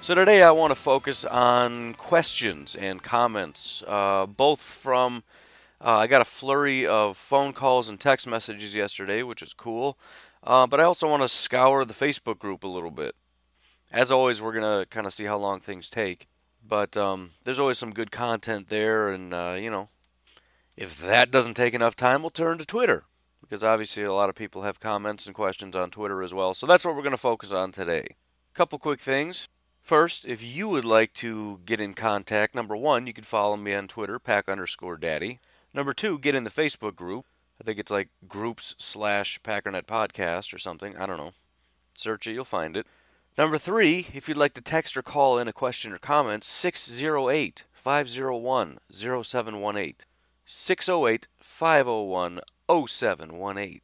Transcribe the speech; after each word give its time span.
So 0.00 0.14
today 0.14 0.42
I 0.42 0.52
want 0.52 0.70
to 0.70 0.74
focus 0.74 1.24
on 1.24 1.92
questions 1.94 2.74
and 2.74 3.02
comments, 3.02 3.82
uh, 3.86 4.26
both 4.26 4.60
from 4.60 5.22
uh, 5.84 5.98
I 5.98 6.06
got 6.06 6.22
a 6.22 6.24
flurry 6.24 6.86
of 6.86 7.16
phone 7.16 7.52
calls 7.52 7.88
and 7.88 8.00
text 8.00 8.26
messages 8.26 8.74
yesterday, 8.74 9.22
which 9.22 9.42
is 9.42 9.52
cool. 9.52 9.98
Uh, 10.42 10.66
but 10.66 10.80
I 10.80 10.84
also 10.84 11.08
want 11.08 11.22
to 11.22 11.28
scour 11.28 11.84
the 11.84 11.92
Facebook 11.92 12.38
group 12.38 12.64
a 12.64 12.68
little 12.68 12.90
bit. 12.90 13.16
As 13.90 14.10
always, 14.10 14.40
we're 14.40 14.54
gonna 14.54 14.86
kind 14.88 15.06
of 15.06 15.12
see 15.12 15.24
how 15.24 15.36
long 15.36 15.60
things 15.60 15.90
take. 15.90 16.28
But 16.66 16.96
um, 16.96 17.32
there's 17.44 17.58
always 17.58 17.78
some 17.78 17.92
good 17.92 18.10
content 18.10 18.68
there, 18.68 19.10
and 19.10 19.34
uh, 19.34 19.56
you 19.58 19.70
know, 19.70 19.88
if 20.76 20.98
that 21.00 21.30
doesn't 21.30 21.54
take 21.54 21.74
enough 21.74 21.96
time, 21.96 22.22
we'll 22.22 22.30
turn 22.30 22.56
to 22.58 22.64
Twitter 22.64 23.04
because 23.40 23.64
obviously 23.64 24.04
a 24.04 24.12
lot 24.12 24.28
of 24.28 24.36
people 24.36 24.62
have 24.62 24.80
comments 24.80 25.26
and 25.26 25.34
questions 25.34 25.74
on 25.74 25.90
Twitter 25.90 26.22
as 26.22 26.32
well. 26.32 26.54
So 26.54 26.66
that's 26.66 26.84
what 26.84 26.94
we're 26.94 27.02
going 27.02 27.10
to 27.12 27.18
focus 27.18 27.52
on 27.52 27.72
today. 27.72 28.16
Couple 28.54 28.78
quick 28.78 29.00
things. 29.00 29.48
First, 29.88 30.26
if 30.26 30.44
you 30.44 30.68
would 30.68 30.84
like 30.84 31.14
to 31.14 31.60
get 31.64 31.80
in 31.80 31.94
contact, 31.94 32.54
number 32.54 32.76
one, 32.76 33.06
you 33.06 33.14
can 33.14 33.24
follow 33.24 33.56
me 33.56 33.72
on 33.72 33.88
Twitter, 33.88 34.18
pack 34.18 34.46
underscore 34.46 34.98
daddy. 34.98 35.38
Number 35.72 35.94
two, 35.94 36.18
get 36.18 36.34
in 36.34 36.44
the 36.44 36.50
Facebook 36.50 36.94
group. 36.94 37.24
I 37.58 37.64
think 37.64 37.78
it's 37.78 37.90
like 37.90 38.10
groups 38.28 38.74
slash 38.76 39.40
Packernet 39.40 39.86
podcast 39.86 40.52
or 40.52 40.58
something. 40.58 40.94
I 40.98 41.06
don't 41.06 41.16
know. 41.16 41.30
Search 41.94 42.26
it, 42.26 42.34
you'll 42.34 42.44
find 42.44 42.76
it. 42.76 42.86
Number 43.38 43.56
three, 43.56 44.08
if 44.12 44.28
you'd 44.28 44.36
like 44.36 44.52
to 44.56 44.60
text 44.60 44.94
or 44.94 45.00
call 45.00 45.38
in 45.38 45.48
a 45.48 45.54
question 45.54 45.94
or 45.94 45.98
comment, 45.98 46.44
608 46.44 47.64
501 47.72 48.78
0718. 48.92 49.94
608 50.44 51.28
501 51.40 52.40
0718. 52.86 53.80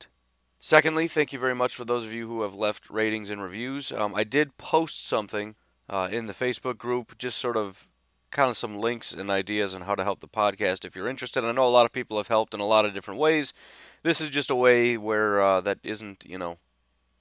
Secondly, 0.58 1.08
thank 1.08 1.32
you 1.32 1.38
very 1.38 1.54
much 1.54 1.74
for 1.74 1.86
those 1.86 2.04
of 2.04 2.12
you 2.12 2.28
who 2.28 2.42
have 2.42 2.54
left 2.54 2.90
ratings 2.90 3.30
and 3.30 3.42
reviews. 3.42 3.90
Um, 3.90 4.14
I 4.14 4.24
did 4.24 4.58
post 4.58 5.06
something 5.08 5.54
uh, 5.88 6.08
in 6.10 6.26
the 6.26 6.32
Facebook 6.32 6.78
group, 6.78 7.18
just 7.18 7.38
sort 7.38 7.56
of 7.56 7.88
kind 8.30 8.50
of 8.50 8.56
some 8.56 8.76
links 8.76 9.12
and 9.12 9.30
ideas 9.30 9.74
on 9.74 9.82
how 9.82 9.94
to 9.94 10.04
help 10.04 10.20
the 10.20 10.28
podcast 10.28 10.84
if 10.84 10.96
you're 10.96 11.08
interested. 11.08 11.44
I 11.44 11.52
know 11.52 11.66
a 11.66 11.68
lot 11.68 11.86
of 11.86 11.92
people 11.92 12.16
have 12.16 12.28
helped 12.28 12.52
in 12.52 12.60
a 12.60 12.66
lot 12.66 12.84
of 12.84 12.92
different 12.92 13.20
ways. 13.20 13.54
This 14.02 14.20
is 14.20 14.28
just 14.28 14.50
a 14.50 14.56
way 14.56 14.98
where 14.98 15.40
uh, 15.40 15.60
that 15.62 15.78
isn't, 15.82 16.24
you 16.26 16.36
know, 16.36 16.58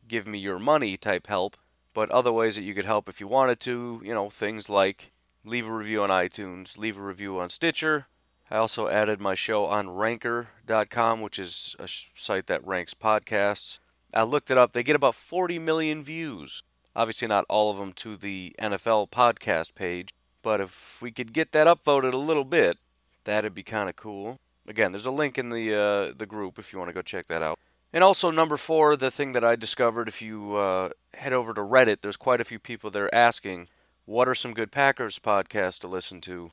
give 0.08 0.28
me 0.28 0.40
your 0.40 0.60
money 0.60 0.98
type 0.98 1.28
help, 1.28 1.56
but 1.94 2.10
other 2.10 2.32
ways 2.32 2.56
that 2.56 2.64
you 2.64 2.74
could 2.74 2.86
help 2.86 3.08
if 3.08 3.22
you 3.22 3.28
wanted 3.28 3.60
to, 3.62 4.02
you 4.04 4.14
know, 4.14 4.30
things 4.30 4.70
like 4.70 5.12
leave 5.46 5.68
a 5.68 5.72
review 5.72 6.04
on 6.04 6.10
iTunes, 6.10 6.78
leave 6.78 6.98
a 6.98 7.02
review 7.02 7.40
on 7.40 7.50
Stitcher. 7.50 8.08
I 8.50 8.58
also 8.58 8.88
added 8.88 9.22
my 9.22 9.36
show 9.36 9.66
on 9.66 9.90
ranker.com, 9.90 11.22
which 11.22 11.40
is 11.40 11.76
a 11.80 11.88
site 11.88 12.48
that 12.48 12.66
ranks 12.66 12.94
podcasts. 12.94 13.80
I 14.14 14.24
looked 14.24 14.52
it 14.52 14.58
up. 14.58 14.74
They 14.74 14.84
get 14.84 14.96
about 14.96 15.16
40 15.16 15.60
million 15.60 16.04
views. 16.04 16.64
Obviously, 16.96 17.28
not 17.28 17.46
all 17.50 17.72
of 17.72 17.78
them 17.78 17.94
to 17.94 18.16
the 18.16 18.56
NFL 18.60 19.10
podcast 19.10 19.76
page, 19.76 20.10
but 20.42 20.62
if 20.62 21.02
we 21.02 21.12
could 21.12 21.34
get 21.34 21.52
that 21.52 21.68
upvoted 21.68 22.14
a 22.14 22.18
little 22.18 22.44
bit, 22.44 22.78
that'd 23.24 23.56
be 23.56 23.64
kind 23.64 23.90
of 23.90 23.96
cool. 23.96 24.40
Again, 24.68 24.92
there's 24.92 25.06
a 25.06 25.12
link 25.12 25.38
in 25.38 25.50
the 25.50 25.74
uh, 25.74 26.14
the 26.16 26.26
group 26.26 26.60
if 26.60 26.72
you 26.72 26.80
want 26.80 26.90
to 26.90 26.94
go 26.94 27.02
check 27.02 27.28
that 27.28 27.42
out. 27.42 27.58
And 27.92 28.04
also 28.04 28.32
number 28.32 28.58
four, 28.58 28.96
the 28.96 29.12
thing 29.12 29.34
that 29.34 29.44
I 29.44 29.56
discovered, 29.56 30.08
if 30.08 30.22
you 30.22 30.56
uh, 30.56 30.90
head 31.14 31.34
over 31.34 31.54
to 31.54 31.62
Reddit, 31.62 32.02
there's 32.02 32.18
quite 32.18 32.42
a 32.42 32.46
few 32.46 32.58
people 32.58 32.90
there 32.90 33.14
asking, 33.14 33.68
what 34.06 34.28
are 34.28 34.36
some 34.36 34.54
good 34.54 34.72
Packers 34.72 35.20
podcasts 35.20 35.80
to 35.80 35.88
listen 35.88 36.20
to? 36.22 36.52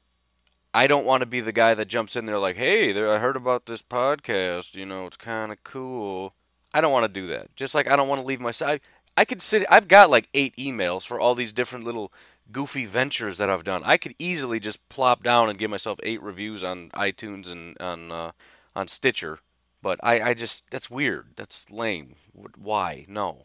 I 0.72 0.86
don't 0.86 1.06
want 1.06 1.22
to 1.22 1.26
be 1.26 1.40
the 1.40 1.50
guy 1.50 1.74
that 1.74 1.88
jumps 1.88 2.14
in 2.14 2.26
there 2.26 2.38
like, 2.38 2.56
hey, 2.56 2.92
there, 2.92 3.12
I 3.12 3.18
heard 3.18 3.36
about 3.36 3.66
this 3.66 3.82
podcast. 3.82 4.74
You 4.74 4.86
know, 4.86 5.06
it's 5.06 5.16
kind 5.16 5.50
of 5.50 5.64
cool. 5.64 6.34
I 6.72 6.80
don't 6.80 6.92
want 6.92 7.12
to 7.12 7.20
do 7.20 7.26
that. 7.28 7.56
Just 7.56 7.74
like 7.74 7.90
I 7.90 7.96
don't 7.96 8.08
want 8.08 8.20
to 8.20 8.26
leave 8.26 8.40
my 8.40 8.52
side. 8.52 8.80
I 9.20 9.26
could 9.26 9.42
sit. 9.42 9.66
I've 9.68 9.86
got 9.86 10.08
like 10.08 10.30
eight 10.32 10.56
emails 10.56 11.06
for 11.06 11.20
all 11.20 11.34
these 11.34 11.52
different 11.52 11.84
little 11.84 12.10
goofy 12.50 12.86
ventures 12.86 13.36
that 13.36 13.50
I've 13.50 13.64
done. 13.64 13.82
I 13.84 13.98
could 13.98 14.14
easily 14.18 14.58
just 14.58 14.88
plop 14.88 15.22
down 15.22 15.50
and 15.50 15.58
give 15.58 15.70
myself 15.70 16.00
eight 16.02 16.22
reviews 16.22 16.64
on 16.64 16.88
iTunes 16.94 17.52
and 17.52 17.76
on 17.78 18.10
uh, 18.10 18.30
on 18.74 18.88
Stitcher, 18.88 19.40
but 19.82 20.00
I, 20.02 20.30
I 20.30 20.32
just 20.32 20.70
that's 20.70 20.88
weird. 20.88 21.34
That's 21.36 21.70
lame. 21.70 22.14
Why? 22.56 23.04
No. 23.08 23.44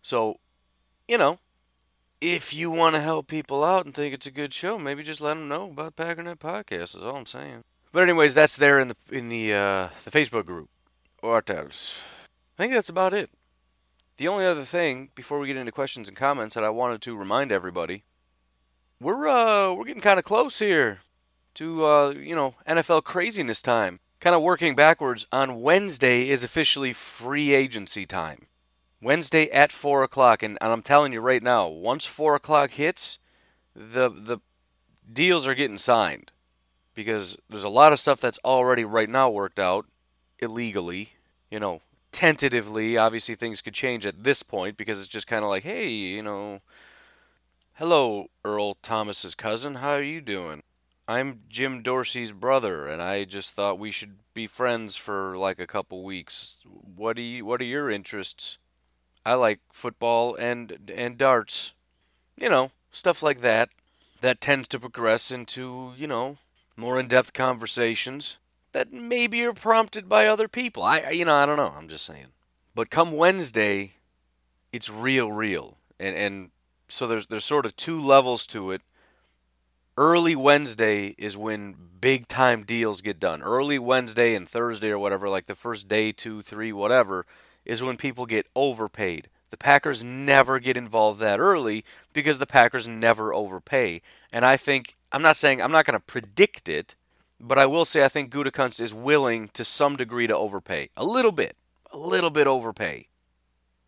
So, 0.00 0.40
you 1.06 1.18
know, 1.18 1.38
if 2.22 2.54
you 2.54 2.70
want 2.70 2.94
to 2.94 3.02
help 3.02 3.26
people 3.26 3.62
out 3.62 3.84
and 3.84 3.94
think 3.94 4.14
it's 4.14 4.26
a 4.26 4.30
good 4.30 4.54
show, 4.54 4.78
maybe 4.78 5.02
just 5.02 5.20
let 5.20 5.34
them 5.34 5.48
know 5.48 5.70
about 5.70 5.96
Packernet 5.96 6.38
Podcast. 6.38 6.96
Is 6.96 7.04
all 7.04 7.16
I'm 7.16 7.26
saying. 7.26 7.64
But 7.92 8.04
anyways, 8.04 8.32
that's 8.32 8.56
there 8.56 8.80
in 8.80 8.88
the 8.88 8.96
in 9.10 9.28
the 9.28 9.52
uh, 9.52 9.88
the 10.02 10.10
Facebook 10.10 10.46
group. 10.46 10.70
What 11.20 11.50
else? 11.50 12.04
I 12.56 12.62
think 12.62 12.72
that's 12.72 12.88
about 12.88 13.12
it. 13.12 13.28
The 14.16 14.28
only 14.28 14.44
other 14.44 14.64
thing 14.64 15.10
before 15.14 15.38
we 15.38 15.46
get 15.46 15.56
into 15.56 15.72
questions 15.72 16.08
and 16.08 16.16
comments 16.16 16.54
that 16.54 16.64
I 16.64 16.70
wanted 16.70 17.00
to 17.02 17.16
remind 17.16 17.52
everybody, 17.52 18.04
we're 19.00 19.26
uh 19.26 19.72
we're 19.72 19.84
getting 19.84 20.02
kind 20.02 20.18
of 20.18 20.24
close 20.24 20.58
here 20.58 21.00
to 21.54 21.84
uh 21.84 22.10
you 22.10 22.34
know 22.34 22.54
NFL 22.68 23.04
craziness 23.04 23.62
time. 23.62 24.00
Kind 24.20 24.36
of 24.36 24.42
working 24.42 24.74
backwards. 24.74 25.26
On 25.32 25.62
Wednesday 25.62 26.28
is 26.28 26.44
officially 26.44 26.92
free 26.92 27.54
agency 27.54 28.04
time. 28.04 28.46
Wednesday 29.02 29.50
at 29.50 29.72
four 29.72 30.02
o'clock, 30.02 30.42
and, 30.42 30.58
and 30.60 30.70
I'm 30.70 30.82
telling 30.82 31.14
you 31.14 31.20
right 31.20 31.42
now, 31.42 31.66
once 31.68 32.04
four 32.04 32.34
o'clock 32.34 32.72
hits, 32.72 33.18
the 33.74 34.10
the 34.10 34.38
deals 35.10 35.46
are 35.46 35.54
getting 35.54 35.78
signed 35.78 36.32
because 36.94 37.36
there's 37.48 37.64
a 37.64 37.70
lot 37.70 37.94
of 37.94 38.00
stuff 38.00 38.20
that's 38.20 38.38
already 38.44 38.84
right 38.84 39.08
now 39.08 39.30
worked 39.30 39.58
out 39.58 39.86
illegally. 40.38 41.14
You 41.50 41.60
know, 41.60 41.80
tentatively. 42.12 42.96
Obviously, 42.96 43.34
things 43.34 43.60
could 43.60 43.74
change 43.74 44.06
at 44.06 44.24
this 44.24 44.42
point 44.42 44.76
because 44.76 45.00
it's 45.00 45.08
just 45.08 45.26
kind 45.26 45.44
of 45.44 45.50
like, 45.50 45.62
hey, 45.62 45.88
you 45.88 46.22
know, 46.22 46.60
hello, 47.74 48.28
Earl 48.44 48.74
Thomas's 48.82 49.34
cousin. 49.34 49.76
How 49.76 49.92
are 49.92 50.02
you 50.02 50.20
doing? 50.20 50.62
I'm 51.08 51.40
Jim 51.48 51.82
Dorsey's 51.82 52.32
brother, 52.32 52.86
and 52.86 53.02
I 53.02 53.24
just 53.24 53.54
thought 53.54 53.78
we 53.78 53.90
should 53.90 54.18
be 54.32 54.46
friends 54.46 54.96
for 54.96 55.36
like 55.36 55.58
a 55.58 55.66
couple 55.66 56.04
weeks. 56.04 56.58
What 56.64 57.16
do 57.16 57.22
you, 57.22 57.44
What 57.44 57.60
are 57.60 57.64
your 57.64 57.90
interests? 57.90 58.58
I 59.26 59.34
like 59.34 59.60
football 59.72 60.34
and 60.36 60.90
and 60.94 61.18
darts. 61.18 61.72
You 62.36 62.48
know, 62.48 62.70
stuff 62.92 63.22
like 63.22 63.40
that. 63.40 63.70
That 64.20 64.40
tends 64.40 64.68
to 64.68 64.78
progress 64.78 65.30
into 65.30 65.94
you 65.96 66.06
know 66.06 66.36
more 66.76 67.00
in-depth 67.00 67.32
conversations 67.32 68.38
that 68.72 68.92
maybe 68.92 69.42
are 69.44 69.52
prompted 69.52 70.08
by 70.08 70.26
other 70.26 70.48
people. 70.48 70.82
I, 70.82 71.10
you 71.10 71.24
know, 71.24 71.34
I 71.34 71.46
don't 71.46 71.56
know. 71.56 71.74
I'm 71.76 71.88
just 71.88 72.06
saying. 72.06 72.28
But 72.74 72.90
come 72.90 73.12
Wednesday, 73.12 73.92
it's 74.72 74.90
real, 74.90 75.32
real, 75.32 75.78
and 75.98 76.16
and 76.16 76.50
so 76.88 77.06
there's 77.06 77.26
there's 77.26 77.44
sort 77.44 77.66
of 77.66 77.76
two 77.76 78.00
levels 78.00 78.46
to 78.48 78.70
it. 78.70 78.82
Early 79.96 80.34
Wednesday 80.36 81.14
is 81.18 81.36
when 81.36 81.74
big 82.00 82.28
time 82.28 82.64
deals 82.64 83.02
get 83.02 83.20
done. 83.20 83.42
Early 83.42 83.78
Wednesday 83.78 84.34
and 84.34 84.48
Thursday 84.48 84.90
or 84.90 84.98
whatever, 84.98 85.28
like 85.28 85.46
the 85.46 85.54
first 85.54 85.88
day, 85.88 86.12
two, 86.12 86.42
three, 86.42 86.72
whatever, 86.72 87.26
is 87.64 87.82
when 87.82 87.96
people 87.96 88.24
get 88.24 88.46
overpaid. 88.56 89.28
The 89.50 89.56
Packers 89.56 90.04
never 90.04 90.58
get 90.60 90.76
involved 90.76 91.20
that 91.20 91.40
early 91.40 91.84
because 92.12 92.38
the 92.38 92.46
Packers 92.46 92.86
never 92.86 93.34
overpay. 93.34 94.00
And 94.32 94.44
I 94.44 94.56
think 94.56 94.96
I'm 95.12 95.22
not 95.22 95.36
saying 95.36 95.60
I'm 95.60 95.72
not 95.72 95.84
going 95.84 95.98
to 95.98 96.04
predict 96.04 96.68
it, 96.68 96.94
but 97.40 97.58
I 97.58 97.66
will 97.66 97.84
say 97.84 98.04
I 98.04 98.08
think 98.08 98.30
Gutekunst 98.30 98.80
is 98.80 98.92
willing 98.92 99.48
to 99.54 99.64
some 99.64 99.96
degree 99.96 100.26
to 100.26 100.36
overpay. 100.36 100.90
A 100.96 101.04
little 101.04 101.32
bit. 101.32 101.56
A 101.90 101.96
little 101.96 102.30
bit 102.30 102.46
overpay. 102.46 103.08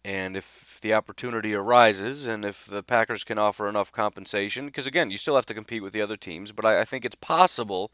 And 0.05 0.37
if 0.37 0.81
the 0.81 0.95
opportunity 0.95 1.55
arises 1.55 2.27
and 2.27 2.45
if 2.45 2.65
the 2.65 2.83
Packers 2.83 3.23
can 3.23 3.39
offer 3.39 3.69
enough 3.69 3.93
compensation, 3.93 4.67
because 4.67 4.87
again, 4.87 5.11
you 5.11 5.19
still 5.19 5.37
have 5.37 5.47
to 5.47 5.55
compete 5.55 5.83
with 5.83 5.93
the 5.93 6.03
other 6.03 6.17
teams, 6.17 6.51
but 6.51 6.65
I, 6.65 6.81
I, 6.81 6.85
think 6.85 7.05
it's 7.05 7.15
possible 7.15 7.93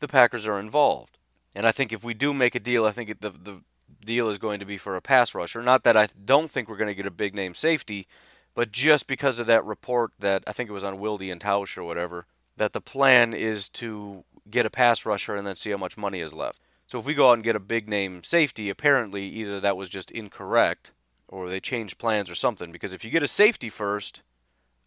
the 0.00 0.08
Packers 0.08 0.46
are 0.46 0.58
involved. 0.58 1.16
And 1.54 1.66
I 1.66 1.72
think 1.72 1.90
if 1.90 2.04
we 2.04 2.12
do 2.12 2.34
make 2.34 2.54
a 2.54 2.60
deal, 2.60 2.84
I 2.84 2.90
think 2.90 3.20
the, 3.20 3.30
the 3.30 3.62
deal 4.04 4.28
is 4.28 4.36
going 4.36 4.60
to 4.60 4.66
be 4.66 4.76
for 4.76 4.94
a 4.94 5.00
pass 5.00 5.34
rusher. 5.34 5.62
Not 5.62 5.84
that 5.84 5.96
I 5.96 6.08
don't 6.22 6.50
think 6.50 6.68
we're 6.68 6.76
going 6.76 6.88
to 6.88 6.94
get 6.94 7.06
a 7.06 7.10
big 7.10 7.34
name 7.34 7.54
safety, 7.54 8.06
but 8.54 8.70
just 8.70 9.06
because 9.06 9.38
of 9.38 9.46
that 9.46 9.64
report 9.64 10.12
that 10.18 10.44
I 10.46 10.52
think 10.52 10.68
it 10.68 10.74
was 10.74 10.84
on 10.84 10.98
Wilde 10.98 11.22
and 11.22 11.40
Tausch 11.40 11.78
or 11.78 11.84
whatever, 11.84 12.26
that 12.56 12.74
the 12.74 12.80
plan 12.80 13.32
is 13.32 13.70
to 13.70 14.24
get 14.50 14.66
a 14.66 14.70
pass 14.70 15.06
rusher 15.06 15.34
and 15.36 15.46
then 15.46 15.56
see 15.56 15.70
how 15.70 15.76
much 15.76 15.96
money 15.96 16.20
is 16.20 16.34
left. 16.34 16.60
So 16.86 16.98
if 16.98 17.04
we 17.04 17.14
go 17.14 17.30
out 17.30 17.34
and 17.34 17.44
get 17.44 17.56
a 17.56 17.60
big 17.60 17.88
name 17.88 18.22
safety, 18.22 18.70
apparently 18.70 19.24
either 19.24 19.60
that 19.60 19.76
was 19.76 19.88
just 19.88 20.10
incorrect 20.10 20.90
or 21.28 21.48
they 21.48 21.60
changed 21.60 21.98
plans 21.98 22.30
or 22.30 22.34
something. 22.34 22.72
Because 22.72 22.92
if 22.92 23.04
you 23.04 23.10
get 23.10 23.22
a 23.22 23.28
safety 23.28 23.68
first, 23.68 24.22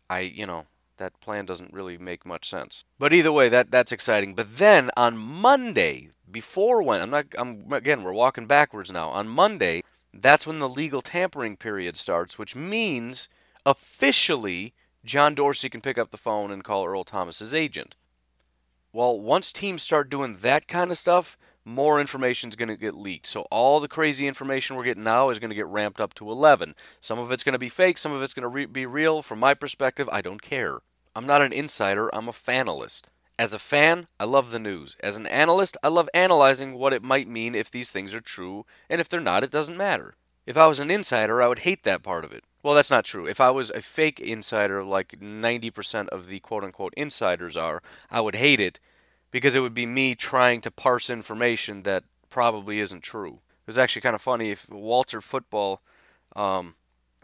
I, 0.09 0.21
you 0.21 0.45
know, 0.45 0.65
that 0.97 1.19
plan 1.21 1.45
doesn't 1.45 1.73
really 1.73 1.97
make 1.97 2.25
much 2.25 2.49
sense. 2.49 2.83
But 2.99 3.13
either 3.13 3.31
way, 3.31 3.49
that 3.49 3.71
that's 3.71 3.91
exciting. 3.91 4.35
But 4.35 4.57
then 4.57 4.89
on 4.97 5.17
Monday, 5.17 6.09
before 6.29 6.81
when 6.81 7.01
I'm 7.01 7.09
not, 7.09 7.25
I'm 7.37 7.71
again, 7.71 8.03
we're 8.03 8.13
walking 8.13 8.47
backwards 8.47 8.91
now. 8.91 9.09
On 9.09 9.27
Monday, 9.27 9.83
that's 10.13 10.47
when 10.47 10.59
the 10.59 10.69
legal 10.69 11.01
tampering 11.01 11.57
period 11.57 11.97
starts, 11.97 12.37
which 12.37 12.55
means 12.55 13.29
officially 13.65 14.73
John 15.05 15.35
Dorsey 15.35 15.69
can 15.69 15.81
pick 15.81 15.97
up 15.97 16.11
the 16.11 16.17
phone 16.17 16.51
and 16.51 16.63
call 16.63 16.85
Earl 16.85 17.03
Thomas's 17.03 17.53
agent. 17.53 17.95
Well, 18.93 19.19
once 19.19 19.53
teams 19.53 19.81
start 19.81 20.09
doing 20.09 20.37
that 20.41 20.67
kind 20.67 20.91
of 20.91 20.97
stuff, 20.97 21.37
more 21.63 22.01
information 22.01 22.49
is 22.49 22.57
going 22.57 22.67
to 22.67 22.75
get 22.75 22.93
leaked. 22.93 23.25
So 23.25 23.43
all 23.49 23.79
the 23.79 23.87
crazy 23.87 24.27
information 24.27 24.75
we're 24.75 24.83
getting 24.83 25.05
now 25.05 25.29
is 25.29 25.39
going 25.39 25.49
to 25.49 25.55
get 25.55 25.67
ramped 25.67 26.01
up 26.01 26.13
to 26.15 26.29
11. 26.29 26.75
Some 26.99 27.17
of 27.17 27.31
it's 27.31 27.43
going 27.43 27.53
to 27.53 27.59
be 27.59 27.69
fake, 27.69 27.97
some 27.97 28.11
of 28.11 28.21
it's 28.21 28.33
going 28.33 28.43
to 28.43 28.49
re- 28.49 28.65
be 28.65 28.85
real. 28.85 29.21
From 29.21 29.39
my 29.39 29.53
perspective, 29.53 30.09
I 30.11 30.19
don't 30.21 30.41
care. 30.41 30.79
I'm 31.15 31.25
not 31.25 31.41
an 31.41 31.53
insider, 31.53 32.13
I'm 32.13 32.27
a 32.27 32.33
fanalist. 32.33 33.03
As 33.39 33.53
a 33.53 33.59
fan, 33.59 34.07
I 34.19 34.25
love 34.25 34.51
the 34.51 34.59
news. 34.59 34.97
As 34.99 35.15
an 35.15 35.25
analyst, 35.27 35.77
I 35.81 35.87
love 35.87 36.09
analyzing 36.13 36.77
what 36.77 36.93
it 36.93 37.01
might 37.01 37.27
mean 37.29 37.55
if 37.55 37.71
these 37.71 37.91
things 37.91 38.13
are 38.13 38.19
true, 38.19 38.65
and 38.89 38.99
if 38.99 39.07
they're 39.07 39.21
not, 39.21 39.43
it 39.43 39.51
doesn't 39.51 39.77
matter. 39.77 40.15
If 40.45 40.57
I 40.57 40.67
was 40.67 40.79
an 40.79 40.91
insider, 40.91 41.41
I 41.41 41.47
would 41.47 41.59
hate 41.59 41.83
that 41.83 42.03
part 42.03 42.25
of 42.25 42.33
it. 42.33 42.43
Well, 42.63 42.75
that's 42.75 42.91
not 42.91 43.05
true. 43.05 43.25
If 43.25 43.41
I 43.41 43.49
was 43.49 43.71
a 43.71 43.81
fake 43.81 44.19
insider, 44.19 44.83
like 44.83 45.19
90% 45.19 46.09
of 46.09 46.27
the 46.27 46.39
quote 46.39 46.63
unquote 46.63 46.93
insiders 46.95 47.57
are, 47.57 47.81
I 48.09 48.21
would 48.21 48.35
hate 48.35 48.59
it 48.59 48.79
because 49.31 49.55
it 49.55 49.61
would 49.61 49.73
be 49.73 49.85
me 49.85 50.13
trying 50.13 50.61
to 50.61 50.71
parse 50.71 51.09
information 51.09 51.83
that 51.83 52.03
probably 52.29 52.79
isn't 52.79 53.01
true. 53.01 53.39
It 53.61 53.67
was 53.67 53.77
actually 53.77 54.01
kind 54.01 54.15
of 54.15 54.21
funny 54.21 54.51
if 54.51 54.69
Walter 54.69 55.21
Football, 55.21 55.81
um, 56.35 56.75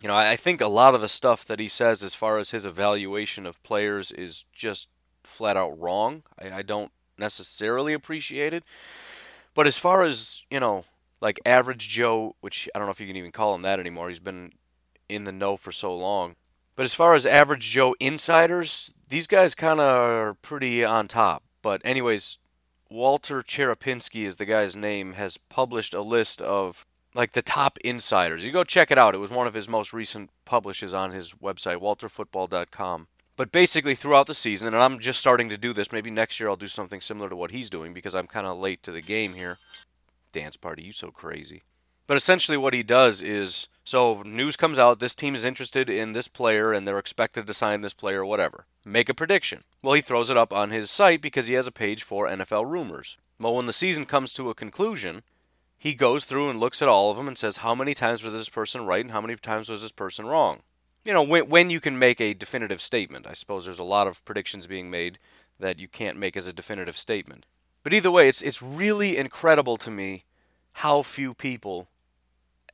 you 0.01 0.07
know, 0.07 0.15
I, 0.15 0.31
I 0.31 0.35
think 0.35 0.61
a 0.61 0.67
lot 0.67 0.95
of 0.95 1.01
the 1.01 1.09
stuff 1.09 1.45
that 1.45 1.59
he 1.59 1.67
says 1.67 2.03
as 2.03 2.15
far 2.15 2.37
as 2.37 2.51
his 2.51 2.65
evaluation 2.65 3.45
of 3.45 3.61
players 3.63 4.11
is 4.11 4.45
just 4.53 4.87
flat 5.23 5.57
out 5.57 5.77
wrong. 5.79 6.23
I, 6.39 6.57
I 6.57 6.61
don't 6.61 6.91
necessarily 7.17 7.93
appreciate 7.93 8.53
it. 8.53 8.63
But 9.53 9.67
as 9.67 9.77
far 9.77 10.03
as, 10.03 10.43
you 10.49 10.59
know, 10.59 10.85
like 11.19 11.39
average 11.45 11.89
Joe, 11.89 12.35
which 12.41 12.69
I 12.73 12.79
don't 12.79 12.87
know 12.87 12.91
if 12.91 13.01
you 13.01 13.07
can 13.07 13.15
even 13.15 13.31
call 13.31 13.55
him 13.55 13.63
that 13.63 13.79
anymore, 13.79 14.09
he's 14.09 14.19
been 14.19 14.53
in 15.09 15.23
the 15.23 15.31
know 15.31 15.57
for 15.57 15.71
so 15.71 15.95
long. 15.95 16.35
But 16.75 16.83
as 16.83 16.93
far 16.93 17.15
as 17.15 17.25
average 17.25 17.71
Joe 17.71 17.95
insiders, 17.99 18.93
these 19.09 19.27
guys 19.27 19.55
kind 19.55 19.79
of 19.79 19.85
are 19.85 20.33
pretty 20.35 20.85
on 20.85 21.07
top. 21.07 21.43
But 21.61 21.81
anyways, 21.83 22.37
Walter 22.89 23.41
Cherepinsky 23.41 24.25
is 24.25 24.35
the 24.35 24.45
guy's 24.45 24.75
name 24.75 25.13
has 25.13 25.37
published 25.37 25.93
a 25.93 26.01
list 26.01 26.41
of 26.41 26.85
like 27.15 27.31
the 27.31 27.41
top 27.41 27.77
insiders. 27.79 28.45
You 28.45 28.51
go 28.51 28.63
check 28.63 28.91
it 28.91 28.97
out. 28.97 29.15
It 29.15 29.19
was 29.19 29.31
one 29.31 29.47
of 29.47 29.55
his 29.55 29.67
most 29.67 29.91
recent 29.91 30.29
publishes 30.45 30.93
on 30.93 31.11
his 31.11 31.33
website 31.33 31.77
walterfootball.com. 31.77 33.07
But 33.35 33.51
basically 33.51 33.95
throughout 33.95 34.27
the 34.27 34.33
season 34.33 34.67
and 34.67 34.77
I'm 34.77 34.99
just 34.99 35.19
starting 35.19 35.49
to 35.49 35.57
do 35.57 35.73
this, 35.73 35.91
maybe 35.91 36.11
next 36.11 36.39
year 36.39 36.49
I'll 36.49 36.55
do 36.55 36.67
something 36.67 37.01
similar 37.01 37.29
to 37.29 37.35
what 37.35 37.51
he's 37.51 37.69
doing 37.69 37.93
because 37.93 38.15
I'm 38.15 38.27
kind 38.27 38.45
of 38.45 38.57
late 38.57 38.83
to 38.83 38.91
the 38.91 39.01
game 39.01 39.33
here. 39.33 39.57
Dance 40.31 40.57
party, 40.57 40.83
you 40.83 40.93
so 40.93 41.09
crazy. 41.09 41.63
But 42.07 42.17
essentially 42.17 42.57
what 42.57 42.73
he 42.73 42.83
does 42.83 43.21
is 43.21 43.67
so 43.83 44.23
news 44.25 44.55
comes 44.55 44.79
out 44.79 44.99
this 44.99 45.15
team 45.15 45.35
is 45.35 45.45
interested 45.45 45.89
in 45.89 46.13
this 46.13 46.27
player 46.27 46.73
and 46.73 46.87
they're 46.87 46.97
expected 46.97 47.45
to 47.45 47.53
sign 47.53 47.81
this 47.81 47.93
player 47.93 48.25
whatever 48.25 48.65
make 48.87 49.09
a 49.09 49.13
prediction. 49.13 49.63
Well, 49.83 49.93
he 49.93 50.01
throws 50.01 50.29
it 50.29 50.37
up 50.37 50.53
on 50.53 50.71
his 50.71 50.89
site 50.89 51.21
because 51.21 51.47
he 51.47 51.53
has 51.55 51.67
a 51.67 51.71
page 51.71 52.03
for 52.03 52.27
NFL 52.27 52.69
rumors. 52.69 53.17
Well, 53.39 53.55
when 53.55 53.65
the 53.65 53.73
season 53.73 54.05
comes 54.05 54.33
to 54.33 54.49
a 54.49 54.55
conclusion, 54.55 55.23
he 55.77 55.93
goes 55.93 56.25
through 56.25 56.49
and 56.49 56.59
looks 56.59 56.81
at 56.81 56.87
all 56.87 57.11
of 57.11 57.17
them 57.17 57.27
and 57.27 57.37
says, 57.37 57.57
how 57.57 57.75
many 57.75 57.93
times 57.93 58.23
was 58.23 58.33
this 58.33 58.49
person 58.49 58.85
right 58.85 59.03
and 59.03 59.11
how 59.11 59.21
many 59.21 59.35
times 59.35 59.69
was 59.69 59.81
this 59.81 59.91
person 59.91 60.25
wrong? 60.25 60.61
You 61.03 61.13
know, 61.13 61.21
when, 61.21 61.49
when 61.49 61.69
you 61.69 61.79
can 61.79 61.99
make 61.99 62.19
a 62.19 62.33
definitive 62.33 62.81
statement. 62.81 63.27
I 63.27 63.33
suppose 63.33 63.65
there's 63.65 63.79
a 63.79 63.83
lot 63.83 64.07
of 64.07 64.23
predictions 64.25 64.67
being 64.67 64.89
made 64.89 65.19
that 65.59 65.79
you 65.79 65.87
can't 65.87 66.17
make 66.17 66.35
as 66.35 66.47
a 66.47 66.53
definitive 66.53 66.97
statement. 66.97 67.45
But 67.83 67.93
either 67.93 68.11
way, 68.11 68.27
it's, 68.27 68.41
it's 68.41 68.61
really 68.61 69.17
incredible 69.17 69.77
to 69.77 69.91
me 69.91 70.23
how 70.73 71.01
few 71.01 71.33
people 71.33 71.89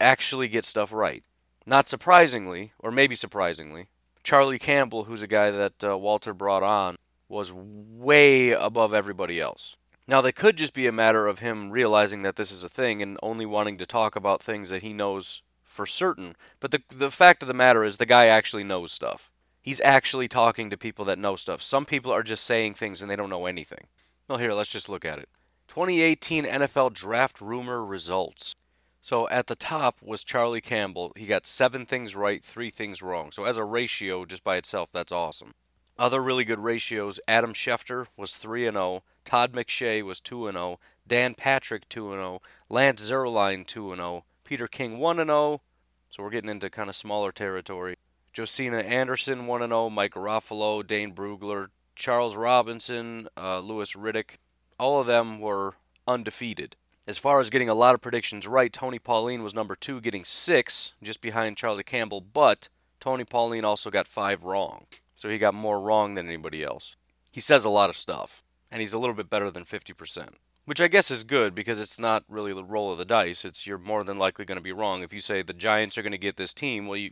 actually 0.04 0.48
get 0.48 0.66
stuff 0.66 0.94
right. 0.94 1.24
Not 1.66 1.88
surprisingly, 1.88 2.74
or 2.80 2.92
maybe 2.92 3.16
surprisingly, 3.16 3.88
Charlie 4.24 4.60
Campbell, 4.60 5.06
who's 5.06 5.24
a 5.24 5.28
guy 5.28 5.50
that 5.50 5.84
uh, 5.84 5.98
Walter 5.98 6.34
brought 6.34 6.64
on, 6.64 6.98
was 7.30 7.52
way 7.54 8.52
above 8.52 8.94
everybody 8.94 9.40
else. 9.40 9.76
Now, 10.08 10.22
they 10.22 10.34
could 10.34 10.58
just 10.58 10.74
be 10.74 10.86
a 10.86 10.92
matter 10.92 11.28
of 11.28 11.40
him 11.40 11.72
realizing 11.72 12.24
that 12.24 12.36
this 12.36 12.52
is 12.52 12.64
a 12.64 12.70
thing 12.70 13.02
and 13.02 13.18
only 13.24 13.46
wanting 13.46 13.78
to 13.78 13.86
talk 13.86 14.16
about 14.16 14.44
things 14.44 14.70
that 14.70 14.82
he 14.82 14.92
knows 14.92 15.42
for 15.64 15.86
certain. 15.86 16.36
But 16.60 16.72
the, 16.72 16.82
the 16.94 17.12
fact 17.12 17.42
of 17.42 17.48
the 17.48 17.54
matter 17.54 17.84
is, 17.84 17.98
the 17.98 18.06
guy 18.06 18.26
actually 18.26 18.66
knows 18.66 18.92
stuff. 18.92 19.32
He's 19.62 19.82
actually 19.82 20.28
talking 20.28 20.70
to 20.70 20.78
people 20.78 21.06
that 21.06 21.18
know 21.18 21.38
stuff. 21.38 21.62
Some 21.62 21.86
people 21.86 22.12
are 22.12 22.24
just 22.24 22.44
saying 22.44 22.74
things 22.74 23.02
and 23.02 23.10
they 23.10 23.16
don't 23.16 23.30
know 23.30 23.46
anything. 23.46 23.88
Well, 24.28 24.38
here, 24.38 24.52
let's 24.52 24.72
just 24.72 24.90
look 24.90 25.06
at 25.06 25.20
it. 25.20 25.30
2018 25.70 26.44
NFL 26.44 26.94
Draft 26.94 27.40
Rumor 27.40 27.84
Results. 27.86 28.56
So 29.04 29.28
at 29.28 29.48
the 29.48 29.56
top 29.56 29.98
was 30.02 30.24
Charlie 30.24 30.62
Campbell. 30.62 31.12
He 31.18 31.26
got 31.26 31.46
seven 31.46 31.86
things 31.86 32.16
right, 32.16 32.42
three 32.42 32.70
things 32.70 33.02
wrong. 33.02 33.34
So 33.34 33.44
as 33.44 33.58
a 33.58 33.66
ratio, 33.66 34.24
just 34.24 34.46
by 34.46 34.56
itself, 34.56 34.94
that's 34.94 35.12
awesome. 35.12 35.56
Other 36.00 36.24
really 36.24 36.46
good 36.46 36.60
ratios: 36.60 37.20
Adam 37.28 37.52
Schefter 37.54 38.08
was 38.16 38.38
three 38.38 38.66
and 38.66 38.76
zero, 38.76 38.86
oh. 38.86 39.04
Todd 39.26 39.52
McShay 39.52 40.02
was 40.02 40.22
two 40.22 40.48
and 40.48 40.56
zero, 40.56 40.66
oh. 40.66 40.80
Dan 41.06 41.34
Patrick 41.36 41.90
two 41.90 42.14
and 42.14 42.22
zero, 42.22 42.42
oh. 42.42 42.48
Lance 42.70 43.10
Zierlein 43.10 43.68
two 43.68 43.92
and 43.92 44.00
zero, 44.00 44.24
Peter 44.46 44.70
King 44.70 44.98
one 45.00 45.20
and 45.20 45.28
zero. 45.28 45.62
So 46.10 46.24
we're 46.24 46.30
getting 46.30 46.50
into 46.50 46.70
kind 46.70 46.90
of 46.90 46.96
smaller 46.96 47.34
territory. 47.34 47.98
Josina 48.32 48.78
Anderson 48.78 49.48
one 49.48 49.62
and 49.62 49.72
zero, 49.72 49.90
Mike 49.90 50.14
Garafolo, 50.14 50.88
Dane 50.88 51.14
Brugler, 51.14 51.68
Charles 51.94 52.38
Robinson, 52.38 53.28
uh, 53.36 53.60
Louis 53.60 53.94
Riddick. 53.98 54.38
All 54.80 55.02
of 55.02 55.08
them 55.08 55.42
were 55.42 55.74
undefeated. 56.08 56.78
As 57.06 57.18
far 57.18 57.42
as 57.42 57.50
getting 57.50 57.68
a 57.68 57.74
lot 57.74 57.96
of 57.96 58.02
predictions 58.02 58.48
right, 58.48 58.72
Tony 58.72 58.98
Pauline 58.98 59.44
was 59.44 59.54
number 59.54 59.76
two, 59.76 60.00
getting 60.00 60.24
six, 60.24 60.94
just 61.04 61.22
behind 61.22 61.58
Charlie 61.58 61.84
Campbell, 61.84 62.22
but 62.22 62.70
Tony 63.02 63.26
Pauline 63.26 63.66
also 63.66 63.90
got 63.90 64.08
five 64.08 64.44
wrong. 64.44 64.86
So 65.18 65.28
he 65.28 65.38
got 65.38 65.54
more 65.54 65.82
wrong 65.82 66.16
than 66.16 66.28
anybody 66.28 66.64
else. 66.64 66.96
He 67.32 67.42
says 67.42 67.66
a 67.66 67.70
lot 67.70 67.90
of 67.90 67.98
stuff, 67.98 68.42
and 68.72 68.80
he's 68.80 68.94
a 68.94 69.00
little 69.00 69.16
bit 69.16 69.30
better 69.30 69.52
than 69.52 69.66
50%, 69.66 70.30
which 70.64 70.80
I 70.80 70.88
guess 70.88 71.12
is 71.12 71.26
good 71.26 71.54
because 71.54 71.78
it's 71.78 72.00
not 72.00 72.24
really 72.30 72.54
the 72.54 72.64
roll 72.64 72.94
of 72.94 72.98
the 72.98 73.06
dice. 73.06 73.44
It's 73.44 73.68
you're 73.68 73.78
more 73.78 74.06
than 74.06 74.18
likely 74.18 74.46
going 74.46 74.58
to 74.58 74.64
be 74.64 74.72
wrong. 74.72 75.04
If 75.04 75.12
you 75.12 75.20
say 75.20 75.42
the 75.42 75.54
Giants 75.54 75.98
are 75.98 76.04
going 76.04 76.14
to 76.14 76.18
get 76.18 76.38
this 76.38 76.54
team, 76.54 76.88
well, 76.88 76.98
you, 76.98 77.12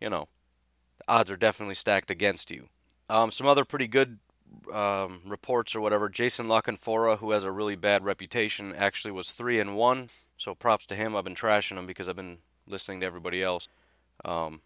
you 0.00 0.10
know, 0.10 0.26
the 0.98 1.04
odds 1.06 1.30
are 1.30 1.36
definitely 1.36 1.76
stacked 1.76 2.10
against 2.10 2.50
you. 2.50 2.68
Um, 3.08 3.30
some 3.30 3.46
other 3.46 3.64
pretty 3.64 3.86
good 3.86 4.18
um, 4.72 5.20
reports 5.24 5.74
or 5.74 5.80
whatever, 5.80 6.08
Jason 6.08 6.48
La 6.48 6.60
Canfora, 6.60 7.18
who 7.18 7.30
has 7.32 7.44
a 7.44 7.52
really 7.52 7.76
bad 7.76 8.04
reputation, 8.04 8.74
actually 8.74 9.12
was 9.12 9.32
three 9.32 9.58
and 9.58 9.76
one. 9.76 10.08
So 10.36 10.54
props 10.54 10.86
to 10.86 10.94
him. 10.94 11.14
I've 11.14 11.24
been 11.24 11.34
trashing 11.34 11.78
him 11.78 11.86
because 11.86 12.08
I've 12.08 12.16
been 12.16 12.38
listening 12.66 13.00
to 13.00 13.06
everybody 13.06 13.42
else. 13.42 13.68
Um, 14.24 14.62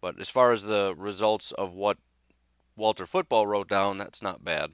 but 0.00 0.20
as 0.20 0.30
far 0.30 0.52
as 0.52 0.64
the 0.64 0.94
results 0.96 1.52
of 1.52 1.72
what 1.72 1.98
Walter 2.76 3.06
Football 3.06 3.46
wrote 3.46 3.68
down, 3.68 3.98
that's 3.98 4.22
not 4.22 4.44
bad. 4.44 4.72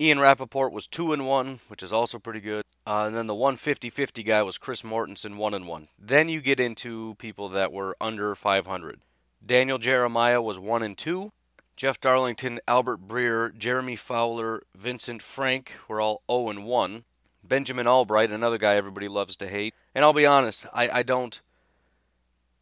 Ian 0.00 0.18
Rapoport 0.18 0.72
was 0.72 0.88
two 0.88 1.12
and 1.12 1.26
one, 1.26 1.60
which 1.68 1.82
is 1.82 1.92
also 1.92 2.18
pretty 2.18 2.40
good. 2.40 2.64
Uh, 2.86 3.04
and 3.06 3.14
then 3.14 3.28
the 3.28 3.34
150-50 3.34 4.24
guy 4.26 4.42
was 4.42 4.58
Chris 4.58 4.82
Mortensen, 4.82 5.36
one 5.36 5.54
and 5.54 5.68
one. 5.68 5.88
Then 5.98 6.28
you 6.28 6.40
get 6.40 6.58
into 6.58 7.14
people 7.14 7.48
that 7.50 7.72
were 7.72 7.96
under 8.00 8.34
500. 8.34 9.00
Daniel 9.44 9.78
Jeremiah 9.78 10.42
was 10.42 10.58
one 10.58 10.82
and 10.82 10.98
two. 10.98 11.32
Jeff 11.76 12.00
Darlington, 12.00 12.60
Albert 12.68 13.08
Breer, 13.08 13.56
Jeremy 13.56 13.96
Fowler, 13.96 14.62
Vincent 14.76 15.22
Frank 15.22 15.72
were 15.88 16.00
all 16.00 16.22
0 16.30 16.50
and 16.50 16.64
1. 16.64 17.04
Benjamin 17.42 17.86
Allbright, 17.86 18.32
another 18.32 18.58
guy 18.58 18.74
everybody 18.74 19.08
loves 19.08 19.36
to 19.36 19.48
hate. 19.48 19.74
And 19.94 20.04
I'll 20.04 20.12
be 20.12 20.26
honest, 20.26 20.66
I, 20.72 20.88
I 20.88 21.02
don't 21.02 21.40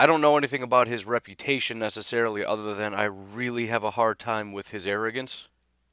I 0.01 0.07
don't 0.07 0.21
know 0.21 0.37
anything 0.37 0.63
about 0.63 0.89
his 0.89 1.07
reputation 1.07 1.79
necessarily 1.79 2.45
other 2.45 2.75
than 2.75 2.93
I 2.93 3.05
really 3.05 3.67
have 3.67 3.85
a 3.85 3.93
hard 3.93 4.19
time 4.19 4.53
with 4.53 4.71
his 4.71 4.87
arrogance. 4.87 5.49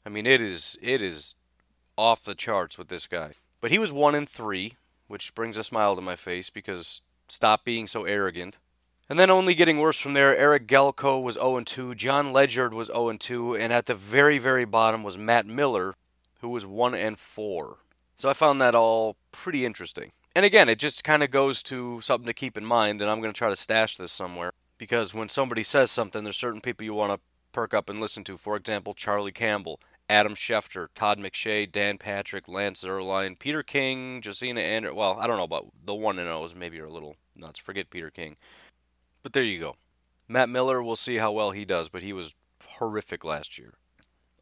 I 0.06 0.10
mean 0.10 0.26
it 0.26 0.42
is 0.42 0.78
it 0.82 1.02
is 1.02 1.36
off 1.98 2.24
the 2.24 2.36
charts 2.36 2.78
with 2.78 2.88
this 2.88 3.06
guy. 3.06 3.34
But 3.62 3.72
he 3.72 3.78
was 3.78 3.92
1 3.92 4.16
and 4.16 4.28
3, 4.28 4.74
which 5.08 5.36
brings 5.36 5.58
a 5.58 5.64
smile 5.64 5.96
to 5.98 6.02
my 6.02 6.16
face 6.16 6.50
because 6.50 7.02
stop 7.28 7.66
being 7.66 7.86
so 7.86 8.06
arrogant. 8.06 8.58
And 9.10 9.18
then 9.18 9.32
only 9.32 9.56
getting 9.56 9.80
worse 9.80 10.00
from 10.00 10.14
there, 10.14 10.38
Eric 10.38 10.68
Galko 10.68 11.22
was 11.22 11.34
0 11.34 11.62
2, 11.62 11.96
Jon 11.96 12.32
Ledyard 12.32 12.76
was 12.76 12.88
0 12.88 13.18
2, 13.18 13.56
and 13.56 13.74
at 13.74 13.88
the 13.88 13.96
very, 13.96 14.38
very 14.38 14.66
bottom 14.66 15.02
was 15.02 15.18
Matt 15.18 15.48
Miller, 15.48 15.96
who 16.42 16.50
was 16.50 16.66
1 16.66 16.94
and 16.94 17.18
4. 17.18 17.78
So 18.18 18.30
I 18.30 18.34
found 18.34 18.62
that 18.62 18.76
all 18.76 19.16
pretty 19.32 19.66
interesting. 19.66 20.12
And 20.36 20.46
again, 20.46 20.70
it 20.70 20.78
just 20.78 21.04
kind 21.04 21.24
of 21.24 21.32
goes 21.32 21.64
to 21.64 22.02
something 22.02 22.28
to 22.28 22.34
keep 22.34 22.56
in 22.56 22.66
mind, 22.66 23.02
and 23.02 23.10
I'm 23.10 23.20
going 23.20 23.34
to 23.34 23.38
try 23.38 23.50
to 23.50 23.56
stash 23.56 23.98
this 23.98 24.12
somewhere. 24.12 24.52
Because 24.78 25.14
when 25.14 25.28
somebody 25.28 25.64
says 25.64 25.92
something, 25.92 26.24
there's 26.24 26.38
certain 26.38 26.62
people 26.62 26.86
you 26.86 26.94
want 26.94 27.12
to 27.12 27.20
perk 27.52 27.74
up 27.74 27.90
and 27.90 28.00
listen 28.00 28.24
to. 28.26 28.38
For 28.38 28.56
example, 28.56 28.94
Charlie 28.94 29.32
Campbell, 29.32 29.80
Adam 30.08 30.36
Schefter, 30.36 30.88
Todd 30.96 31.20
McShay, 31.20 31.70
Dan 31.70 31.98
Patrick, 31.98 32.48
Lance 32.48 32.84
Zierlein, 32.84 33.38
Peter 33.38 33.64
King, 33.64 34.22
Josina 34.22 34.62
Andrew. 34.62 34.94
Well, 34.94 35.18
I 35.20 35.28
don't 35.28 35.38
know 35.38 35.44
about 35.44 35.68
the 35.84 35.96
one 35.96 36.20
and 36.20 36.30
oh 36.30 36.44
O's. 36.44 36.56
Maybe 36.56 36.80
are 36.80 36.86
a 36.86 36.94
little 36.94 37.16
nuts. 37.36 37.60
Forget 37.60 37.90
Peter 37.90 38.10
King. 38.10 38.38
But 39.24 39.34
there 39.34 39.44
you 39.44 39.60
go. 39.60 39.76
Matt 40.28 40.50
Miller, 40.50 40.82
we'll 40.82 40.96
see 40.96 41.18
how 41.18 41.32
well 41.32 41.52
he 41.52 41.66
does, 41.66 41.90
but 41.90 42.04
he 42.04 42.14
was 42.14 42.36
horrific 42.78 43.24
last 43.24 43.58
year. 43.58 43.74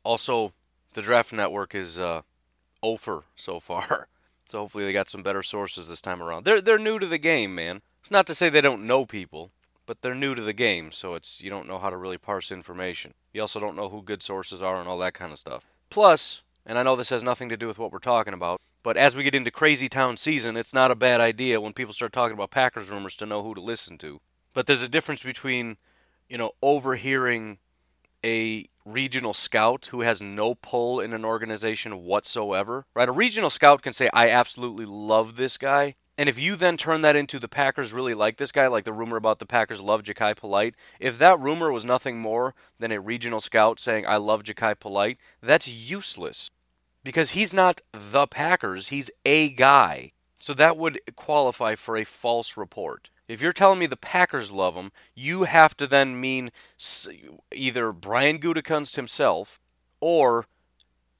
Also, 0.03 0.53
the 0.93 1.01
Draft 1.01 1.34
Network 1.34 1.74
is 1.74 1.98
uh, 1.98 2.22
over 2.84 3.24
so 3.36 3.60
far. 3.60 4.07
So 4.50 4.60
hopefully 4.60 4.86
they 4.86 4.93
got 4.93 5.10
some 5.10 5.24
better 5.24 5.43
sources 5.43 5.89
this 5.89 6.00
time 6.00 6.24
around. 6.24 6.46
They're 6.46 6.62
they're 6.62 6.77
new 6.77 7.00
to 7.00 7.05
the 7.05 7.17
game, 7.17 7.53
man. 7.53 7.81
It's 8.00 8.12
not 8.12 8.25
to 8.27 8.34
say 8.34 8.48
they 8.48 8.62
don't 8.62 8.88
know 8.88 9.05
people, 9.05 9.51
but 9.86 10.01
they're 10.01 10.15
new 10.15 10.36
to 10.36 10.41
the 10.41 10.53
game, 10.53 10.93
so 10.93 11.15
it's 11.15 11.41
you 11.41 11.50
don't 11.50 11.67
know 11.67 11.79
how 11.79 11.89
to 11.89 11.98
really 11.98 12.17
parse 12.17 12.50
information. 12.50 13.13
You 13.34 13.41
also 13.41 13.60
don't 13.60 13.75
know 13.75 13.89
who 13.89 14.01
good 14.01 14.24
sources 14.24 14.62
are 14.62 14.79
and 14.79 14.88
all 14.88 15.00
that 15.00 15.13
kind 15.13 15.34
of 15.34 15.39
stuff. 15.39 15.65
Plus, 15.89 16.43
and 16.65 16.77
I 16.77 16.84
know 16.84 16.96
this 16.96 17.10
has 17.10 17.24
nothing 17.24 17.50
to 17.50 17.57
do 17.57 17.67
with 17.67 17.77
what 17.77 17.91
we're 17.91 18.00
talking 18.00 18.34
about, 18.34 18.62
but 18.84 18.96
as 18.96 19.17
we 19.17 19.24
get 19.24 19.36
into 19.36 19.51
crazy 19.51 19.89
town 19.89 20.15
season, 20.15 20.55
it's 20.55 20.74
not 20.74 20.91
a 20.91 20.96
bad 20.96 21.19
idea 21.19 21.60
when 21.60 21.74
people 21.74 21.93
start 21.93 22.13
talking 22.13 22.34
about 22.36 22.51
Packers 22.51 22.89
rumors 22.89 23.17
to 23.17 23.25
know 23.25 23.43
who 23.43 23.53
to 23.53 23.60
listen 23.60 23.98
to. 23.98 24.22
But 24.54 24.68
there's 24.68 24.82
a 24.82 24.89
difference 24.89 25.24
between, 25.24 25.77
you 26.30 26.38
know, 26.38 26.51
overhearing 26.62 27.60
a 28.25 28.68
regional 28.86 29.34
scout 29.34 29.88
who 29.92 30.01
has 30.01 30.22
no 30.22 30.56
pull 30.56 31.00
in 31.00 31.13
an 31.13 31.25
organization 31.25 32.04
whatsoever, 32.04 32.86
right? 32.96 33.10
A 33.10 33.12
regional 33.13 33.50
scout 33.50 33.82
can 33.82 33.94
say, 33.94 34.10
I 34.13 34.30
absolutely 34.30 34.86
love 34.86 35.36
this 35.36 35.58
guy. 35.58 35.96
And 36.18 36.27
if 36.27 36.39
you 36.39 36.56
then 36.56 36.77
turn 36.77 37.01
that 37.01 37.16
into 37.16 37.38
the 37.38 37.48
Packers 37.48 37.94
really 37.94 38.16
like 38.16 38.38
this 38.38 38.51
guy, 38.51 38.68
like 38.68 38.86
the 38.86 38.94
rumor 38.94 39.18
about 39.18 39.38
the 39.38 39.46
Packers 39.46 39.82
love 39.82 40.01
Jachai 40.01 40.36
Polite, 40.36 40.74
if 41.00 41.20
that 41.20 41.39
rumor 41.39 41.72
was 41.72 41.86
nothing 41.86 42.18
more 42.18 42.56
than 42.80 42.92
a 42.92 43.00
regional 43.00 43.39
scout 43.39 43.80
saying, 43.80 44.06
I 44.08 44.18
love 44.18 44.44
Jachai 44.44 44.80
Polite, 44.80 45.20
that's 45.42 45.72
useless. 45.72 46.50
Because 47.04 47.32
he's 47.32 47.54
not 47.54 47.82
the 47.92 48.25
Packers, 48.25 48.88
he's 48.88 49.12
a 49.25 49.50
guy. 49.50 50.13
So 50.39 50.54
that 50.56 50.77
would 50.77 51.00
qualify 51.16 51.75
for 51.75 51.96
a 51.96 52.04
false 52.04 52.58
report. 52.58 53.10
If 53.27 53.41
you're 53.41 53.53
telling 53.53 53.79
me 53.79 53.86
the 53.88 53.98
Packers 53.98 54.51
love 54.51 54.75
him, 54.75 54.91
you 55.13 55.43
have 55.43 55.75
to 55.77 55.88
then 55.88 56.19
mean 56.19 56.51
either 57.53 57.91
Brian 57.91 58.39
Gutekunst 58.39 58.96
himself 58.96 59.60
or 60.00 60.46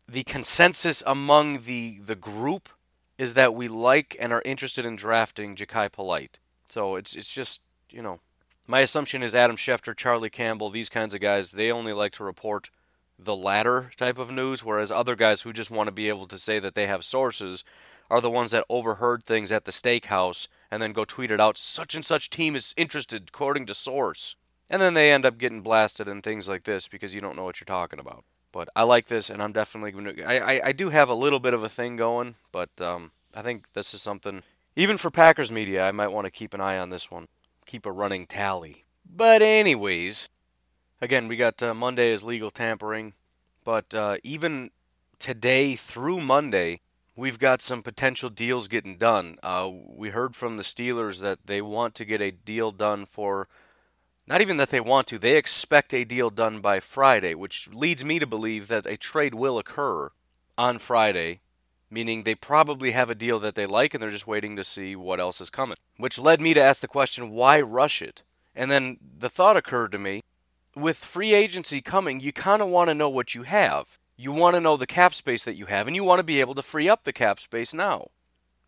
the 0.08 0.24
consensus 0.24 1.04
among 1.06 1.64
the 1.64 2.00
the 2.00 2.16
group 2.16 2.70
is 3.18 3.34
that 3.34 3.54
we 3.54 3.68
like 3.68 4.16
and 4.20 4.32
are 4.32 4.42
interested 4.46 4.86
in 4.86 4.96
drafting 4.96 5.56
Jachai 5.56 5.92
Polite. 5.92 6.40
So 6.70 6.96
it's 6.96 7.16
it's 7.16 7.34
just 7.34 7.62
you 7.90 8.02
know 8.02 8.22
my 8.66 8.82
assumption 8.82 9.22
is 9.22 9.36
Adam 9.36 9.58
Schefter, 9.58 9.96
Charlie 9.96 10.30
Campbell, 10.30 10.70
these 10.70 10.90
kinds 10.90 11.14
of 11.14 11.20
guys 11.20 11.52
they 11.52 11.72
only 11.72 11.94
like 11.94 12.14
to 12.14 12.24
report 12.24 12.70
the 13.20 13.36
latter 13.36 13.92
type 13.98 14.20
of 14.20 14.32
news, 14.32 14.64
whereas 14.64 14.92
other 14.92 15.16
guys 15.16 15.42
who 15.42 15.52
just 15.52 15.72
want 15.72 15.88
to 15.88 15.94
be 15.94 16.08
able 16.08 16.28
to 16.28 16.38
say 16.38 16.60
that 16.60 16.76
they 16.76 16.88
have 16.88 17.04
sources 17.04 17.64
are 18.10 18.22
the 18.22 18.30
ones 18.30 18.52
that 18.52 18.66
overheard 18.70 19.24
things 19.24 19.52
at 19.52 19.66
the 19.66 19.72
steakhouse 19.72 20.48
and 20.72 20.82
then 20.82 20.94
go 20.94 21.06
tweet 21.06 21.32
it 21.32 21.40
out. 21.40 21.58
Such 21.58 21.96
and 21.96 22.06
such 22.06 22.30
team 22.30 22.56
is 22.56 22.74
interested, 22.78 23.30
according 23.30 23.66
to 23.68 23.74
source. 23.74 24.36
And 24.70 24.82
then 24.82 24.94
they 24.94 25.12
end 25.12 25.26
up 25.26 25.38
getting 25.38 25.62
blasted 25.62 26.08
and 26.08 26.22
things 26.22 26.48
like 26.50 26.64
this 26.64 26.88
because 26.88 27.16
you 27.16 27.22
don't 27.22 27.36
know 27.36 27.44
what 27.44 27.60
you're 27.60 27.66
talking 27.66 28.00
about. 28.00 28.26
But 28.52 28.70
I 28.76 28.84
like 28.84 29.08
this, 29.08 29.30
and 29.30 29.42
I'm 29.42 29.54
definitely 29.54 29.92
going 29.92 30.16
to. 30.16 30.24
I, 30.24 30.68
I, 30.68 30.72
do 30.72 30.90
have 30.90 31.10
a 31.10 31.14
little 31.14 31.40
bit 31.40 31.54
of 31.54 31.64
a 31.64 31.70
thing 31.70 31.96
going, 31.96 32.36
but 32.52 32.70
um, 32.82 33.12
I 33.36 33.42
think 33.42 33.74
this 33.74 33.94
is 33.94 34.02
something, 34.02 34.42
even 34.76 34.98
for 34.98 35.12
Packers 35.12 35.52
media, 35.52 35.86
I 35.86 35.92
might 35.92 36.12
want 36.12 36.26
to 36.26 36.32
keep 36.32 36.54
an 36.54 36.62
eye 36.62 36.78
on 36.78 36.90
this 36.90 37.12
one. 37.12 37.28
Keep 37.66 37.86
a 37.86 37.92
running 37.92 38.26
tally. 38.26 38.86
But, 39.06 39.42
anyways, 39.42 40.30
again, 41.02 41.28
we 41.28 41.36
got 41.36 41.62
uh, 41.62 41.74
Monday 41.74 42.12
is 42.12 42.24
legal 42.24 42.50
tampering, 42.50 43.14
but 43.64 43.94
uh, 43.94 44.18
even 44.24 44.72
today 45.20 45.76
through 45.76 46.22
Monday, 46.22 46.82
we've 47.18 47.40
got 47.40 47.62
some 47.62 47.82
potential 47.82 48.30
deals 48.30 48.70
getting 48.70 48.96
done. 48.96 49.38
Uh, 49.44 49.70
we 49.88 50.10
heard 50.10 50.36
from 50.36 50.56
the 50.56 50.64
Steelers 50.64 51.20
that 51.22 51.40
they 51.46 51.62
want 51.62 51.96
to 51.96 52.06
get 52.06 52.22
a 52.22 52.32
deal 52.32 52.72
done 52.72 53.06
for, 53.06 53.50
not 54.28 54.40
even 54.40 54.58
that 54.58 54.70
they 54.70 54.80
want 54.80 55.08
to, 55.08 55.18
they 55.18 55.36
expect 55.36 55.94
a 55.94 56.06
deal 56.06 56.30
done 56.30 56.62
by 56.62 56.80
Friday, 56.80 57.34
which 57.34 57.68
leads 57.74 58.06
me 58.06 58.20
to 58.20 58.28
believe 58.28 58.68
that 58.68 58.86
a 58.86 58.96
trade 58.96 59.34
will 59.34 59.58
occur 59.58 60.12
on 60.58 60.78
Friday, 60.78 61.42
meaning 61.90 62.24
they 62.24 62.36
probably 62.36 62.92
have 62.92 63.10
a 63.10 63.16
deal 63.16 63.40
that 63.40 63.56
they 63.56 63.66
like 63.66 63.94
and 63.94 64.02
they're 64.02 64.10
just 64.12 64.28
waiting 64.28 64.56
to 64.56 64.64
see 64.64 64.96
what 64.96 65.20
else 65.20 65.42
is 65.42 65.50
coming. 65.50 65.78
Which 65.98 66.20
led 66.20 66.40
me 66.40 66.54
to 66.54 66.62
ask 66.62 66.82
the 66.82 66.88
question 66.88 67.32
why 67.32 67.60
rush 67.60 68.02
it? 68.02 68.22
And 68.56 68.70
then 68.70 68.98
the 69.18 69.30
thought 69.30 69.58
occurred 69.58 69.92
to 69.94 69.98
me 69.98 70.22
with 70.76 70.98
free 70.98 71.34
agency 71.34 71.82
coming, 71.82 72.20
you 72.20 72.32
kind 72.32 72.62
of 72.62 72.68
want 72.68 72.90
to 72.90 72.94
know 72.94 73.10
what 73.10 73.34
you 73.34 73.44
have 73.44 73.98
you 74.18 74.32
want 74.32 74.56
to 74.56 74.62
know 74.62 74.78
the 74.78 74.88
cap 74.88 75.14
space 75.14 75.46
that 75.46 75.56
you 75.56 75.68
have, 75.68 75.88
and 75.88 75.96
you 75.96 76.04
want 76.04 76.20
to 76.20 76.24
be 76.24 76.42
able 76.42 76.56
to 76.56 76.62
free 76.62 76.90
up 76.90 77.04
the 77.04 77.14
cap 77.14 77.40
space 77.40 77.74
now. 77.74 78.08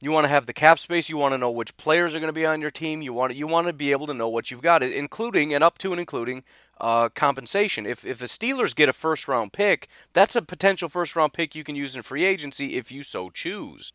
You 0.02 0.12
want 0.12 0.26
to 0.26 0.30
have 0.30 0.46
the 0.46 0.54
cap 0.54 0.80
space. 0.80 1.10
You 1.10 1.18
want 1.18 1.34
to 1.34 1.38
know 1.38 1.52
which 1.52 1.76
players 1.76 2.16
are 2.16 2.20
going 2.20 2.30
to 2.30 2.34
be 2.34 2.46
on 2.46 2.62
your 2.62 2.72
team. 2.72 3.02
You 3.02 3.12
want 3.12 3.32
to, 3.32 3.38
you 3.38 3.48
want 3.48 3.68
to 3.68 3.74
be 3.74 3.92
able 3.92 4.08
to 4.08 4.14
know 4.14 4.30
what 4.30 4.50
you've 4.50 4.62
got, 4.62 4.82
including 4.82 5.54
and 5.54 5.64
up 5.64 5.78
to 5.80 5.92
and 5.92 6.00
including 6.00 6.44
uh, 6.80 7.10
compensation. 7.10 7.86
If 7.86 8.06
if 8.06 8.20
the 8.20 8.28
Steelers 8.28 8.76
get 8.76 8.88
a 8.88 8.94
first 8.94 9.28
round 9.28 9.52
pick, 9.52 9.90
that's 10.14 10.36
a 10.36 10.42
potential 10.42 10.88
first 10.88 11.16
round 11.16 11.34
pick 11.34 11.54
you 11.54 11.66
can 11.66 11.76
use 11.76 11.96
in 11.96 12.02
free 12.02 12.24
agency 12.24 12.78
if 12.78 12.92
you 12.92 13.04
so 13.04 13.30
choose. 13.30 13.92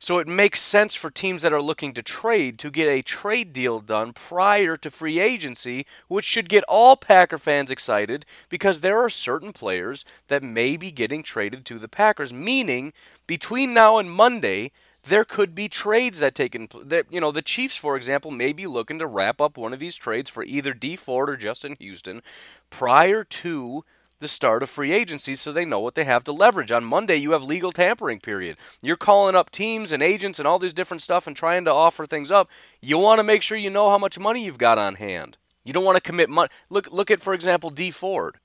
So 0.00 0.18
it 0.18 0.28
makes 0.28 0.60
sense 0.60 0.94
for 0.94 1.10
teams 1.10 1.42
that 1.42 1.52
are 1.52 1.60
looking 1.60 1.92
to 1.94 2.02
trade 2.02 2.58
to 2.60 2.70
get 2.70 2.86
a 2.86 3.02
trade 3.02 3.52
deal 3.52 3.80
done 3.80 4.12
prior 4.12 4.76
to 4.76 4.90
free 4.90 5.18
agency, 5.18 5.86
which 6.06 6.24
should 6.24 6.48
get 6.48 6.62
all 6.68 6.96
Packer 6.96 7.38
fans 7.38 7.70
excited 7.70 8.24
because 8.48 8.80
there 8.80 8.98
are 8.98 9.10
certain 9.10 9.52
players 9.52 10.04
that 10.28 10.42
may 10.42 10.76
be 10.76 10.92
getting 10.92 11.24
traded 11.24 11.64
to 11.66 11.80
the 11.80 11.88
Packers, 11.88 12.32
meaning 12.32 12.92
between 13.26 13.74
now 13.74 13.98
and 13.98 14.10
Monday, 14.10 14.70
there 15.02 15.24
could 15.24 15.54
be 15.54 15.68
trades 15.68 16.18
that 16.20 16.34
taken 16.34 16.68
that 16.84 17.06
you 17.10 17.20
know 17.20 17.32
the 17.32 17.42
Chiefs 17.42 17.76
for 17.76 17.96
example 17.96 18.30
may 18.30 18.52
be 18.52 18.66
looking 18.66 18.98
to 18.98 19.06
wrap 19.06 19.40
up 19.40 19.56
one 19.56 19.72
of 19.72 19.78
these 19.78 19.96
trades 19.96 20.28
for 20.28 20.44
either 20.44 20.74
Dee 20.74 20.96
Ford 20.96 21.30
or 21.30 21.36
Justin 21.36 21.76
Houston 21.78 22.22
prior 22.68 23.24
to 23.24 23.84
the 24.20 24.28
start 24.28 24.62
of 24.62 24.70
free 24.70 24.92
agency 24.92 25.34
so 25.34 25.52
they 25.52 25.64
know 25.64 25.80
what 25.80 25.94
they 25.94 26.04
have 26.04 26.24
to 26.24 26.32
leverage. 26.32 26.72
On 26.72 26.84
Monday, 26.84 27.16
you 27.16 27.32
have 27.32 27.42
legal 27.42 27.72
tampering 27.72 28.20
period. 28.20 28.56
You're 28.82 28.96
calling 28.96 29.34
up 29.34 29.50
teams 29.50 29.92
and 29.92 30.02
agents 30.02 30.38
and 30.38 30.48
all 30.48 30.58
this 30.58 30.72
different 30.72 31.02
stuff 31.02 31.26
and 31.26 31.36
trying 31.36 31.64
to 31.64 31.72
offer 31.72 32.06
things 32.06 32.30
up. 32.30 32.48
You 32.80 32.98
want 32.98 33.18
to 33.18 33.24
make 33.24 33.42
sure 33.42 33.56
you 33.56 33.70
know 33.70 33.90
how 33.90 33.98
much 33.98 34.18
money 34.18 34.44
you've 34.44 34.58
got 34.58 34.78
on 34.78 34.96
hand. 34.96 35.36
You 35.64 35.72
don't 35.72 35.84
want 35.84 35.96
to 35.96 36.02
commit 36.02 36.30
money. 36.30 36.48
Look, 36.70 36.90
look 36.90 37.10
at, 37.10 37.20
for 37.20 37.34
example, 37.34 37.70
Dee 37.70 37.90
Ford. 37.90 38.38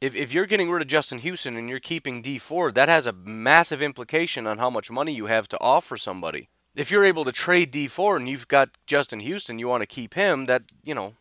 If, 0.00 0.16
if 0.16 0.34
you're 0.34 0.46
getting 0.46 0.70
rid 0.70 0.82
of 0.82 0.88
Justin 0.88 1.18
Houston 1.18 1.56
and 1.56 1.68
you're 1.68 1.78
keeping 1.78 2.22
Dee 2.22 2.38
Ford, 2.38 2.74
that 2.74 2.88
has 2.88 3.06
a 3.06 3.12
massive 3.12 3.82
implication 3.82 4.46
on 4.46 4.58
how 4.58 4.70
much 4.70 4.90
money 4.90 5.14
you 5.14 5.26
have 5.26 5.48
to 5.48 5.60
offer 5.60 5.96
somebody. 5.96 6.48
If 6.74 6.90
you're 6.90 7.04
able 7.04 7.24
to 7.24 7.32
trade 7.32 7.70
Dee 7.70 7.86
Ford 7.86 8.20
and 8.20 8.28
you've 8.28 8.48
got 8.48 8.70
Justin 8.86 9.20
Houston, 9.20 9.58
you 9.58 9.68
want 9.68 9.82
to 9.82 9.86
keep 9.86 10.14
him, 10.14 10.46
that, 10.46 10.62
you 10.82 10.94
know, 10.94 11.14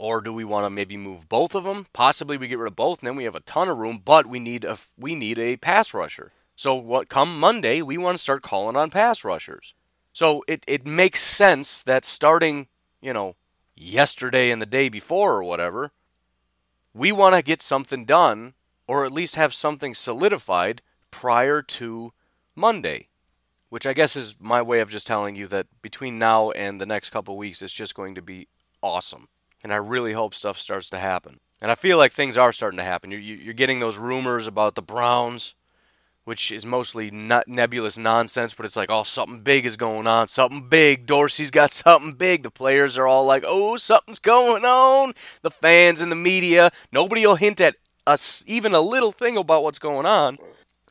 or 0.00 0.22
do 0.22 0.32
we 0.32 0.44
want 0.44 0.64
to 0.64 0.70
maybe 0.70 0.96
move 0.96 1.28
both 1.28 1.54
of 1.54 1.64
them? 1.64 1.86
Possibly 1.92 2.38
we 2.38 2.48
get 2.48 2.58
rid 2.58 2.68
of 2.68 2.76
both, 2.76 3.00
and 3.00 3.06
then 3.06 3.16
we 3.16 3.24
have 3.24 3.34
a 3.34 3.40
ton 3.40 3.68
of 3.68 3.76
room. 3.76 4.00
But 4.02 4.24
we 4.24 4.38
need 4.38 4.64
a 4.64 4.78
we 4.96 5.14
need 5.14 5.38
a 5.38 5.58
pass 5.58 5.92
rusher. 5.92 6.32
So 6.56 6.74
what? 6.74 7.10
Come 7.10 7.38
Monday, 7.38 7.82
we 7.82 7.98
want 7.98 8.16
to 8.16 8.22
start 8.22 8.42
calling 8.42 8.76
on 8.76 8.88
pass 8.88 9.24
rushers. 9.24 9.74
So 10.14 10.42
it 10.48 10.64
it 10.66 10.86
makes 10.86 11.20
sense 11.20 11.82
that 11.82 12.06
starting 12.06 12.68
you 13.02 13.12
know 13.12 13.36
yesterday 13.76 14.50
and 14.50 14.62
the 14.62 14.66
day 14.66 14.88
before 14.88 15.34
or 15.34 15.44
whatever, 15.44 15.92
we 16.94 17.12
want 17.12 17.34
to 17.34 17.42
get 17.42 17.60
something 17.60 18.06
done 18.06 18.54
or 18.86 19.04
at 19.04 19.12
least 19.12 19.34
have 19.34 19.52
something 19.52 19.94
solidified 19.94 20.80
prior 21.10 21.60
to 21.60 22.14
Monday. 22.56 23.08
Which 23.68 23.86
I 23.86 23.92
guess 23.92 24.16
is 24.16 24.34
my 24.40 24.62
way 24.62 24.80
of 24.80 24.88
just 24.88 25.06
telling 25.06 25.36
you 25.36 25.46
that 25.48 25.66
between 25.82 26.18
now 26.18 26.52
and 26.52 26.80
the 26.80 26.86
next 26.86 27.10
couple 27.10 27.36
weeks, 27.36 27.60
it's 27.60 27.72
just 27.72 27.94
going 27.94 28.14
to 28.14 28.22
be 28.22 28.48
awesome 28.82 29.28
and 29.62 29.72
I 29.72 29.76
really 29.76 30.12
hope 30.12 30.34
stuff 30.34 30.58
starts 30.58 30.90
to 30.90 30.98
happen. 30.98 31.40
And 31.60 31.70
I 31.70 31.74
feel 31.74 31.98
like 31.98 32.12
things 32.12 32.38
are 32.38 32.52
starting 32.52 32.78
to 32.78 32.84
happen. 32.84 33.10
You're, 33.10 33.20
you're 33.20 33.54
getting 33.54 33.80
those 33.80 33.98
rumors 33.98 34.46
about 34.46 34.74
the 34.74 34.82
Browns, 34.82 35.54
which 36.24 36.50
is 36.50 36.64
mostly 36.64 37.10
nebulous 37.10 37.98
nonsense, 37.98 38.54
but 38.54 38.64
it's 38.64 38.76
like, 38.76 38.90
oh, 38.90 39.02
something 39.02 39.40
big 39.40 39.66
is 39.66 39.76
going 39.76 40.06
on. 40.06 40.28
Something 40.28 40.68
big. 40.68 41.06
Dorsey's 41.06 41.50
got 41.50 41.72
something 41.72 42.12
big. 42.12 42.42
The 42.42 42.50
players 42.50 42.96
are 42.96 43.06
all 43.06 43.26
like, 43.26 43.44
oh, 43.46 43.76
something's 43.76 44.18
going 44.18 44.64
on. 44.64 45.12
The 45.42 45.50
fans 45.50 46.00
and 46.00 46.10
the 46.10 46.16
media, 46.16 46.70
nobody 46.92 47.26
will 47.26 47.36
hint 47.36 47.60
at 47.60 47.76
us 48.06 48.42
even 48.46 48.74
a 48.74 48.80
little 48.80 49.12
thing 49.12 49.36
about 49.36 49.62
what's 49.62 49.78
going 49.78 50.06
on, 50.06 50.38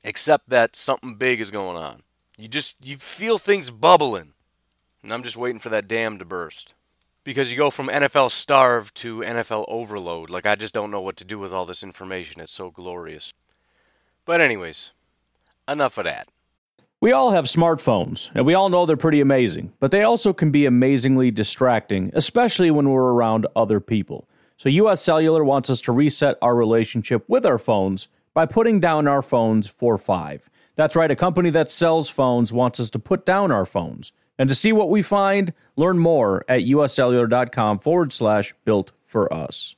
except 0.04 0.50
that 0.50 0.76
something 0.76 1.16
big 1.16 1.42
is 1.42 1.52
going 1.52 1.78
on. 1.78 2.04
You 2.38 2.48
just 2.48 2.78
you 2.86 2.98
feel 2.98 3.38
things 3.38 3.70
bubbling, 3.70 4.34
and 5.04 5.14
I'm 5.14 5.24
just 5.24 5.36
waiting 5.36 5.60
for 5.60 5.70
that 5.70 5.88
dam 5.88 6.20
to 6.20 6.26
burst. 6.26 6.74
Because 7.30 7.52
you 7.52 7.58
go 7.58 7.70
from 7.70 7.90
NFL 7.90 8.32
starved 8.32 8.96
to 8.96 9.20
NFL 9.20 9.66
overload. 9.68 10.32
Like, 10.32 10.48
I 10.48 10.56
just 10.56 10.74
don't 10.74 10.90
know 10.90 11.00
what 11.00 11.16
to 11.18 11.24
do 11.24 11.38
with 11.38 11.54
all 11.54 11.64
this 11.64 11.84
information. 11.84 12.42
It's 12.42 12.52
so 12.52 12.72
glorious. 12.72 13.36
But, 14.26 14.42
anyways, 14.42 14.94
enough 15.68 16.00
of 16.00 16.06
that. 16.06 16.28
We 17.00 17.12
all 17.12 17.30
have 17.30 17.46
smartphones, 17.46 18.32
and 18.34 18.48
we 18.48 18.56
all 18.56 18.70
know 18.70 18.88
they're 18.88 18.98
pretty 18.98 19.22
amazing, 19.22 19.74
but 19.80 19.92
they 19.92 20.02
also 20.02 20.34
can 20.34 20.50
be 20.50 20.66
amazingly 20.66 21.30
distracting, 21.30 22.10
especially 22.16 22.72
when 22.72 22.90
we're 22.90 23.14
around 23.14 23.46
other 23.56 23.80
people. 23.80 24.28
So, 24.58 24.68
US 24.68 25.00
Cellular 25.00 25.44
wants 25.44 25.70
us 25.70 25.82
to 25.82 25.92
reset 25.92 26.36
our 26.42 26.56
relationship 26.56 27.26
with 27.28 27.46
our 27.46 27.60
phones 27.60 28.08
by 28.34 28.48
putting 28.48 28.80
down 28.80 29.08
our 29.08 29.22
phones 29.22 29.68
for 29.68 30.00
five. 30.00 30.50
That's 30.78 30.96
right, 30.96 31.12
a 31.12 31.16
company 31.16 31.52
that 31.52 31.70
sells 31.70 32.10
phones 32.10 32.52
wants 32.52 32.80
us 32.80 32.90
to 32.90 32.98
put 32.98 33.24
down 33.24 33.52
our 33.52 33.68
phones. 33.68 34.14
And 34.40 34.50
to 34.50 34.56
see 34.56 34.72
what 34.72 34.90
we 34.90 35.02
find, 35.02 35.54
learn 35.76 36.00
more 36.00 36.46
at 36.48 36.62
uscellular.com 36.62 37.80
forward 37.80 38.14
slash 38.14 38.56
built 38.64 38.94
for 39.06 39.32
us. 39.32 39.76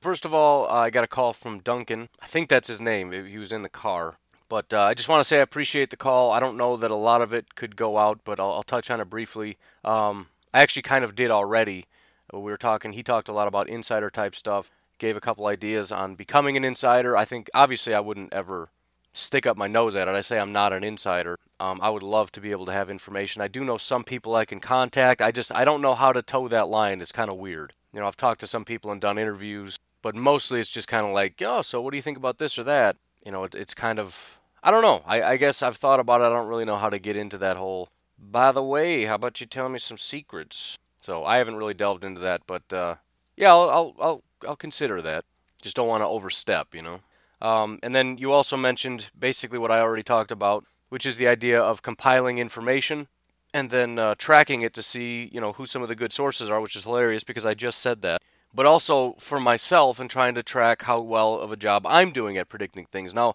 First 0.00 0.24
of 0.24 0.32
all, 0.32 0.66
uh, 0.66 0.74
I 0.74 0.90
got 0.90 1.04
a 1.04 1.08
call 1.08 1.32
from 1.32 1.58
Duncan. 1.58 2.08
I 2.20 2.26
think 2.26 2.48
that's 2.48 2.68
his 2.68 2.80
name. 2.80 3.12
He 3.12 3.38
was 3.38 3.52
in 3.52 3.62
the 3.62 3.68
car. 3.68 4.18
But 4.48 4.72
uh, 4.72 4.82
I 4.82 4.94
just 4.94 5.08
want 5.08 5.20
to 5.20 5.24
say 5.24 5.38
I 5.38 5.42
appreciate 5.42 5.90
the 5.90 5.96
call. 5.96 6.30
I 6.30 6.38
don't 6.38 6.56
know 6.56 6.76
that 6.76 6.90
a 6.90 6.96
lot 6.96 7.22
of 7.22 7.32
it 7.32 7.54
could 7.54 7.74
go 7.74 7.98
out, 7.98 8.20
but 8.24 8.38
I'll, 8.38 8.52
I'll 8.52 8.62
touch 8.62 8.90
on 8.90 9.00
it 9.00 9.10
briefly. 9.10 9.58
Um, 9.84 10.28
I 10.54 10.62
actually 10.62 10.82
kind 10.82 11.04
of 11.04 11.14
did 11.14 11.30
already. 11.30 11.86
We 12.32 12.40
were 12.40 12.56
talking, 12.56 12.92
he 12.92 13.02
talked 13.02 13.28
a 13.28 13.32
lot 13.32 13.48
about 13.48 13.68
insider 13.68 14.10
type 14.10 14.34
stuff, 14.34 14.70
gave 14.98 15.16
a 15.16 15.20
couple 15.20 15.46
ideas 15.46 15.90
on 15.90 16.14
becoming 16.14 16.56
an 16.56 16.64
insider. 16.64 17.16
I 17.16 17.24
think, 17.24 17.50
obviously, 17.52 17.94
I 17.94 18.00
wouldn't 18.00 18.32
ever 18.32 18.70
stick 19.12 19.46
up 19.46 19.56
my 19.56 19.66
nose 19.66 19.94
at 19.96 20.08
it. 20.08 20.14
I 20.14 20.20
say 20.20 20.38
I'm 20.38 20.52
not 20.52 20.72
an 20.72 20.84
insider. 20.84 21.38
Um, 21.60 21.80
I 21.82 21.90
would 21.90 22.02
love 22.02 22.32
to 22.32 22.40
be 22.40 22.50
able 22.50 22.66
to 22.66 22.72
have 22.72 22.90
information. 22.90 23.42
I 23.42 23.48
do 23.48 23.64
know 23.64 23.78
some 23.78 24.04
people 24.04 24.34
I 24.34 24.44
can 24.44 24.60
contact. 24.60 25.22
I 25.22 25.30
just 25.30 25.52
I 25.52 25.64
don't 25.64 25.82
know 25.82 25.94
how 25.94 26.12
to 26.12 26.22
toe 26.22 26.48
that 26.48 26.68
line. 26.68 27.00
It's 27.00 27.12
kind 27.12 27.30
of 27.30 27.36
weird. 27.36 27.74
You 27.92 28.00
know, 28.00 28.06
I've 28.06 28.16
talked 28.16 28.40
to 28.40 28.46
some 28.46 28.64
people 28.64 28.90
and 28.90 29.00
done 29.00 29.18
interviews, 29.18 29.78
but 30.00 30.14
mostly 30.14 30.60
it's 30.60 30.70
just 30.70 30.88
kind 30.88 31.06
of 31.06 31.12
like, 31.12 31.40
oh, 31.44 31.62
so 31.62 31.80
what 31.80 31.90
do 31.90 31.96
you 31.98 32.02
think 32.02 32.16
about 32.16 32.38
this 32.38 32.58
or 32.58 32.64
that? 32.64 32.96
You 33.24 33.32
know, 33.32 33.44
it, 33.44 33.54
it's 33.54 33.74
kind 33.74 33.98
of 33.98 34.38
I 34.62 34.70
don't 34.70 34.82
know. 34.82 35.02
I, 35.06 35.22
I 35.22 35.36
guess 35.36 35.62
I've 35.62 35.76
thought 35.76 36.00
about 36.00 36.20
it. 36.20 36.24
I 36.24 36.30
don't 36.30 36.48
really 36.48 36.64
know 36.64 36.76
how 36.76 36.90
to 36.90 36.98
get 36.98 37.16
into 37.16 37.38
that 37.38 37.56
whole. 37.56 37.88
By 38.18 38.52
the 38.52 38.62
way, 38.62 39.04
how 39.04 39.16
about 39.16 39.40
you 39.40 39.46
tell 39.46 39.68
me 39.68 39.78
some 39.78 39.98
secrets? 39.98 40.78
So 41.00 41.24
I 41.24 41.38
haven't 41.38 41.56
really 41.56 41.74
delved 41.74 42.04
into 42.04 42.20
that, 42.20 42.42
but 42.46 42.72
uh, 42.72 42.96
yeah, 43.36 43.50
I'll, 43.50 43.70
I'll 43.70 43.96
I'll 44.00 44.22
I'll 44.48 44.56
consider 44.56 45.02
that. 45.02 45.24
Just 45.60 45.76
don't 45.76 45.88
want 45.88 46.02
to 46.02 46.06
overstep, 46.06 46.74
you 46.74 46.82
know. 46.82 47.00
Um, 47.42 47.80
and 47.82 47.94
then 47.94 48.16
you 48.16 48.32
also 48.32 48.56
mentioned 48.56 49.10
basically 49.18 49.58
what 49.58 49.70
I 49.70 49.80
already 49.80 50.04
talked 50.04 50.30
about, 50.30 50.64
which 50.88 51.04
is 51.04 51.16
the 51.16 51.28
idea 51.28 51.60
of 51.60 51.82
compiling 51.82 52.38
information 52.38 53.08
and 53.52 53.68
then 53.68 53.98
uh, 53.98 54.14
tracking 54.16 54.62
it 54.62 54.72
to 54.74 54.82
see, 54.82 55.28
you 55.32 55.40
know, 55.40 55.52
who 55.52 55.66
some 55.66 55.82
of 55.82 55.88
the 55.88 55.96
good 55.96 56.12
sources 56.12 56.48
are, 56.48 56.60
which 56.60 56.76
is 56.76 56.84
hilarious 56.84 57.24
because 57.24 57.44
I 57.44 57.54
just 57.54 57.82
said 57.82 58.00
that. 58.02 58.22
But 58.54 58.64
also 58.64 59.14
for 59.18 59.40
myself 59.40 59.98
and 59.98 60.08
trying 60.08 60.34
to 60.36 60.42
track 60.42 60.82
how 60.82 61.00
well 61.00 61.38
of 61.38 61.52
a 61.52 61.56
job 61.56 61.84
I'm 61.86 62.12
doing 62.12 62.38
at 62.38 62.48
predicting 62.48 62.86
things. 62.86 63.12
Now, 63.12 63.34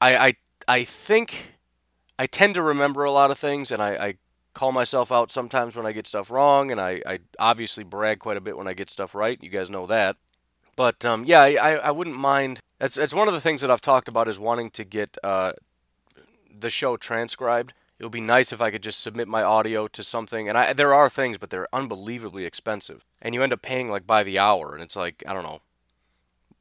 I, 0.00 0.16
I 0.16 0.34
I 0.68 0.84
think 0.84 1.56
I 2.18 2.26
tend 2.26 2.54
to 2.54 2.62
remember 2.62 3.04
a 3.04 3.10
lot 3.10 3.30
of 3.30 3.38
things, 3.38 3.70
and 3.70 3.82
I, 3.82 3.90
I 3.94 4.14
call 4.54 4.72
myself 4.72 5.10
out 5.10 5.30
sometimes 5.30 5.74
when 5.74 5.86
I 5.86 5.92
get 5.92 6.06
stuff 6.06 6.30
wrong, 6.30 6.70
and 6.70 6.80
I, 6.80 7.00
I, 7.06 7.18
obviously 7.38 7.82
brag 7.82 8.18
quite 8.18 8.36
a 8.36 8.40
bit 8.40 8.56
when 8.56 8.68
I 8.68 8.74
get 8.74 8.90
stuff 8.90 9.14
right. 9.14 9.42
You 9.42 9.48
guys 9.48 9.70
know 9.70 9.86
that. 9.86 10.16
But 10.80 11.04
um, 11.04 11.26
yeah, 11.26 11.42
I, 11.42 11.74
I 11.74 11.90
wouldn't 11.90 12.16
mind. 12.16 12.60
It's, 12.80 12.96
it's 12.96 13.12
one 13.12 13.28
of 13.28 13.34
the 13.34 13.40
things 13.42 13.60
that 13.60 13.70
I've 13.70 13.82
talked 13.82 14.08
about 14.08 14.28
is 14.28 14.38
wanting 14.38 14.70
to 14.70 14.82
get 14.82 15.18
uh, 15.22 15.52
the 16.58 16.70
show 16.70 16.96
transcribed. 16.96 17.74
It 17.98 18.04
would 18.06 18.12
be 18.12 18.22
nice 18.22 18.50
if 18.50 18.62
I 18.62 18.70
could 18.70 18.82
just 18.82 19.00
submit 19.00 19.28
my 19.28 19.42
audio 19.42 19.88
to 19.88 20.02
something. 20.02 20.48
And 20.48 20.56
I, 20.56 20.72
there 20.72 20.94
are 20.94 21.10
things, 21.10 21.36
but 21.36 21.50
they're 21.50 21.68
unbelievably 21.70 22.46
expensive. 22.46 23.04
And 23.20 23.34
you 23.34 23.42
end 23.42 23.52
up 23.52 23.60
paying 23.60 23.90
like 23.90 24.06
by 24.06 24.22
the 24.22 24.38
hour, 24.38 24.72
and 24.72 24.82
it's 24.82 24.96
like 24.96 25.22
I 25.26 25.34
don't 25.34 25.42
know, 25.42 25.60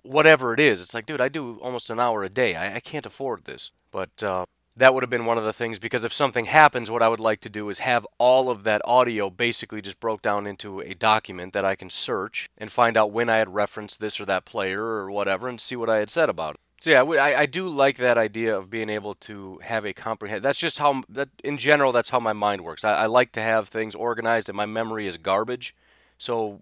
whatever 0.01 0.53
it 0.53 0.59
is. 0.59 0.81
It's 0.81 0.93
like, 0.93 1.05
dude, 1.05 1.21
I 1.21 1.29
do 1.29 1.57
almost 1.61 1.89
an 1.89 2.01
hour 2.01 2.21
a 2.21 2.29
day. 2.29 2.57
I, 2.57 2.75
I 2.75 2.79
can't 2.81 3.05
afford 3.05 3.45
this. 3.45 3.71
But 3.89 4.21
uh, 4.21 4.47
that 4.79 4.93
would 4.93 5.03
have 5.03 5.09
been 5.09 5.25
one 5.25 5.37
of 5.37 5.43
the 5.43 5.51
things 5.51 5.77
because 5.77 6.05
if 6.05 6.13
something 6.13 6.45
happens, 6.45 6.89
what 6.89 7.03
I 7.03 7.09
would 7.09 7.19
like 7.19 7.41
to 7.41 7.49
do 7.49 7.67
is 7.69 7.79
have 7.79 8.07
all 8.17 8.49
of 8.49 8.63
that 8.63 8.81
audio 8.85 9.29
basically 9.29 9.81
just 9.81 9.99
broke 9.99 10.21
down 10.21 10.47
into 10.47 10.79
a 10.79 10.93
document 10.93 11.51
that 11.51 11.65
I 11.65 11.75
can 11.75 11.89
search 11.89 12.49
and 12.57 12.71
find 12.71 12.95
out 12.95 13.11
when 13.11 13.29
I 13.29 13.37
had 13.37 13.53
referenced 13.53 13.99
this 13.99 14.21
or 14.21 14.25
that 14.25 14.45
player 14.45 14.81
or 14.81 15.11
whatever 15.11 15.49
and 15.49 15.59
see 15.59 15.75
what 15.75 15.89
I 15.89 15.97
had 15.97 16.09
said 16.09 16.29
about 16.29 16.55
it. 16.55 16.61
So 16.81 16.91
yeah, 16.91 17.03
I, 17.03 17.41
I 17.41 17.45
do 17.45 17.67
like 17.67 17.97
that 17.97 18.17
idea 18.17 18.57
of 18.57 18.69
being 18.69 18.89
able 18.89 19.15
to 19.15 19.59
have 19.63 19.85
a 19.85 19.91
comprehend. 19.91 20.43
That's 20.43 20.59
just 20.59 20.79
how 20.79 21.03
that 21.09 21.27
in 21.43 21.57
general. 21.57 21.91
That's 21.91 22.11
how 22.11 22.21
my 22.21 22.31
mind 22.31 22.61
works. 22.61 22.85
I, 22.85 22.93
I 22.93 23.05
like 23.07 23.33
to 23.33 23.41
have 23.41 23.67
things 23.67 23.95
organized, 23.95 24.47
and 24.47 24.55
my 24.55 24.65
memory 24.65 25.05
is 25.05 25.17
garbage. 25.17 25.75
So 26.17 26.61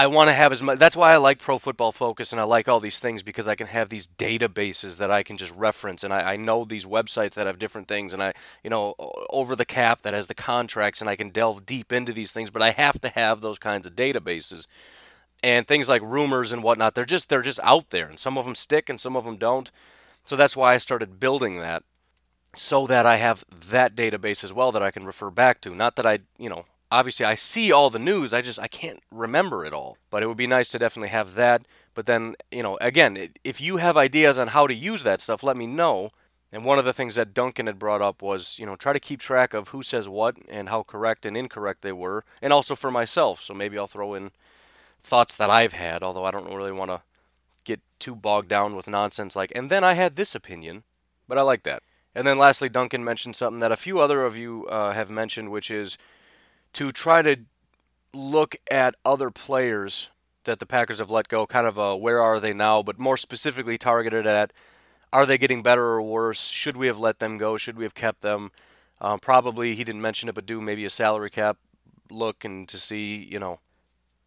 I 0.00 0.06
want 0.06 0.28
to 0.28 0.32
have 0.32 0.50
as 0.50 0.62
much. 0.62 0.78
That's 0.78 0.96
why 0.96 1.12
I 1.12 1.18
like 1.18 1.38
Pro 1.38 1.58
Football 1.58 1.92
Focus 1.92 2.32
and 2.32 2.40
I 2.40 2.44
like 2.44 2.68
all 2.68 2.80
these 2.80 2.98
things 2.98 3.22
because 3.22 3.46
I 3.46 3.54
can 3.54 3.66
have 3.66 3.90
these 3.90 4.06
databases 4.06 4.96
that 4.96 5.10
I 5.10 5.22
can 5.22 5.36
just 5.36 5.54
reference, 5.54 6.02
and 6.02 6.10
I, 6.10 6.32
I 6.32 6.36
know 6.36 6.64
these 6.64 6.86
websites 6.86 7.34
that 7.34 7.46
have 7.46 7.58
different 7.58 7.86
things, 7.86 8.14
and 8.14 8.22
I, 8.22 8.32
you 8.64 8.70
know, 8.70 8.94
over 9.28 9.54
the 9.54 9.66
cap 9.66 10.00
that 10.00 10.14
has 10.14 10.26
the 10.26 10.34
contracts, 10.34 11.02
and 11.02 11.10
I 11.10 11.16
can 11.16 11.28
delve 11.28 11.66
deep 11.66 11.92
into 11.92 12.14
these 12.14 12.32
things. 12.32 12.48
But 12.48 12.62
I 12.62 12.70
have 12.70 12.98
to 13.02 13.10
have 13.10 13.42
those 13.42 13.58
kinds 13.58 13.86
of 13.86 13.94
databases, 13.94 14.66
and 15.42 15.68
things 15.68 15.86
like 15.86 16.00
rumors 16.00 16.50
and 16.50 16.62
whatnot. 16.62 16.94
They're 16.94 17.04
just 17.04 17.28
they're 17.28 17.42
just 17.42 17.60
out 17.62 17.90
there, 17.90 18.06
and 18.06 18.18
some 18.18 18.38
of 18.38 18.46
them 18.46 18.54
stick, 18.54 18.88
and 18.88 18.98
some 18.98 19.16
of 19.16 19.26
them 19.26 19.36
don't. 19.36 19.70
So 20.24 20.34
that's 20.34 20.56
why 20.56 20.72
I 20.72 20.78
started 20.78 21.20
building 21.20 21.58
that, 21.58 21.82
so 22.56 22.86
that 22.86 23.04
I 23.04 23.16
have 23.16 23.44
that 23.50 23.94
database 23.96 24.44
as 24.44 24.52
well 24.54 24.72
that 24.72 24.82
I 24.82 24.92
can 24.92 25.04
refer 25.04 25.28
back 25.28 25.60
to. 25.60 25.74
Not 25.74 25.96
that 25.96 26.06
I, 26.06 26.20
you 26.38 26.48
know, 26.48 26.64
obviously 26.90 27.26
I 27.26 27.34
see 27.34 27.72
all 27.72 27.90
the 27.90 27.98
news. 27.98 28.34
I 28.34 28.42
just 28.42 28.58
I 28.58 28.68
can't 28.68 29.00
remember 29.10 29.64
it 29.64 29.72
all. 29.72 29.96
But 30.10 30.22
it 30.22 30.26
would 30.26 30.36
be 30.36 30.46
nice 30.46 30.68
to 30.70 30.78
definitely 30.78 31.10
have 31.10 31.34
that. 31.34 31.66
But 31.94 32.06
then 32.06 32.36
you 32.50 32.62
know, 32.62 32.78
again, 32.80 33.30
if 33.44 33.60
you 33.60 33.78
have 33.78 33.96
ideas 33.96 34.38
on 34.38 34.48
how 34.48 34.66
to 34.66 34.74
use 34.74 35.02
that 35.02 35.20
stuff, 35.20 35.42
let 35.42 35.56
me 35.56 35.66
know. 35.66 36.10
And 36.52 36.64
one 36.64 36.80
of 36.80 36.84
the 36.84 36.92
things 36.92 37.14
that 37.14 37.32
Duncan 37.32 37.66
had 37.66 37.78
brought 37.78 38.02
up 38.02 38.22
was, 38.22 38.58
you 38.58 38.66
know, 38.66 38.74
try 38.74 38.92
to 38.92 38.98
keep 38.98 39.20
track 39.20 39.54
of 39.54 39.68
who 39.68 39.84
says 39.84 40.08
what 40.08 40.36
and 40.48 40.68
how 40.68 40.82
correct 40.82 41.24
and 41.24 41.36
incorrect 41.36 41.82
they 41.82 41.92
were, 41.92 42.24
and 42.42 42.52
also 42.52 42.74
for 42.74 42.90
myself. 42.90 43.40
So 43.40 43.54
maybe 43.54 43.78
I'll 43.78 43.86
throw 43.86 44.14
in 44.14 44.32
thoughts 45.02 45.36
that 45.36 45.48
I've 45.48 45.74
had, 45.74 46.02
although 46.02 46.24
I 46.24 46.32
don't 46.32 46.52
really 46.52 46.72
want 46.72 46.90
to 46.90 47.02
get 47.62 47.80
too 48.00 48.16
bogged 48.16 48.48
down 48.48 48.74
with 48.74 48.88
nonsense 48.88 49.36
like, 49.36 49.52
and 49.54 49.70
then 49.70 49.84
I 49.84 49.92
had 49.92 50.16
this 50.16 50.34
opinion, 50.34 50.82
but 51.28 51.38
I 51.38 51.42
like 51.42 51.62
that. 51.64 51.82
And 52.14 52.26
then 52.26 52.38
lastly, 52.38 52.68
Duncan 52.68 53.04
mentioned 53.04 53.36
something 53.36 53.60
that 53.60 53.70
a 53.70 53.76
few 53.76 54.00
other 54.00 54.24
of 54.24 54.36
you 54.36 54.66
uh, 54.66 54.92
have 54.92 55.10
mentioned, 55.10 55.50
which 55.50 55.70
is 55.70 55.96
to 56.74 56.92
try 56.92 57.22
to 57.22 57.36
look 58.12 58.56
at 58.70 58.94
other 59.04 59.30
players 59.30 60.10
that 60.44 60.58
the 60.58 60.66
Packers 60.66 60.98
have 60.98 61.10
let 61.10 61.28
go, 61.28 61.46
kind 61.46 61.66
of 61.66 61.78
a 61.78 61.96
where 61.96 62.20
are 62.20 62.40
they 62.40 62.52
now, 62.52 62.82
but 62.82 62.98
more 62.98 63.16
specifically 63.16 63.78
targeted 63.78 64.26
at 64.26 64.52
are 65.12 65.26
they 65.26 65.38
getting 65.38 65.62
better 65.62 65.82
or 65.82 66.02
worse? 66.02 66.48
Should 66.48 66.76
we 66.76 66.86
have 66.86 66.98
let 66.98 67.18
them 67.18 67.36
go? 67.36 67.56
Should 67.56 67.76
we 67.76 67.84
have 67.84 67.94
kept 67.94 68.20
them? 68.20 68.52
Um, 69.00 69.18
probably 69.18 69.74
he 69.74 69.84
didn't 69.84 70.02
mention 70.02 70.28
it, 70.28 70.34
but 70.34 70.46
do 70.46 70.60
maybe 70.60 70.84
a 70.84 70.90
salary 70.90 71.30
cap 71.30 71.56
look 72.10 72.44
and 72.44 72.68
to 72.68 72.78
see, 72.78 73.16
you 73.16 73.38
know, 73.38 73.60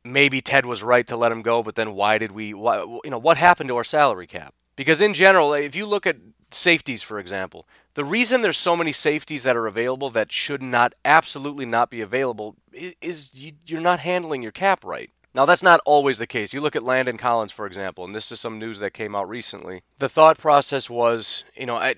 maybe 0.04 0.42
Ted 0.42 0.66
was 0.66 0.84
right 0.84 1.08
to 1.08 1.16
let 1.16 1.32
him 1.32 1.42
go, 1.42 1.64
but 1.64 1.76
then 1.76 1.94
why 1.94 2.18
did 2.18 2.32
we? 2.32 2.54
Why, 2.54 2.80
you 2.80 3.10
know, 3.10 3.18
what 3.18 3.38
happened 3.38 3.70
to 3.70 3.78
our 3.78 3.84
salary 3.84 4.28
cap? 4.28 4.54
Because 4.76 5.02
in 5.02 5.14
general, 5.14 5.54
if 5.54 5.76
you 5.76 5.86
look 5.86 6.08
at 6.08 6.18
safeties, 6.52 7.04
for 7.04 7.20
example, 7.20 7.68
the 7.94 8.04
reason 8.04 8.42
there's 8.42 8.58
so 8.58 8.76
many 8.76 8.92
safeties 8.92 9.44
that 9.44 9.56
are 9.56 9.68
available 9.68 10.10
that 10.12 10.32
should 10.32 10.64
not 10.64 10.94
absolutely 11.06 11.66
not 11.66 11.90
be 11.90 12.02
available 12.02 12.56
is 13.02 13.54
you're 13.66 13.82
not 13.82 14.00
handling 14.00 14.42
your 14.42 14.52
cap 14.52 14.84
right. 14.84 15.12
Now, 15.36 15.46
that's 15.46 15.64
not 15.64 15.80
always 15.86 16.20
the 16.20 16.28
case. 16.28 16.54
You 16.54 16.62
look 16.62 16.76
at 16.76 16.84
Landon 16.84 17.18
Collins, 17.18 17.52
for 17.52 17.66
example, 17.66 18.06
and 18.06 18.14
this 18.14 18.32
is 18.32 18.40
some 18.40 18.60
news 18.60 18.80
that 18.80 18.94
came 18.94 19.16
out 19.16 19.28
recently. 19.28 19.82
The 19.98 20.10
thought 20.10 20.38
process 20.38 20.90
was, 20.90 21.44
you 21.56 21.66
know, 21.66 21.76
I, 21.76 21.96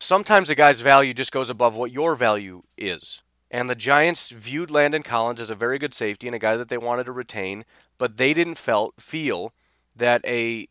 sometimes 0.00 0.50
a 0.50 0.56
guy's 0.56 0.80
value 0.80 1.14
just 1.14 1.30
goes 1.30 1.48
above 1.48 1.76
what 1.76 1.92
your 1.92 2.16
value 2.16 2.62
is. 2.76 3.22
And 3.52 3.68
the 3.68 3.76
Giants 3.76 4.30
viewed 4.30 4.70
Landon 4.70 5.02
Collins 5.02 5.40
as 5.40 5.50
a 5.50 5.54
very 5.54 5.78
good 5.78 5.94
safety 5.94 6.26
and 6.26 6.34
a 6.34 6.40
guy 6.40 6.56
that 6.56 6.68
they 6.68 6.78
wanted 6.78 7.04
to 7.04 7.12
retain, 7.12 7.64
but 7.98 8.16
they 8.16 8.34
didn't 8.34 8.58
felt, 8.58 9.00
feel 9.00 9.52
that 9.94 10.24
a 10.24 10.68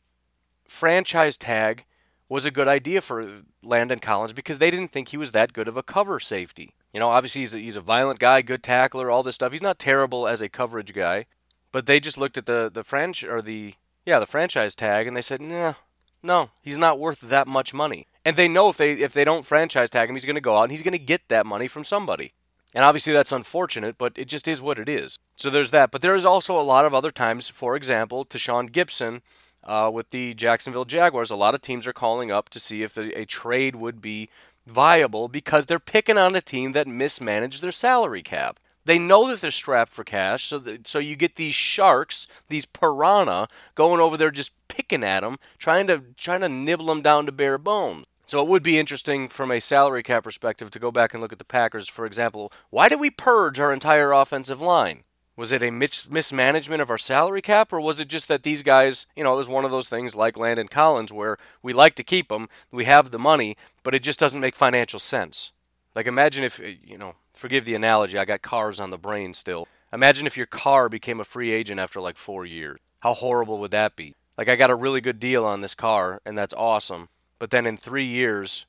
franchise 0.70 1.38
tag 1.38 1.86
was 2.30 2.46
a 2.46 2.52
good 2.52 2.68
idea 2.68 3.02
for 3.02 3.44
Landon 3.64 4.00
Collins 4.00 4.34
because 4.34 4.60
they 4.60 4.70
didn't 4.70 4.92
think 4.92 5.10
he 5.10 5.18
was 5.18 5.32
that 5.32 5.52
good 5.52 5.68
of 5.68 5.76
a 5.76 5.84
cover 5.84 6.20
safety. 6.20 6.76
You 6.94 7.00
know, 7.00 7.10
obviously 7.10 7.42
he's 7.42 7.56
a, 7.56 7.60
he's 7.60 7.76
a 7.76 7.82
violent 7.82 8.20
guy, 8.20 8.42
good 8.42 8.64
tackler, 8.64 9.10
all 9.10 9.24
this 9.24 9.36
stuff. 9.36 9.52
He's 9.52 9.62
not 9.62 9.80
terrible 9.80 10.28
as 10.28 10.42
a 10.42 10.50
coverage 10.50 10.94
guy, 10.94 11.26
but 11.72 11.86
they 11.86 12.00
just 12.00 12.18
looked 12.18 12.38
at 12.38 12.46
the 12.46 12.70
the 12.72 12.84
franchise 12.84 13.30
or 13.30 13.42
the 13.42 13.74
yeah 14.06 14.20
the 14.20 14.26
franchise 14.26 14.76
tag 14.76 15.08
and 15.08 15.18
they 15.18 15.22
said, 15.22 15.42
nah, 15.42 15.74
no, 16.22 16.52
he's 16.62 16.78
not 16.78 17.00
worth 17.00 17.22
that 17.22 17.48
much 17.48 17.74
money. 17.74 18.08
And 18.24 18.36
they 18.36 18.48
know 18.48 18.70
if 18.70 18.78
they 18.78 18.94
if 18.94 19.14
they 19.14 19.26
don't 19.26 19.46
franchise 19.46 19.90
tag 19.90 20.10
him, 20.10 20.16
he's 20.16 20.26
going 20.26 20.36
to 20.36 20.42
go 20.42 20.58
out 20.58 20.64
and 20.64 20.72
he's 20.72 20.84
going 20.84 20.94
to 20.94 21.00
get 21.00 21.28
that 21.30 21.46
money 21.46 21.68
from 21.68 21.84
somebody. 21.84 22.34
And 22.74 22.86
obviously 22.86 23.14
that's 23.14 23.32
unfortunate, 23.32 23.98
but 23.98 24.14
it 24.16 24.26
just 24.26 24.48
is 24.48 24.62
what 24.62 24.78
it 24.78 24.88
is. 24.88 25.18
So 25.36 25.50
there's 25.50 25.72
that. 25.72 25.90
But 25.90 26.04
there 26.04 26.16
is 26.16 26.26
also 26.26 26.60
a 26.60 26.62
lot 26.62 26.86
of 26.86 26.94
other 26.94 27.10
times, 27.10 27.50
for 27.50 27.76
example, 27.76 28.26
Tashaun 28.26 28.70
Gipson 28.70 29.22
uh, 29.70 29.90
with 29.90 30.10
the 30.10 30.34
Jacksonville 30.34 30.84
Jaguars. 30.86 31.30
A 31.30 31.36
lot 31.36 31.54
of 31.54 31.62
teams 31.62 31.86
are 31.86 31.94
calling 31.94 32.32
up 32.32 32.50
to 32.50 32.60
see 32.60 32.82
if 32.82 32.98
a, 32.98 33.18
a 33.20 33.26
trade 33.26 33.76
would 33.76 34.02
be 34.02 34.30
viable 34.66 35.28
because 35.28 35.68
they're 35.68 35.80
picking 35.80 36.18
on 36.18 36.36
a 36.36 36.42
team 36.42 36.74
that 36.74 36.88
mismanaged 36.88 37.62
their 37.62 37.72
salary 37.72 38.24
cap. 38.24 38.60
They 38.86 38.98
know 38.98 39.30
that 39.30 39.42
they're 39.42 39.52
strapped 39.52 39.92
for 39.92 40.04
cash, 40.04 40.46
so 40.46 40.58
that, 40.60 40.88
so 40.88 40.98
you 40.98 41.16
get 41.16 41.36
these 41.36 41.54
sharks, 41.54 42.28
these 42.48 42.66
piranha, 42.66 43.48
going 43.76 44.00
over 44.02 44.18
there 44.18 44.32
just 44.32 44.52
picking 44.68 45.04
at 45.04 45.22
them, 45.22 45.38
trying 45.60 45.86
to 45.88 46.04
trying 46.18 46.42
to 46.42 46.50
nibble 46.50 46.88
them 46.88 47.04
down 47.04 47.28
to 47.28 47.32
bare 47.32 47.60
bones. 47.60 48.06
So 48.26 48.42
it 48.42 48.48
would 48.48 48.64
be 48.64 48.80
interesting 48.80 49.28
from 49.28 49.52
a 49.52 49.60
salary 49.60 50.02
cap 50.02 50.24
perspective 50.24 50.72
to 50.72 50.80
go 50.80 50.92
back 50.92 51.14
and 51.14 51.22
look 51.22 51.32
at 51.32 51.40
the 51.40 51.46
Packers, 51.46 51.88
for 51.88 52.06
example. 52.06 52.52
Why 52.70 52.88
did 52.90 53.00
we 53.00 53.10
purge 53.10 53.60
our 53.60 53.74
entire 53.74 54.12
offensive 54.12 54.62
line? 54.62 55.04
Was 55.40 55.54
it 55.54 55.64
a 55.64 55.72
mis- 55.72 56.10
mismanagement 56.10 56.82
of 56.82 56.90
our 56.90 56.98
salary 56.98 57.42
cap, 57.42 57.72
or 57.72 57.80
was 57.80 58.02
it 58.02 58.10
just 58.10 58.28
that 58.28 58.44
these 58.44 58.62
guys, 58.62 59.06
you 59.16 59.24
know, 59.24 59.36
it 59.36 59.38
was 59.38 59.48
one 59.48 59.64
of 59.64 59.72
those 59.72 59.88
things 59.88 60.14
like 60.14 60.36
Landon 60.36 60.68
Collins 60.68 61.14
where 61.14 61.38
we 61.64 61.72
like 61.72 61.96
to 61.96 62.04
keep 62.04 62.28
them, 62.28 62.50
we 62.74 62.84
have 62.84 63.12
the 63.12 63.18
money, 63.20 63.56
but 63.82 63.96
it 63.96 64.04
just 64.04 64.20
doesn't 64.20 64.42
make 64.42 64.54
financial 64.54 65.00
sense? 65.00 65.54
Like, 65.96 66.08
imagine 66.08 66.44
if, 66.44 66.60
you 66.86 66.98
know, 66.98 67.16
forgive 67.34 67.64
the 67.64 67.74
analogy, 67.74 68.18
I 68.18 68.26
got 68.26 68.42
cars 68.42 68.82
on 68.82 68.90
the 68.90 68.98
brain 68.98 69.34
still. 69.34 69.66
Imagine 69.94 70.28
if 70.28 70.36
your 70.36 70.46
car 70.46 70.90
became 70.90 71.22
a 71.22 71.24
free 71.24 71.52
agent 71.52 71.80
after 71.80 72.02
like 72.02 72.18
four 72.18 72.46
years. 72.46 72.82
How 73.00 73.14
horrible 73.14 73.60
would 73.60 73.72
that 73.72 73.96
be? 73.96 74.16
Like, 74.38 74.50
I 74.50 74.58
got 74.58 74.70
a 74.70 74.76
really 74.76 75.00
good 75.00 75.22
deal 75.22 75.46
on 75.46 75.62
this 75.62 75.74
car, 75.74 76.20
and 76.26 76.38
that's 76.38 76.54
awesome. 76.56 77.08
But 77.40 77.52
then 77.52 77.66
in 77.66 77.78
three 77.78 78.04
years, 78.04 78.66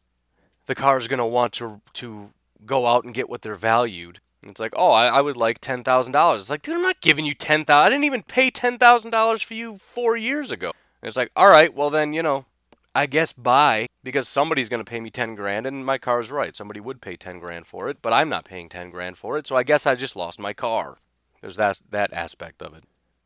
the 0.67 0.77
car's 0.77 1.09
going 1.09 1.19
to 1.19 1.27
want 1.27 1.53
to, 1.55 1.81
to 1.95 2.31
go 2.65 2.87
out 2.87 3.03
and 3.03 3.13
get 3.13 3.29
what 3.29 3.43
they're 3.43 3.57
valued 3.57 4.21
it's 4.43 4.61
like, 4.61 4.73
oh, 4.77 4.93
I, 4.93 5.07
I 5.09 5.21
would 5.21 5.37
like 5.37 5.61
ten 5.61 5.85
thousand 5.85 6.13
dollars. 6.13 6.43
It's 6.43 6.51
like, 6.51 6.63
dude, 6.63 6.77
I'm 6.77 6.83
not 6.83 7.01
giving 7.01 7.25
you 7.25 7.35
ten 7.35 7.65
thousand. 7.65 7.87
I 7.87 7.91
didn't 7.91 8.05
even 8.05 8.23
pay 8.23 8.51
ten 8.51 8.79
thousand 8.79 9.11
dollars 9.11 9.43
for 9.43 9.55
you 9.55 9.77
four 9.79 10.17
years 10.17 10.51
ago. 10.51 10.73
And 11.03 11.09
it's 11.09 11.17
like, 11.17 11.31
all 11.37 11.49
right, 11.49 11.75
well 11.75 11.91
then, 11.91 12.13
you 12.13 12.23
know, 12.23 12.47
I 12.95 13.07
guess 13.07 13.33
buy 13.33 13.87
because 14.03 14.29
somebody's 14.29 14.69
going 14.69 14.85
to 14.85 14.91
pay 14.91 15.01
me 15.01 15.11
ten 15.11 15.35
grand, 15.35 15.67
and 15.67 15.85
my 15.85 15.99
car's 15.99 16.31
right. 16.31 16.57
Somebody 16.57 16.81
would 16.81 17.01
pay 17.01 17.17
ten 17.17 17.39
grand 17.39 17.67
for 17.67 17.89
it, 17.89 17.99
but 18.03 18.13
I'm 18.13 18.29
not 18.29 18.45
paying 18.45 18.69
ten 18.69 18.91
grand 18.91 19.19
for 19.19 19.39
it, 19.39 19.47
so 19.47 19.57
I 19.57 19.63
guess 19.63 19.87
I 19.87 19.95
just 19.95 20.17
lost 20.17 20.41
my 20.41 20.53
car. 20.53 20.97
There's 21.41 21.57
that 21.57 21.81
that 21.91 22.13
aspect 22.13 22.63
of 22.63 22.75
it. 22.75 22.85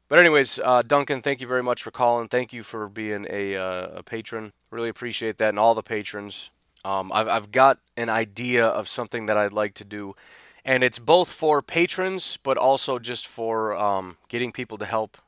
But 0.09 0.19
anyways, 0.19 0.61
uh, 0.63 0.83
Duncan, 0.83 1.23
thank 1.23 1.41
you 1.41 1.47
very 1.47 1.63
much 1.63 1.83
for 1.83 1.91
calling. 1.91 2.29
Thank 2.29 2.53
you 2.53 2.63
for 2.63 2.89
being 2.89 3.27
a, 3.31 3.57
uh, 3.57 3.87
a 3.97 4.03
patron. 4.03 4.53
Really 4.71 4.91
appreciate 4.91 5.39
that, 5.39 5.49
and 5.49 5.59
all 5.59 5.75
the 5.75 5.83
patrons. 5.83 6.51
Um, 6.85 7.11
I've 7.13 7.29
I've 7.29 7.51
got 7.51 7.79
an 7.97 8.11
idea 8.11 8.67
of 8.67 8.87
something 8.87 9.27
that 9.27 9.39
I'd 9.39 9.55
like 9.55 9.75
to 9.75 9.85
do 9.85 10.15
and 10.65 10.83
it's 10.83 10.99
both 10.99 11.31
for 11.31 11.63
patrons, 11.63 12.39
but 12.43 12.57
also 12.57 12.99
just 12.99 13.27
for 13.27 13.77
um, 13.77 14.17
getting 14.29 14.53
people 14.53 14.79
to 14.79 14.87
help 14.87 15.19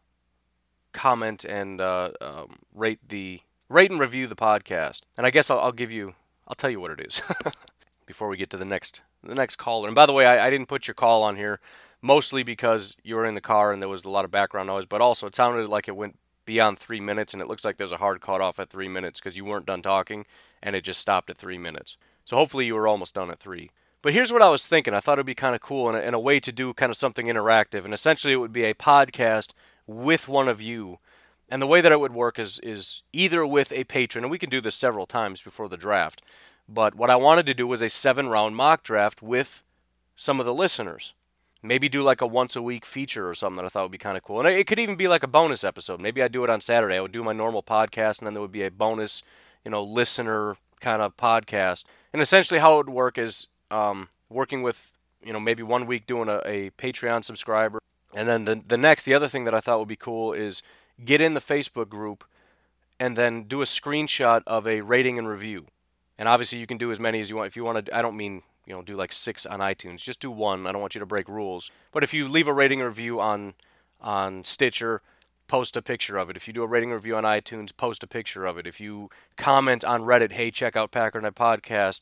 comment 0.92 1.44
and 1.44 1.80
uh, 1.80 2.10
um, 2.20 2.56
rate 2.74 3.00
the 3.06 3.40
rate 3.68 3.90
and 3.90 4.00
review 4.00 4.26
the 4.26 4.36
podcast. 4.36 5.02
And 5.16 5.26
I 5.26 5.30
guess 5.30 5.50
I'll, 5.50 5.60
I'll 5.60 5.72
give 5.72 5.92
you, 5.92 6.14
I'll 6.48 6.54
tell 6.54 6.70
you 6.70 6.80
what 6.80 6.90
it 6.90 7.00
is 7.00 7.22
before 8.06 8.28
we 8.28 8.36
get 8.36 8.50
to 8.50 8.56
the 8.56 8.64
next 8.64 9.02
the 9.22 9.34
next 9.34 9.56
caller. 9.56 9.88
And 9.88 9.94
by 9.94 10.06
the 10.06 10.12
way, 10.12 10.26
I, 10.26 10.46
I 10.46 10.50
didn't 10.50 10.68
put 10.68 10.86
your 10.86 10.94
call 10.94 11.22
on 11.22 11.36
here 11.36 11.60
mostly 12.00 12.42
because 12.42 12.96
you 13.02 13.16
were 13.16 13.26
in 13.26 13.34
the 13.34 13.40
car 13.40 13.72
and 13.72 13.82
there 13.82 13.88
was 13.88 14.04
a 14.04 14.10
lot 14.10 14.24
of 14.24 14.30
background 14.30 14.68
noise, 14.68 14.86
but 14.86 15.00
also 15.00 15.26
it 15.26 15.34
sounded 15.34 15.68
like 15.68 15.88
it 15.88 15.96
went 15.96 16.18
beyond 16.44 16.78
three 16.78 17.00
minutes, 17.00 17.32
and 17.32 17.42
it 17.42 17.48
looks 17.48 17.64
like 17.64 17.76
there's 17.76 17.92
a 17.92 17.96
hard 17.96 18.20
cutoff 18.20 18.60
at 18.60 18.70
three 18.70 18.88
minutes 18.88 19.18
because 19.18 19.36
you 19.36 19.44
weren't 19.44 19.66
done 19.66 19.82
talking 19.82 20.24
and 20.62 20.76
it 20.76 20.84
just 20.84 21.00
stopped 21.00 21.28
at 21.28 21.36
three 21.36 21.58
minutes. 21.58 21.96
So 22.24 22.36
hopefully 22.36 22.66
you 22.66 22.74
were 22.74 22.88
almost 22.88 23.14
done 23.14 23.30
at 23.30 23.40
three. 23.40 23.70
But 24.02 24.12
here's 24.12 24.32
what 24.32 24.42
I 24.42 24.48
was 24.48 24.66
thinking. 24.66 24.94
I 24.94 25.00
thought 25.00 25.18
it 25.18 25.20
would 25.20 25.26
be 25.26 25.34
kind 25.34 25.54
of 25.54 25.60
cool 25.60 25.88
and 25.88 25.96
a, 25.96 26.04
and 26.04 26.14
a 26.14 26.20
way 26.20 26.38
to 26.40 26.52
do 26.52 26.72
kind 26.74 26.90
of 26.90 26.96
something 26.96 27.26
interactive. 27.26 27.84
And 27.84 27.92
essentially, 27.92 28.32
it 28.32 28.36
would 28.36 28.52
be 28.52 28.64
a 28.64 28.74
podcast 28.74 29.52
with 29.86 30.28
one 30.28 30.48
of 30.48 30.60
you. 30.60 30.98
And 31.48 31.62
the 31.62 31.66
way 31.66 31.80
that 31.80 31.92
it 31.92 32.00
would 32.00 32.14
work 32.14 32.38
is 32.38 32.58
is 32.60 33.02
either 33.12 33.46
with 33.46 33.72
a 33.72 33.84
patron, 33.84 34.24
and 34.24 34.30
we 34.30 34.38
can 34.38 34.50
do 34.50 34.60
this 34.60 34.74
several 34.74 35.06
times 35.06 35.42
before 35.42 35.68
the 35.68 35.76
draft. 35.76 36.22
But 36.68 36.94
what 36.94 37.10
I 37.10 37.16
wanted 37.16 37.46
to 37.46 37.54
do 37.54 37.66
was 37.66 37.80
a 37.80 37.88
seven 37.88 38.28
round 38.28 38.56
mock 38.56 38.82
draft 38.82 39.22
with 39.22 39.62
some 40.16 40.40
of 40.40 40.46
the 40.46 40.54
listeners. 40.54 41.12
Maybe 41.62 41.88
do 41.88 42.02
like 42.02 42.20
a 42.20 42.26
once 42.26 42.54
a 42.54 42.62
week 42.62 42.84
feature 42.84 43.28
or 43.28 43.34
something 43.34 43.56
that 43.56 43.64
I 43.64 43.68
thought 43.68 43.84
would 43.84 43.92
be 43.92 43.98
kind 43.98 44.16
of 44.16 44.22
cool. 44.22 44.40
And 44.40 44.48
it 44.48 44.66
could 44.66 44.78
even 44.78 44.96
be 44.96 45.08
like 45.08 45.22
a 45.22 45.28
bonus 45.28 45.64
episode. 45.64 46.00
Maybe 46.00 46.22
I'd 46.22 46.32
do 46.32 46.44
it 46.44 46.50
on 46.50 46.60
Saturday. 46.60 46.96
I 46.96 47.00
would 47.00 47.12
do 47.12 47.24
my 47.24 47.32
normal 47.32 47.62
podcast, 47.62 48.18
and 48.18 48.26
then 48.26 48.34
there 48.34 48.42
would 48.42 48.52
be 48.52 48.64
a 48.64 48.70
bonus, 48.70 49.22
you 49.64 49.70
know, 49.70 49.82
listener 49.82 50.56
kind 50.80 51.02
of 51.02 51.16
podcast. 51.16 51.84
And 52.12 52.22
essentially, 52.22 52.60
how 52.60 52.74
it 52.74 52.86
would 52.86 52.94
work 52.94 53.18
is 53.18 53.48
um, 53.70 54.08
working 54.28 54.62
with 54.62 54.92
you 55.22 55.32
know 55.32 55.40
maybe 55.40 55.62
one 55.62 55.86
week 55.86 56.06
doing 56.06 56.28
a, 56.28 56.40
a 56.44 56.70
Patreon 56.70 57.24
subscriber, 57.24 57.80
and 58.14 58.28
then 58.28 58.44
the 58.44 58.62
the 58.66 58.76
next 58.76 59.04
the 59.04 59.14
other 59.14 59.28
thing 59.28 59.44
that 59.44 59.54
I 59.54 59.60
thought 59.60 59.78
would 59.78 59.88
be 59.88 59.96
cool 59.96 60.32
is 60.32 60.62
get 61.04 61.20
in 61.20 61.34
the 61.34 61.40
Facebook 61.40 61.88
group 61.88 62.24
and 62.98 63.16
then 63.16 63.42
do 63.44 63.60
a 63.60 63.66
screenshot 63.66 64.42
of 64.46 64.66
a 64.66 64.80
rating 64.80 65.18
and 65.18 65.28
review. 65.28 65.66
And 66.18 66.28
obviously 66.28 66.58
you 66.58 66.66
can 66.66 66.78
do 66.78 66.90
as 66.90 66.98
many 66.98 67.20
as 67.20 67.28
you 67.28 67.36
want. 67.36 67.48
If 67.48 67.56
you 67.56 67.64
want 67.64 67.86
to, 67.86 67.96
I 67.96 68.00
don't 68.00 68.16
mean 68.16 68.42
you 68.66 68.74
know 68.74 68.82
do 68.82 68.96
like 68.96 69.12
six 69.12 69.46
on 69.46 69.60
iTunes. 69.60 70.02
Just 70.02 70.20
do 70.20 70.30
one. 70.30 70.66
I 70.66 70.72
don't 70.72 70.80
want 70.80 70.94
you 70.94 70.98
to 71.00 71.06
break 71.06 71.28
rules. 71.28 71.70
But 71.92 72.02
if 72.02 72.14
you 72.14 72.28
leave 72.28 72.48
a 72.48 72.52
rating 72.52 72.80
review 72.80 73.20
on 73.20 73.54
on 74.00 74.44
Stitcher, 74.44 75.02
post 75.46 75.76
a 75.76 75.82
picture 75.82 76.16
of 76.16 76.30
it. 76.30 76.36
If 76.36 76.46
you 76.46 76.54
do 76.54 76.62
a 76.62 76.66
rating 76.66 76.90
review 76.90 77.16
on 77.16 77.24
iTunes, 77.24 77.76
post 77.76 78.02
a 78.02 78.06
picture 78.06 78.46
of 78.46 78.58
it. 78.58 78.66
If 78.66 78.80
you 78.80 79.10
comment 79.36 79.84
on 79.84 80.02
Reddit, 80.02 80.32
hey, 80.32 80.50
check 80.50 80.76
out 80.76 80.90
Packernet 80.90 81.32
Podcast, 81.32 82.00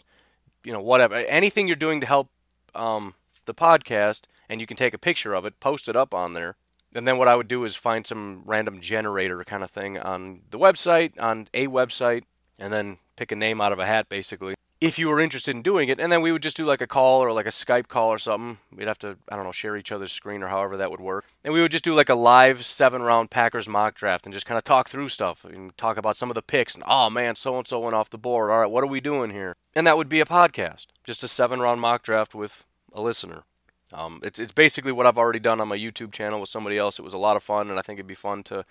you 0.64 0.72
know, 0.72 0.80
whatever, 0.80 1.14
anything 1.14 1.66
you're 1.66 1.76
doing 1.76 2.00
to 2.00 2.06
help 2.06 2.28
um, 2.74 3.14
the 3.44 3.54
podcast, 3.54 4.22
and 4.48 4.60
you 4.60 4.66
can 4.66 4.76
take 4.76 4.94
a 4.94 4.98
picture 4.98 5.34
of 5.34 5.44
it, 5.44 5.60
post 5.60 5.88
it 5.88 5.96
up 5.96 6.14
on 6.14 6.34
there. 6.34 6.56
And 6.94 7.06
then 7.06 7.18
what 7.18 7.28
I 7.28 7.34
would 7.34 7.48
do 7.48 7.64
is 7.64 7.76
find 7.76 8.06
some 8.06 8.42
random 8.44 8.80
generator 8.80 9.42
kind 9.44 9.64
of 9.64 9.70
thing 9.70 9.98
on 9.98 10.42
the 10.50 10.58
website, 10.58 11.20
on 11.20 11.48
a 11.52 11.66
website, 11.66 12.22
and 12.58 12.72
then 12.72 12.98
pick 13.16 13.32
a 13.32 13.36
name 13.36 13.60
out 13.60 13.72
of 13.72 13.78
a 13.78 13.86
hat, 13.86 14.08
basically 14.08 14.54
if 14.80 14.98
you 14.98 15.08
were 15.08 15.20
interested 15.20 15.54
in 15.54 15.62
doing 15.62 15.88
it, 15.88 15.98
and 15.98 16.10
then 16.10 16.20
we 16.20 16.32
would 16.32 16.42
just 16.42 16.56
do 16.56 16.64
like 16.64 16.80
a 16.80 16.86
call 16.86 17.20
or 17.20 17.32
like 17.32 17.46
a 17.46 17.50
Skype 17.50 17.88
call 17.88 18.10
or 18.10 18.18
something. 18.18 18.58
We'd 18.74 18.88
have 18.88 18.98
to, 18.98 19.16
I 19.28 19.36
don't 19.36 19.44
know, 19.44 19.52
share 19.52 19.76
each 19.76 19.92
other's 19.92 20.12
screen 20.12 20.42
or 20.42 20.48
however 20.48 20.76
that 20.76 20.90
would 20.90 21.00
work. 21.00 21.24
And 21.42 21.54
we 21.54 21.60
would 21.60 21.72
just 21.72 21.84
do 21.84 21.94
like 21.94 22.08
a 22.08 22.14
live 22.14 22.64
seven 22.64 23.02
round 23.02 23.30
Packers 23.30 23.68
mock 23.68 23.94
draft 23.94 24.26
and 24.26 24.32
just 24.34 24.46
kind 24.46 24.58
of 24.58 24.64
talk 24.64 24.88
through 24.88 25.08
stuff 25.08 25.44
and 25.44 25.76
talk 25.78 25.96
about 25.96 26.16
some 26.16 26.30
of 26.30 26.34
the 26.34 26.42
picks. 26.42 26.74
And 26.74 26.84
oh 26.86 27.08
man, 27.08 27.36
so 27.36 27.56
and 27.56 27.66
so 27.66 27.80
went 27.80 27.94
off 27.94 28.10
the 28.10 28.18
board. 28.18 28.50
All 28.50 28.60
right, 28.60 28.70
what 28.70 28.84
are 28.84 28.88
we 28.88 29.00
doing 29.00 29.30
here? 29.30 29.56
And 29.74 29.86
that 29.86 29.96
would 29.96 30.08
be 30.08 30.20
a 30.20 30.26
podcast, 30.26 30.86
just 31.02 31.24
a 31.24 31.28
seven 31.28 31.60
round 31.60 31.80
mock 31.80 32.02
draft 32.02 32.34
with 32.34 32.64
a 32.92 33.00
listener. 33.00 33.44
Um, 33.92 34.20
it's 34.22 34.38
it's 34.38 34.52
basically 34.52 34.92
what 34.92 35.06
I've 35.06 35.18
already 35.18 35.40
done 35.40 35.60
on 35.60 35.68
my 35.68 35.78
YouTube 35.78 36.12
channel 36.12 36.40
with 36.40 36.48
somebody 36.48 36.76
else. 36.78 36.98
It 36.98 37.04
was 37.04 37.14
a 37.14 37.18
lot 37.18 37.36
of 37.36 37.42
fun, 37.42 37.70
and 37.70 37.78
I 37.78 37.82
think 37.82 37.98
it'd 37.98 38.06
be 38.06 38.14
fun 38.14 38.42
to 38.44 38.64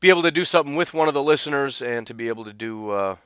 be 0.00 0.10
able 0.10 0.22
to 0.22 0.30
do 0.30 0.44
something 0.44 0.74
with 0.74 0.94
one 0.94 1.08
of 1.08 1.14
the 1.14 1.22
listeners 1.22 1.82
and 1.82 2.06
to 2.06 2.14
be 2.14 2.28
able 2.28 2.44
to 2.44 2.52
do. 2.52 2.90
Uh, 2.90 3.16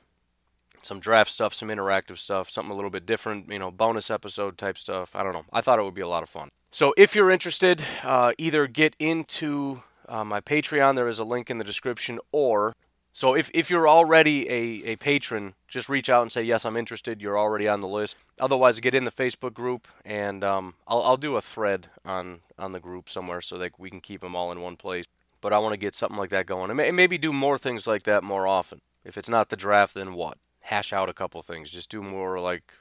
some 0.85 0.99
draft 0.99 1.31
stuff, 1.31 1.53
some 1.53 1.69
interactive 1.69 2.17
stuff, 2.17 2.49
something 2.49 2.71
a 2.71 2.75
little 2.75 2.89
bit 2.89 3.05
different, 3.05 3.51
you 3.51 3.59
know, 3.59 3.71
bonus 3.71 4.09
episode 4.11 4.57
type 4.57 4.77
stuff. 4.77 5.15
I 5.15 5.23
don't 5.23 5.33
know. 5.33 5.45
I 5.51 5.61
thought 5.61 5.79
it 5.79 5.83
would 5.83 5.93
be 5.93 6.01
a 6.01 6.07
lot 6.07 6.23
of 6.23 6.29
fun. 6.29 6.49
So 6.71 6.93
if 6.97 7.15
you're 7.15 7.29
interested, 7.29 7.83
uh, 8.03 8.33
either 8.37 8.67
get 8.67 8.95
into 8.99 9.83
uh, 10.07 10.23
my 10.23 10.41
Patreon, 10.41 10.95
there 10.95 11.07
is 11.07 11.19
a 11.19 11.23
link 11.23 11.49
in 11.49 11.57
the 11.57 11.63
description, 11.63 12.19
or 12.31 12.73
so 13.15 13.35
if, 13.35 13.51
if 13.53 13.69
you're 13.69 13.87
already 13.87 14.49
a, 14.49 14.93
a 14.93 14.95
patron, 14.95 15.53
just 15.67 15.87
reach 15.87 16.09
out 16.09 16.23
and 16.23 16.31
say, 16.31 16.41
yes, 16.41 16.65
I'm 16.65 16.75
interested. 16.75 17.21
You're 17.21 17.37
already 17.37 17.67
on 17.67 17.81
the 17.81 17.87
list. 17.87 18.17
Otherwise, 18.39 18.79
get 18.79 18.95
in 18.95 19.03
the 19.03 19.11
Facebook 19.11 19.53
group, 19.53 19.87
and 20.03 20.43
um, 20.43 20.73
I'll, 20.87 21.03
I'll 21.03 21.17
do 21.17 21.35
a 21.35 21.41
thread 21.41 21.89
on, 22.03 22.39
on 22.57 22.71
the 22.71 22.79
group 22.79 23.07
somewhere 23.07 23.41
so 23.41 23.59
that 23.59 23.79
we 23.79 23.91
can 23.91 24.01
keep 24.01 24.21
them 24.21 24.35
all 24.35 24.51
in 24.51 24.61
one 24.61 24.77
place. 24.77 25.05
But 25.41 25.53
I 25.53 25.59
want 25.59 25.73
to 25.73 25.77
get 25.77 25.95
something 25.95 26.17
like 26.17 26.31
that 26.31 26.47
going, 26.47 26.71
and 26.71 26.95
maybe 26.95 27.19
do 27.19 27.31
more 27.31 27.59
things 27.59 27.85
like 27.85 28.03
that 28.03 28.23
more 28.23 28.47
often. 28.47 28.81
If 29.05 29.17
it's 29.17 29.29
not 29.29 29.49
the 29.49 29.55
draft, 29.55 29.93
then 29.93 30.15
what? 30.15 30.37
Hash 30.63 30.93
out 30.93 31.09
a 31.09 31.13
couple 31.13 31.41
things. 31.41 31.71
Just 31.71 31.89
do 31.89 32.01
more 32.01 32.39
like 32.39 32.73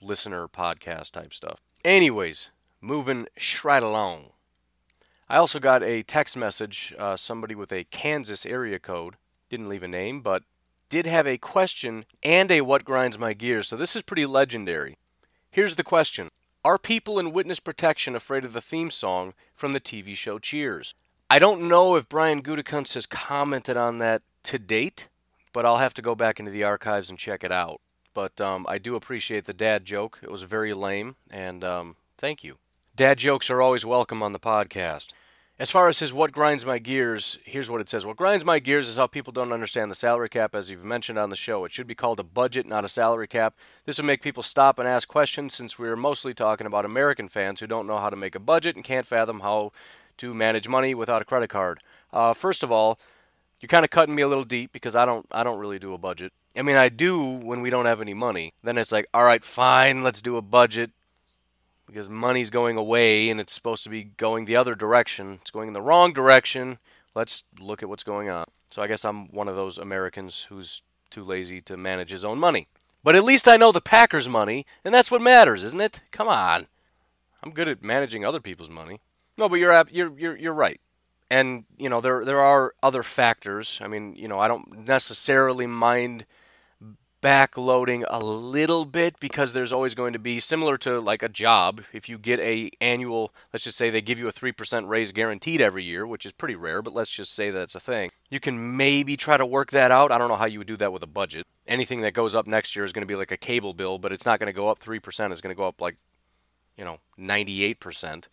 listener 0.00 0.48
podcast 0.48 1.12
type 1.12 1.32
stuff. 1.32 1.60
Anyways, 1.84 2.50
moving 2.80 3.26
right 3.64 3.82
along. 3.82 4.30
I 5.28 5.36
also 5.36 5.60
got 5.60 5.82
a 5.82 6.02
text 6.02 6.36
message, 6.36 6.94
uh, 6.98 7.16
somebody 7.16 7.54
with 7.54 7.72
a 7.72 7.84
Kansas 7.84 8.46
area 8.46 8.78
code, 8.78 9.16
didn't 9.50 9.68
leave 9.68 9.82
a 9.82 9.88
name, 9.88 10.22
but 10.22 10.42
did 10.88 11.06
have 11.06 11.26
a 11.26 11.36
question 11.36 12.06
and 12.22 12.50
a 12.50 12.62
what 12.62 12.84
grinds 12.84 13.18
my 13.18 13.34
gears. 13.34 13.68
So 13.68 13.76
this 13.76 13.94
is 13.94 14.02
pretty 14.02 14.24
legendary. 14.24 14.96
Here's 15.50 15.76
the 15.76 15.84
question 15.84 16.30
Are 16.64 16.78
people 16.78 17.18
in 17.18 17.32
witness 17.32 17.60
protection 17.60 18.16
afraid 18.16 18.44
of 18.44 18.54
the 18.54 18.62
theme 18.62 18.90
song 18.90 19.34
from 19.54 19.74
the 19.74 19.80
TV 19.80 20.16
show 20.16 20.38
Cheers? 20.38 20.94
I 21.28 21.38
don't 21.38 21.68
know 21.68 21.94
if 21.94 22.08
Brian 22.08 22.42
Gutekunst 22.42 22.94
has 22.94 23.04
commented 23.04 23.76
on 23.76 23.98
that 23.98 24.22
to 24.44 24.58
date, 24.58 25.08
but 25.58 25.66
I'll 25.66 25.78
have 25.78 25.94
to 25.94 26.02
go 26.02 26.14
back 26.14 26.38
into 26.38 26.52
the 26.52 26.62
archives 26.62 27.10
and 27.10 27.18
check 27.18 27.42
it 27.42 27.50
out. 27.50 27.80
But 28.14 28.40
um, 28.40 28.64
I 28.68 28.78
do 28.78 28.94
appreciate 28.94 29.44
the 29.44 29.52
dad 29.52 29.84
joke. 29.84 30.20
It 30.22 30.30
was 30.30 30.44
very 30.44 30.72
lame, 30.72 31.16
and 31.32 31.64
um, 31.64 31.96
thank 32.16 32.44
you. 32.44 32.58
Dad 32.94 33.18
jokes 33.18 33.50
are 33.50 33.60
always 33.60 33.84
welcome 33.84 34.22
on 34.22 34.30
the 34.30 34.38
podcast. 34.38 35.08
As 35.58 35.72
far 35.72 35.88
as 35.88 35.98
his 35.98 36.12
what 36.14 36.30
grinds 36.30 36.64
my 36.64 36.78
gears, 36.78 37.38
here's 37.42 37.68
what 37.68 37.80
it 37.80 37.88
says. 37.88 38.06
What 38.06 38.16
grinds 38.16 38.44
my 38.44 38.60
gears 38.60 38.88
is 38.88 38.94
how 38.94 39.08
people 39.08 39.32
don't 39.32 39.52
understand 39.52 39.90
the 39.90 39.96
salary 39.96 40.28
cap, 40.28 40.54
as 40.54 40.70
you've 40.70 40.84
mentioned 40.84 41.18
on 41.18 41.28
the 41.28 41.34
show. 41.34 41.64
It 41.64 41.72
should 41.72 41.88
be 41.88 41.94
called 41.96 42.20
a 42.20 42.22
budget, 42.22 42.64
not 42.64 42.84
a 42.84 42.88
salary 42.88 43.26
cap. 43.26 43.56
This 43.84 43.98
would 43.98 44.06
make 44.06 44.22
people 44.22 44.44
stop 44.44 44.78
and 44.78 44.86
ask 44.86 45.08
questions 45.08 45.54
since 45.54 45.76
we're 45.76 45.96
mostly 45.96 46.34
talking 46.34 46.68
about 46.68 46.84
American 46.84 47.26
fans 47.26 47.58
who 47.58 47.66
don't 47.66 47.88
know 47.88 47.98
how 47.98 48.10
to 48.10 48.16
make 48.16 48.36
a 48.36 48.38
budget 48.38 48.76
and 48.76 48.84
can't 48.84 49.08
fathom 49.08 49.40
how 49.40 49.72
to 50.18 50.32
manage 50.34 50.68
money 50.68 50.94
without 50.94 51.20
a 51.20 51.24
credit 51.24 51.50
card. 51.50 51.80
Uh, 52.12 52.32
first 52.32 52.62
of 52.62 52.70
all, 52.70 53.00
you're 53.60 53.68
kind 53.68 53.84
of 53.84 53.90
cutting 53.90 54.14
me 54.14 54.22
a 54.22 54.28
little 54.28 54.44
deep 54.44 54.72
because 54.72 54.94
I 54.96 55.04
don't 55.04 55.26
I 55.30 55.42
don't 55.44 55.58
really 55.58 55.78
do 55.78 55.94
a 55.94 55.98
budget. 55.98 56.32
I 56.56 56.62
mean, 56.62 56.76
I 56.76 56.88
do 56.88 57.22
when 57.24 57.60
we 57.60 57.70
don't 57.70 57.86
have 57.86 58.00
any 58.00 58.14
money. 58.14 58.52
Then 58.62 58.78
it's 58.78 58.92
like, 58.92 59.06
all 59.14 59.24
right, 59.24 59.44
fine, 59.44 60.02
let's 60.02 60.22
do 60.22 60.36
a 60.36 60.42
budget. 60.42 60.90
because 61.86 62.08
money's 62.08 62.50
going 62.50 62.76
away 62.76 63.30
and 63.30 63.40
it's 63.40 63.52
supposed 63.52 63.82
to 63.84 63.90
be 63.90 64.04
going 64.04 64.44
the 64.44 64.56
other 64.56 64.74
direction. 64.74 65.38
It's 65.40 65.50
going 65.50 65.68
in 65.68 65.74
the 65.74 65.82
wrong 65.82 66.12
direction. 66.12 66.78
Let's 67.14 67.44
look 67.58 67.82
at 67.82 67.88
what's 67.88 68.02
going 68.04 68.28
on. 68.28 68.44
So 68.70 68.82
I 68.82 68.86
guess 68.86 69.04
I'm 69.04 69.28
one 69.32 69.48
of 69.48 69.56
those 69.56 69.78
Americans 69.78 70.46
who's 70.50 70.82
too 71.10 71.24
lazy 71.24 71.60
to 71.62 71.76
manage 71.76 72.10
his 72.10 72.24
own 72.24 72.38
money. 72.38 72.68
But 73.02 73.16
at 73.16 73.24
least 73.24 73.48
I 73.48 73.56
know 73.56 73.72
the 73.72 73.80
Packers' 73.80 74.28
money, 74.28 74.66
and 74.84 74.94
that's 74.94 75.10
what 75.10 75.22
matters, 75.22 75.64
isn't 75.64 75.80
it? 75.80 76.02
Come 76.10 76.28
on. 76.28 76.66
I'm 77.42 77.52
good 77.52 77.68
at 77.68 77.82
managing 77.82 78.24
other 78.24 78.40
people's 78.40 78.68
money. 78.68 79.00
No, 79.38 79.48
but 79.48 79.56
you're 79.56 79.84
you're 79.90 80.18
you're 80.18 80.36
you're 80.36 80.52
right. 80.52 80.80
And 81.30 81.64
you 81.76 81.88
know 81.88 82.00
there 82.00 82.24
there 82.24 82.40
are 82.40 82.74
other 82.82 83.02
factors. 83.02 83.80
I 83.82 83.88
mean, 83.88 84.14
you 84.16 84.28
know, 84.28 84.38
I 84.38 84.48
don't 84.48 84.86
necessarily 84.86 85.66
mind 85.66 86.24
backloading 87.20 88.04
a 88.08 88.22
little 88.22 88.84
bit 88.84 89.18
because 89.18 89.52
there's 89.52 89.72
always 89.72 89.94
going 89.94 90.12
to 90.12 90.18
be 90.18 90.38
similar 90.38 90.78
to 90.78 91.00
like 91.00 91.22
a 91.22 91.28
job 91.28 91.82
if 91.92 92.08
you 92.08 92.16
get 92.16 92.38
a 92.38 92.70
annual 92.80 93.32
let's 93.52 93.64
just 93.64 93.76
say 93.76 93.90
they 93.90 94.00
give 94.00 94.20
you 94.20 94.28
a 94.28 94.32
3% 94.32 94.88
raise 94.88 95.10
guaranteed 95.10 95.60
every 95.60 95.82
year 95.82 96.06
which 96.06 96.24
is 96.24 96.32
pretty 96.32 96.54
rare 96.54 96.80
but 96.80 96.94
let's 96.94 97.10
just 97.10 97.34
say 97.34 97.50
that's 97.50 97.74
a 97.74 97.80
thing. 97.80 98.10
You 98.30 98.38
can 98.38 98.76
maybe 98.76 99.16
try 99.16 99.36
to 99.36 99.46
work 99.46 99.72
that 99.72 99.90
out. 99.90 100.12
I 100.12 100.18
don't 100.18 100.28
know 100.28 100.36
how 100.36 100.46
you 100.46 100.58
would 100.58 100.68
do 100.68 100.76
that 100.76 100.92
with 100.92 101.02
a 101.02 101.08
budget. 101.08 101.46
Anything 101.66 102.02
that 102.02 102.14
goes 102.14 102.34
up 102.36 102.46
next 102.46 102.76
year 102.76 102.84
is 102.84 102.92
going 102.92 103.02
to 103.02 103.06
be 103.06 103.16
like 103.16 103.32
a 103.32 103.36
cable 103.36 103.74
bill 103.74 103.98
but 103.98 104.12
it's 104.12 104.26
not 104.26 104.38
going 104.38 104.46
to 104.46 104.52
go 104.52 104.68
up 104.68 104.78
3% 104.78 105.32
it's 105.32 105.40
going 105.40 105.54
to 105.54 105.58
go 105.58 105.66
up 105.66 105.80
like 105.80 105.96
you 106.76 106.84
know 106.84 106.98
98% 107.18 108.26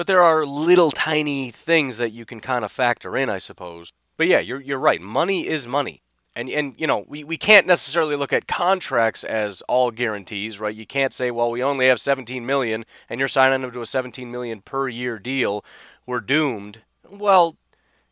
but 0.00 0.06
there 0.06 0.22
are 0.22 0.46
little 0.46 0.90
tiny 0.90 1.50
things 1.50 1.98
that 1.98 2.10
you 2.10 2.24
can 2.24 2.40
kind 2.40 2.64
of 2.64 2.72
factor 2.72 3.18
in 3.18 3.28
i 3.28 3.36
suppose. 3.36 3.92
But 4.16 4.28
yeah 4.28 4.38
you're, 4.38 4.58
you're 4.58 4.78
right. 4.78 4.98
Money 4.98 5.46
is 5.46 5.66
money. 5.66 6.00
And 6.34 6.48
and 6.48 6.72
you 6.78 6.86
know 6.86 7.04
we, 7.06 7.22
we 7.22 7.36
can't 7.36 7.66
necessarily 7.66 8.16
look 8.16 8.32
at 8.32 8.48
contracts 8.48 9.24
as 9.24 9.60
all 9.68 9.90
guarantees 9.90 10.58
right? 10.58 10.74
You 10.74 10.86
can't 10.86 11.12
say 11.12 11.30
well 11.30 11.50
we 11.50 11.62
only 11.62 11.86
have 11.86 12.00
17 12.00 12.46
million 12.46 12.86
and 13.10 13.18
you're 13.18 13.28
signing 13.28 13.60
them 13.60 13.72
to 13.72 13.82
a 13.82 13.84
17 13.84 14.30
million 14.30 14.62
per 14.62 14.88
year 14.88 15.18
deal. 15.18 15.62
We're 16.06 16.20
doomed. 16.20 16.80
Well 17.06 17.58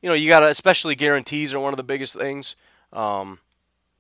you 0.03 0.11
know 0.11 0.15
you 0.15 0.29
got 0.29 0.41
to 0.41 0.49
especially 0.49 0.95
guarantees 0.95 1.55
are 1.55 1.61
one 1.61 1.73
of 1.73 1.79
the 1.79 1.83
biggest 1.83 2.15
things. 2.15 2.55
Um, 2.93 3.41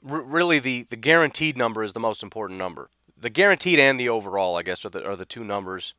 r- 0.06 0.20
really 0.20 0.58
the 0.58 0.82
the 0.82 0.96
guaranteed 0.96 1.56
number 1.56 1.82
is 1.82 1.94
the 1.94 2.00
most 2.00 2.22
important 2.22 2.58
number. 2.58 2.90
The 3.18 3.30
guaranteed 3.30 3.78
and 3.78 3.98
the 3.98 4.10
overall 4.10 4.58
i 4.58 4.62
guess 4.62 4.84
are 4.84 4.90
the, 4.90 5.08
are 5.08 5.16
the 5.16 5.24
two 5.24 5.42
numbers 5.42 5.94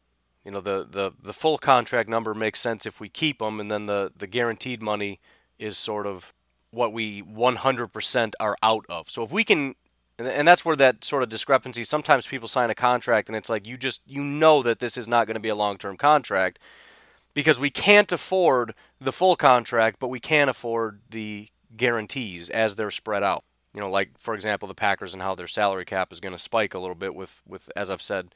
you 0.45 0.51
know 0.51 0.61
the, 0.61 0.87
the 0.89 1.11
the 1.21 1.33
full 1.33 1.57
contract 1.57 2.09
number 2.09 2.33
makes 2.33 2.59
sense 2.59 2.85
if 2.85 2.99
we 2.99 3.09
keep 3.09 3.39
them 3.39 3.59
and 3.59 3.69
then 3.69 3.85
the 3.85 4.11
the 4.15 4.27
guaranteed 4.27 4.81
money 4.81 5.19
is 5.57 5.77
sort 5.77 6.07
of 6.07 6.33
what 6.71 6.93
we 6.93 7.23
100% 7.23 8.33
are 8.39 8.55
out 8.61 8.85
of. 8.89 9.09
So 9.09 9.23
if 9.23 9.31
we 9.31 9.43
can 9.43 9.75
and 10.17 10.47
that's 10.47 10.65
where 10.65 10.75
that 10.75 11.03
sort 11.05 11.23
of 11.23 11.29
discrepancy 11.29 11.83
sometimes 11.83 12.27
people 12.27 12.47
sign 12.47 12.69
a 12.69 12.75
contract 12.75 13.29
and 13.29 13.35
it's 13.35 13.49
like 13.49 13.65
you 13.65 13.77
just 13.77 14.01
you 14.05 14.21
know 14.21 14.61
that 14.63 14.79
this 14.79 14.97
is 14.97 15.07
not 15.07 15.27
going 15.27 15.35
to 15.35 15.41
be 15.41 15.49
a 15.49 15.55
long-term 15.55 15.97
contract 15.97 16.59
because 17.33 17.59
we 17.59 17.69
can't 17.69 18.11
afford 18.11 18.73
the 18.99 19.13
full 19.13 19.35
contract 19.35 19.97
but 19.99 20.09
we 20.09 20.19
can 20.19 20.49
afford 20.49 21.01
the 21.09 21.47
guarantees 21.75 22.49
as 22.49 22.75
they're 22.75 22.91
spread 22.91 23.23
out. 23.23 23.43
You 23.73 23.81
know, 23.81 23.89
like 23.89 24.17
for 24.17 24.33
example 24.33 24.67
the 24.67 24.73
Packers 24.73 25.13
and 25.13 25.21
how 25.21 25.35
their 25.35 25.47
salary 25.47 25.85
cap 25.85 26.11
is 26.11 26.19
going 26.19 26.33
to 26.33 26.39
spike 26.39 26.73
a 26.73 26.79
little 26.79 26.95
bit 26.95 27.15
with 27.15 27.41
with 27.47 27.71
as 27.75 27.89
I've 27.89 28.01
said 28.01 28.33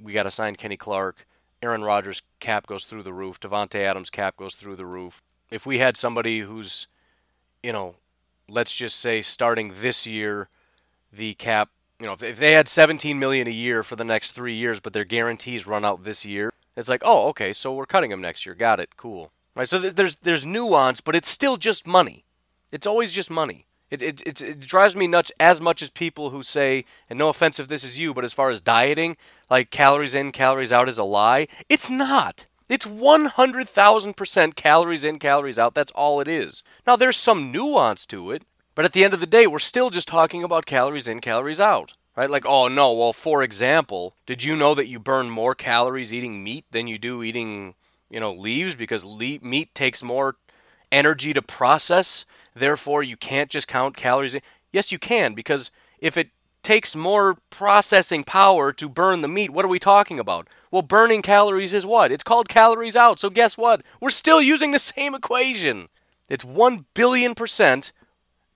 we 0.00 0.12
got 0.12 0.24
to 0.24 0.30
sign 0.30 0.56
Kenny 0.56 0.76
Clark, 0.76 1.26
Aaron 1.62 1.82
Rodgers 1.82 2.22
cap 2.40 2.66
goes 2.66 2.84
through 2.84 3.02
the 3.02 3.12
roof, 3.12 3.40
Davante 3.40 3.76
Adams 3.76 4.10
cap 4.10 4.36
goes 4.36 4.54
through 4.54 4.76
the 4.76 4.86
roof. 4.86 5.22
If 5.50 5.66
we 5.66 5.78
had 5.78 5.96
somebody 5.96 6.40
who's 6.40 6.88
you 7.64 7.72
know, 7.72 7.94
let's 8.46 8.76
just 8.76 9.00
say 9.00 9.22
starting 9.22 9.72
this 9.80 10.06
year, 10.06 10.48
the 11.10 11.32
cap, 11.34 11.70
you 11.98 12.06
know, 12.06 12.12
if 12.20 12.38
they 12.38 12.52
had 12.52 12.68
17 12.68 13.18
million 13.18 13.48
a 13.48 13.50
year 13.50 13.82
for 13.82 13.96
the 13.96 14.04
next 14.04 14.32
three 14.32 14.54
years, 14.54 14.80
but 14.80 14.92
their 14.92 15.04
guarantees 15.04 15.66
run 15.66 15.82
out 15.82 16.04
this 16.04 16.26
year, 16.26 16.52
it's 16.76 16.90
like, 16.90 17.00
oh, 17.04 17.28
okay, 17.28 17.54
so 17.54 17.72
we're 17.72 17.86
cutting 17.86 18.10
them 18.10 18.20
next 18.20 18.44
year. 18.44 18.54
Got 18.54 18.80
it, 18.80 18.98
cool. 18.98 19.32
Right. 19.56 19.68
So 19.68 19.78
there's 19.78 20.16
there's 20.16 20.44
nuance, 20.44 21.00
but 21.00 21.14
it's 21.16 21.28
still 21.28 21.56
just 21.56 21.86
money. 21.86 22.24
It's 22.72 22.86
always 22.86 23.12
just 23.12 23.30
money. 23.30 23.66
It, 23.90 24.02
it, 24.02 24.22
it, 24.26 24.40
it 24.40 24.60
drives 24.60 24.96
me 24.96 25.06
nuts 25.06 25.30
as 25.38 25.60
much 25.60 25.82
as 25.82 25.90
people 25.90 26.30
who 26.30 26.42
say, 26.42 26.84
and 27.08 27.18
no 27.18 27.28
offense 27.28 27.60
if 27.60 27.68
this 27.68 27.84
is 27.84 28.00
you, 28.00 28.12
but 28.14 28.24
as 28.24 28.32
far 28.32 28.50
as 28.50 28.60
dieting, 28.60 29.16
like 29.50 29.70
calories 29.70 30.14
in, 30.14 30.32
calories 30.32 30.72
out 30.72 30.88
is 30.88 30.98
a 30.98 31.04
lie. 31.04 31.46
It's 31.68 31.90
not. 31.90 32.46
It's 32.68 32.86
100,000% 32.86 34.54
calories 34.56 35.04
in, 35.04 35.18
calories 35.18 35.58
out. 35.58 35.74
That's 35.74 35.92
all 35.92 36.20
it 36.20 36.28
is. 36.28 36.62
Now, 36.86 36.96
there's 36.96 37.16
some 37.16 37.52
nuance 37.52 38.06
to 38.06 38.30
it, 38.30 38.42
but 38.74 38.84
at 38.84 38.92
the 38.94 39.04
end 39.04 39.14
of 39.14 39.20
the 39.20 39.26
day, 39.26 39.46
we're 39.46 39.58
still 39.58 39.90
just 39.90 40.08
talking 40.08 40.42
about 40.42 40.66
calories 40.66 41.06
in, 41.06 41.20
calories 41.20 41.60
out. 41.60 41.94
Right? 42.16 42.30
Like, 42.30 42.46
oh 42.46 42.68
no, 42.68 42.92
well, 42.92 43.12
for 43.12 43.42
example, 43.42 44.14
did 44.24 44.44
you 44.44 44.54
know 44.54 44.74
that 44.76 44.86
you 44.86 45.00
burn 45.00 45.30
more 45.30 45.54
calories 45.54 46.14
eating 46.14 46.44
meat 46.44 46.64
than 46.70 46.86
you 46.86 46.96
do 46.96 47.24
eating, 47.24 47.74
you 48.08 48.20
know, 48.20 48.32
leaves? 48.32 48.76
Because 48.76 49.04
le- 49.04 49.40
meat 49.42 49.74
takes 49.74 50.00
more 50.00 50.36
energy 50.92 51.32
to 51.32 51.42
process. 51.42 52.24
Therefore, 52.54 53.02
you 53.02 53.16
can't 53.16 53.50
just 53.50 53.68
count 53.68 53.96
calories. 53.96 54.36
Yes, 54.72 54.92
you 54.92 54.98
can, 54.98 55.34
because 55.34 55.70
if 55.98 56.16
it 56.16 56.30
takes 56.64 56.96
more 56.96 57.36
processing 57.50 58.24
power 58.24 58.72
to 58.72 58.88
burn 58.88 59.20
the 59.20 59.28
meat. 59.28 59.50
What 59.50 59.64
are 59.64 59.68
we 59.68 59.78
talking 59.78 60.18
about? 60.18 60.48
Well, 60.70 60.82
burning 60.82 61.22
calories 61.22 61.74
is 61.74 61.86
what? 61.86 62.10
It's 62.10 62.24
called 62.24 62.48
calories 62.48 62.96
out. 62.96 63.20
So 63.20 63.30
guess 63.30 63.56
what? 63.56 63.82
We're 64.00 64.10
still 64.10 64.42
using 64.42 64.72
the 64.72 64.78
same 64.80 65.14
equation. 65.14 65.88
It's 66.28 66.44
1 66.44 66.86
billion 66.94 67.34
percent 67.34 67.92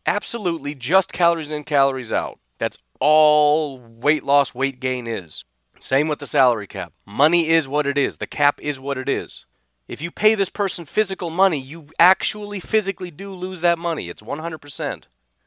absolutely 0.07 0.75
just 0.75 1.13
calories 1.13 1.53
in, 1.53 1.65
calories 1.65 2.11
out. 2.11 2.41
That's 2.59 2.79
all 2.99 3.79
weight 3.79 4.25
loss, 4.25 4.55
weight 4.55 4.81
gain 4.81 5.07
is. 5.07 5.45
Same 5.79 6.09
with 6.09 6.19
the 6.19 6.27
salary 6.27 6.67
cap. 6.67 6.93
Money 7.07 7.49
is 7.49 7.69
what 7.69 7.87
it 7.87 7.97
is. 7.97 8.17
The 8.17 8.27
cap 8.27 8.59
is 8.61 8.81
what 8.81 8.99
it 8.99 9.09
is. 9.09 9.45
If 9.89 10.03
you 10.03 10.11
pay 10.11 10.35
this 10.35 10.51
person 10.51 10.85
physical 10.85 11.31
money, 11.31 11.59
you 11.59 11.89
actually 11.99 12.61
physically 12.61 13.11
do 13.11 13.33
lose 13.33 13.63
that 13.63 13.79
money. 13.79 14.09
It's 14.09 14.23
100%. 14.23 15.05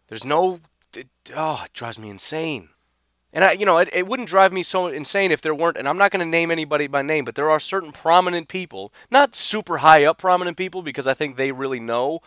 There's 0.07 0.25
no 0.25 0.59
it, 0.95 1.07
oh, 1.35 1.63
it 1.65 1.73
drives 1.73 1.99
me 1.99 2.09
insane. 2.09 2.69
And 3.33 3.45
I, 3.45 3.53
you 3.53 3.65
know, 3.65 3.77
it, 3.77 3.89
it 3.93 4.07
wouldn't 4.07 4.27
drive 4.27 4.51
me 4.51 4.63
so 4.63 4.87
insane 4.87 5.31
if 5.31 5.41
there 5.41 5.55
weren't, 5.55 5.77
and 5.77 5.87
I'm 5.87 5.97
not 5.97 6.11
going 6.11 6.25
to 6.25 6.29
name 6.29 6.51
anybody 6.51 6.87
by 6.87 7.01
name, 7.01 7.23
but 7.23 7.35
there 7.35 7.49
are 7.49 7.59
certain 7.59 7.91
prominent 7.91 8.49
people, 8.49 8.91
not 9.09 9.35
super 9.35 9.77
high 9.77 10.03
up 10.03 10.17
prominent 10.17 10.57
people 10.57 10.81
because 10.81 11.07
I 11.07 11.13
think 11.13 11.37
they 11.37 11.51
really 11.51 11.79
know, 11.79 12.19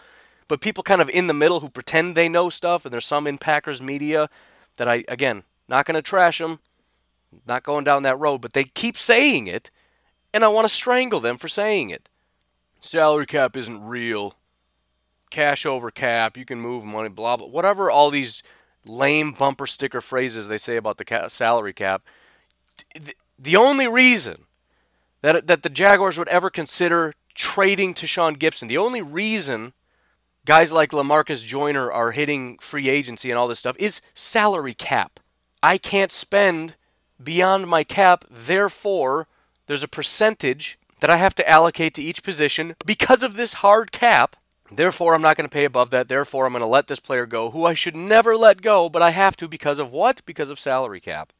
but 0.49 0.63
people 0.63 0.83
kind 0.83 1.03
of 1.03 1.11
in 1.11 1.27
the 1.27 1.35
middle 1.35 1.61
who 1.61 1.69
pretend 1.69 2.15
they 2.15 2.29
know 2.29 2.49
stuff, 2.49 2.85
and 2.85 2.93
there's 2.93 3.05
some 3.05 3.27
in 3.27 3.37
Packers 3.37 3.83
media 3.83 4.31
that 4.77 4.89
I, 4.89 5.05
again, 5.09 5.43
not 5.69 5.85
going 5.85 5.95
to 5.95 6.03
trash 6.03 6.39
them, 6.39 6.61
not 7.47 7.65
going 7.65 7.85
down 7.85 8.03
that 8.05 8.19
road, 8.19 8.41
but 8.41 8.55
they 8.55 8.65
keep 8.65 8.97
saying 8.97 9.47
it, 9.47 9.71
and 10.35 10.45
I 10.45 10.49
want 10.49 10.67
to 10.67 10.75
strangle 10.75 11.21
them 11.21 11.39
for 11.39 11.49
saying 11.49 11.91
it. 11.91 12.09
Salary 12.81 13.25
cap 13.25 13.57
isn't 13.57 13.83
real 13.83 14.35
cash 15.31 15.65
over 15.65 15.91
cap, 15.91 16.37
you 16.37 16.45
can 16.45 16.61
move 16.61 16.85
money, 16.85 17.09
blah, 17.09 17.37
blah, 17.37 17.47
whatever 17.47 17.91
all 17.91 18.11
these 18.11 18.43
lame 18.85 19.33
bumper 19.33 19.67
sticker 19.67 20.01
phrases 20.01 20.49
they 20.49 20.59
say 20.59 20.77
about 20.77 20.99
the 20.99 21.05
ca- 21.05 21.29
salary 21.29 21.73
cap. 21.73 22.03
The 23.39 23.57
only 23.57 23.89
reason 23.89 24.45
that, 25.23 25.47
that 25.47 25.63
the 25.63 25.71
Jaguars 25.71 26.19
would 26.19 26.29
ever 26.29 26.51
consider 26.51 27.15
trading 27.35 27.95
Tashaun 27.95 28.37
Gipson, 28.37 28.69
the 28.69 28.79
only 28.79 29.03
reason 29.03 29.73
guys 30.45 30.73
like 30.73 30.91
Lamarcus 30.91 31.45
Joyner 31.45 31.91
are 31.91 32.11
hitting 32.11 32.59
free 32.59 32.89
agency 32.89 33.31
and 33.31 33.39
all 33.39 33.49
this 33.49 33.59
stuff 33.61 33.77
is 33.79 34.03
salary 34.15 34.75
cap. 34.75 35.19
I 35.63 35.79
can't 35.79 36.13
spend 36.13 36.77
beyond 37.23 37.67
my 37.69 37.83
cap, 37.83 38.25
therefore, 38.31 39.27
there's 39.67 39.83
a 39.83 39.89
percentage 39.89 40.79
that 41.01 41.11
I 41.11 41.17
have 41.17 41.35
to 41.37 41.49
allocate 41.49 41.95
to 41.95 42.03
each 42.03 42.23
position 42.23 42.77
because 42.85 43.23
of 43.23 43.37
this 43.37 43.55
hard 43.55 43.93
cap 43.93 44.37
Therefore, 44.71 45.15
I'm 45.15 45.23
not 45.23 45.37
going 45.37 45.49
to 45.49 45.53
pay 45.53 45.65
above 45.65 45.91
that. 45.91 46.09
Therefore, 46.09 46.47
I'm 46.47 46.53
going 46.53 46.63
to 46.63 46.67
let 46.67 46.87
this 46.87 47.01
player 47.01 47.27
go, 47.27 47.51
who 47.51 47.65
I 47.65 47.75
should 47.75 47.95
never 47.95 48.37
let 48.37 48.63
go, 48.63 48.89
but 48.89 49.03
I 49.03 49.11
have 49.11 49.37
to 49.37 49.49
because 49.49 49.79
of 49.79 49.93
what? 49.93 50.25
Because 50.25 50.49
of 50.49 50.59
salary 50.59 51.01
cap. 51.01 51.33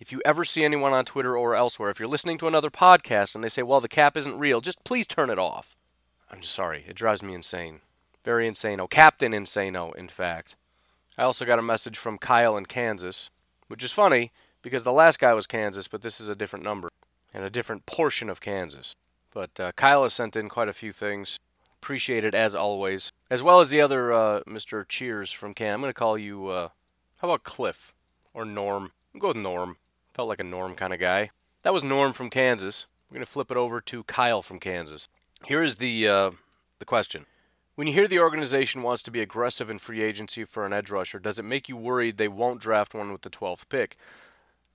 If 0.00 0.10
you 0.10 0.20
ever 0.24 0.44
see 0.44 0.64
anyone 0.64 0.92
on 0.92 1.04
Twitter 1.04 1.36
or 1.36 1.54
elsewhere, 1.54 1.90
if 1.90 2.00
you're 2.00 2.08
listening 2.08 2.38
to 2.38 2.48
another 2.48 2.70
podcast 2.70 3.34
and 3.34 3.44
they 3.44 3.48
say, 3.48 3.62
well, 3.62 3.80
the 3.80 3.88
cap 3.88 4.16
isn't 4.16 4.38
real, 4.38 4.60
just 4.60 4.82
please 4.84 5.06
turn 5.06 5.30
it 5.30 5.38
off. 5.38 5.76
I'm 6.30 6.42
sorry. 6.42 6.84
It 6.88 6.96
drives 6.96 7.22
me 7.22 7.34
insane. 7.34 7.80
Very 8.24 8.48
insane. 8.48 8.80
Oh, 8.80 8.88
Captain 8.88 9.32
Insano, 9.32 9.94
in 9.94 10.08
fact. 10.08 10.56
I 11.16 11.22
also 11.22 11.44
got 11.44 11.58
a 11.58 11.62
message 11.62 11.98
from 11.98 12.18
Kyle 12.18 12.56
in 12.56 12.66
Kansas, 12.66 13.30
which 13.68 13.84
is 13.84 13.92
funny 13.92 14.32
because 14.62 14.82
the 14.82 14.92
last 14.92 15.20
guy 15.20 15.34
was 15.34 15.46
Kansas, 15.46 15.86
but 15.86 16.02
this 16.02 16.20
is 16.20 16.28
a 16.28 16.34
different 16.34 16.64
number 16.64 16.88
and 17.32 17.44
a 17.44 17.50
different 17.50 17.86
portion 17.86 18.28
of 18.28 18.40
Kansas. 18.40 18.94
But 19.32 19.58
uh, 19.58 19.72
Kyle 19.72 20.02
has 20.02 20.12
sent 20.12 20.36
in 20.36 20.48
quite 20.48 20.68
a 20.68 20.72
few 20.72 20.92
things. 20.92 21.38
Appreciate 21.80 22.24
it 22.24 22.34
as 22.34 22.54
always, 22.54 23.10
as 23.30 23.42
well 23.42 23.60
as 23.60 23.70
the 23.70 23.80
other 23.80 24.12
uh, 24.12 24.40
Mr. 24.46 24.86
Cheers 24.86 25.32
from 25.32 25.52
Cam. 25.54 25.76
I'm 25.76 25.80
gonna 25.80 25.92
call 25.92 26.16
you. 26.16 26.48
Uh, 26.48 26.68
how 27.18 27.28
about 27.28 27.42
Cliff 27.42 27.92
or 28.34 28.44
Norm? 28.44 28.92
I'm 29.12 29.20
go 29.20 29.28
with 29.28 29.36
Norm. 29.36 29.78
Felt 30.12 30.28
like 30.28 30.40
a 30.40 30.44
Norm 30.44 30.74
kind 30.74 30.92
of 30.92 31.00
guy. 31.00 31.30
That 31.62 31.72
was 31.72 31.82
Norm 31.82 32.12
from 32.12 32.30
Kansas. 32.30 32.86
We're 33.10 33.16
gonna 33.16 33.26
flip 33.26 33.50
it 33.50 33.56
over 33.56 33.80
to 33.80 34.04
Kyle 34.04 34.42
from 34.42 34.60
Kansas. 34.60 35.08
Here 35.46 35.62
is 35.62 35.76
the 35.76 36.06
uh, 36.06 36.30
the 36.78 36.84
question. 36.84 37.26
When 37.74 37.86
you 37.86 37.94
hear 37.94 38.06
the 38.06 38.18
organization 38.18 38.82
wants 38.82 39.02
to 39.04 39.10
be 39.10 39.22
aggressive 39.22 39.70
in 39.70 39.78
free 39.78 40.02
agency 40.02 40.44
for 40.44 40.66
an 40.66 40.74
edge 40.74 40.90
rusher, 40.90 41.18
does 41.18 41.38
it 41.38 41.44
make 41.44 41.70
you 41.70 41.76
worried 41.76 42.18
they 42.18 42.28
won't 42.28 42.60
draft 42.60 42.92
one 42.92 43.10
with 43.10 43.22
the 43.22 43.30
12th 43.30 43.66
pick? 43.70 43.96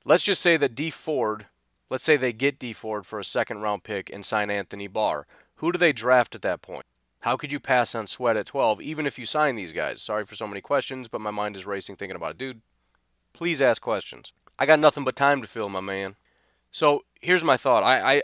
Let's 0.03 0.23
just 0.23 0.41
say 0.41 0.57
that 0.57 0.73
Dee 0.73 0.89
Ford 0.89 1.45
let's 1.89 2.03
say 2.03 2.17
they 2.17 2.33
get 2.33 2.59
Dee 2.59 2.73
Ford 2.73 3.05
for 3.05 3.19
a 3.19 3.25
second 3.25 3.61
round 3.61 3.83
pick 3.83 4.09
and 4.09 4.25
sign 4.25 4.49
Anthony 4.49 4.87
Barr. 4.87 5.25
Who 5.55 5.71
do 5.71 5.77
they 5.77 5.93
draft 5.93 6.35
at 6.35 6.41
that 6.43 6.61
point? 6.61 6.85
How 7.21 7.35
could 7.35 7.51
you 7.51 7.59
pass 7.59 7.95
on 7.95 8.07
Sweat 8.07 8.37
at 8.37 8.45
12, 8.45 8.81
even 8.81 9.05
if 9.07 9.17
you 9.17 9.25
sign 9.25 9.55
these 9.55 9.71
guys? 9.71 10.01
Sorry 10.01 10.23
for 10.23 10.35
so 10.35 10.47
many 10.47 10.61
questions, 10.61 11.07
but 11.07 11.21
my 11.21 11.31
mind 11.31 11.55
is 11.55 11.65
racing 11.65 11.95
thinking 11.95 12.15
about 12.15 12.31
it. 12.31 12.37
Dude, 12.37 12.61
please 13.33 13.61
ask 13.61 13.81
questions. 13.81 14.31
I 14.59 14.65
got 14.65 14.79
nothing 14.79 15.03
but 15.03 15.15
time 15.15 15.41
to 15.41 15.47
fill, 15.47 15.69
my 15.69 15.81
man. 15.81 16.15
So 16.71 17.03
here's 17.21 17.43
my 17.43 17.57
thought. 17.57 17.83
I, 17.83 18.17
I, 18.17 18.21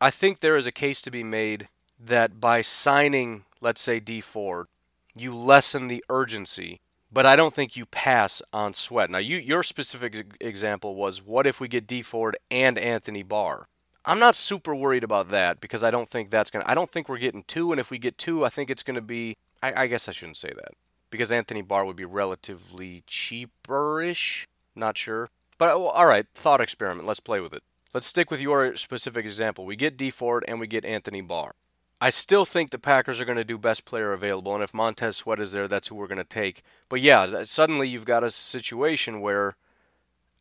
I 0.00 0.10
think 0.10 0.40
there 0.40 0.56
is 0.56 0.66
a 0.66 0.72
case 0.72 1.00
to 1.02 1.10
be 1.10 1.24
made 1.24 1.68
that 1.98 2.40
by 2.40 2.60
signing, 2.60 3.44
let's 3.60 3.80
say, 3.80 4.00
Dee 4.00 4.20
Ford, 4.20 4.66
you 5.14 5.34
lessen 5.34 5.88
the 5.88 6.04
urgency, 6.10 6.80
but 7.16 7.24
I 7.24 7.34
don't 7.34 7.54
think 7.54 7.78
you 7.78 7.86
pass 7.86 8.42
on 8.52 8.74
Sweat. 8.74 9.08
Now, 9.08 9.16
you, 9.16 9.38
your 9.38 9.62
specific 9.62 10.36
example 10.38 10.96
was 10.96 11.24
what 11.24 11.46
if 11.46 11.60
we 11.60 11.66
get 11.66 11.86
Dee 11.86 12.02
Ford 12.02 12.36
and 12.50 12.76
Anthony 12.76 13.22
Barr? 13.22 13.68
I'm 14.04 14.18
not 14.18 14.34
super 14.34 14.74
worried 14.74 15.02
about 15.02 15.30
that 15.30 15.58
because 15.58 15.82
I 15.82 15.90
don't 15.90 16.10
think 16.10 16.28
that's 16.28 16.50
gonna. 16.50 16.66
I 16.68 16.74
don't 16.74 16.90
think 16.90 17.08
we're 17.08 17.16
getting 17.16 17.44
two, 17.44 17.72
and 17.72 17.80
if 17.80 17.90
we 17.90 17.96
get 17.96 18.18
two, 18.18 18.44
I 18.44 18.50
think 18.50 18.68
it's 18.68 18.82
gonna 18.82 19.00
be. 19.00 19.34
I, 19.62 19.84
I 19.84 19.86
guess 19.86 20.10
I 20.10 20.12
shouldn't 20.12 20.36
say 20.36 20.52
that 20.56 20.72
because 21.08 21.32
Anthony 21.32 21.62
Barr 21.62 21.86
would 21.86 21.96
be 21.96 22.04
relatively 22.04 23.02
cheaperish. 23.08 24.44
Not 24.74 24.98
sure, 24.98 25.30
but 25.56 25.68
well, 25.80 25.88
all 25.88 26.06
right. 26.06 26.26
Thought 26.34 26.60
experiment. 26.60 27.08
Let's 27.08 27.20
play 27.20 27.40
with 27.40 27.54
it. 27.54 27.62
Let's 27.94 28.06
stick 28.06 28.30
with 28.30 28.42
your 28.42 28.76
specific 28.76 29.24
example. 29.24 29.64
We 29.64 29.74
get 29.74 29.96
Dee 29.96 30.10
Ford 30.10 30.44
and 30.46 30.60
we 30.60 30.66
get 30.66 30.84
Anthony 30.84 31.22
Barr. 31.22 31.54
I 32.00 32.10
still 32.10 32.44
think 32.44 32.70
the 32.70 32.78
Packers 32.78 33.20
are 33.20 33.24
going 33.24 33.38
to 33.38 33.44
do 33.44 33.56
best 33.56 33.84
player 33.84 34.12
available, 34.12 34.54
and 34.54 34.62
if 34.62 34.74
Montez 34.74 35.16
Sweat 35.16 35.40
is 35.40 35.52
there, 35.52 35.66
that's 35.66 35.88
who 35.88 35.94
we're 35.94 36.06
going 36.06 36.18
to 36.18 36.24
take. 36.24 36.62
But 36.88 37.00
yeah, 37.00 37.44
suddenly 37.44 37.88
you've 37.88 38.04
got 38.04 38.22
a 38.22 38.30
situation 38.30 39.20
where 39.20 39.56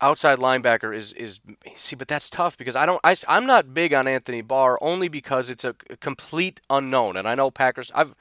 outside 0.02 0.40
linebacker 0.40 0.96
is 0.96 1.14
is 1.14 1.40
see, 1.76 1.96
but 1.96 2.10
that's 2.10 2.30
tough 2.30 2.58
because 2.58 2.76
I 2.76 2.86
don't 2.86 3.00
I, 3.04 3.16
I'm 3.28 3.46
not 3.46 3.74
big 3.74 3.94
on 3.94 4.08
Anthony 4.08 4.42
Barr 4.42 4.78
only 4.82 5.08
because 5.08 5.50
it's 5.50 5.64
a 5.64 5.74
complete 5.74 6.60
unknown, 6.70 7.16
and 7.16 7.28
I 7.28 7.36
know 7.36 7.52
Packers. 7.52 7.92
I've 7.96 8.14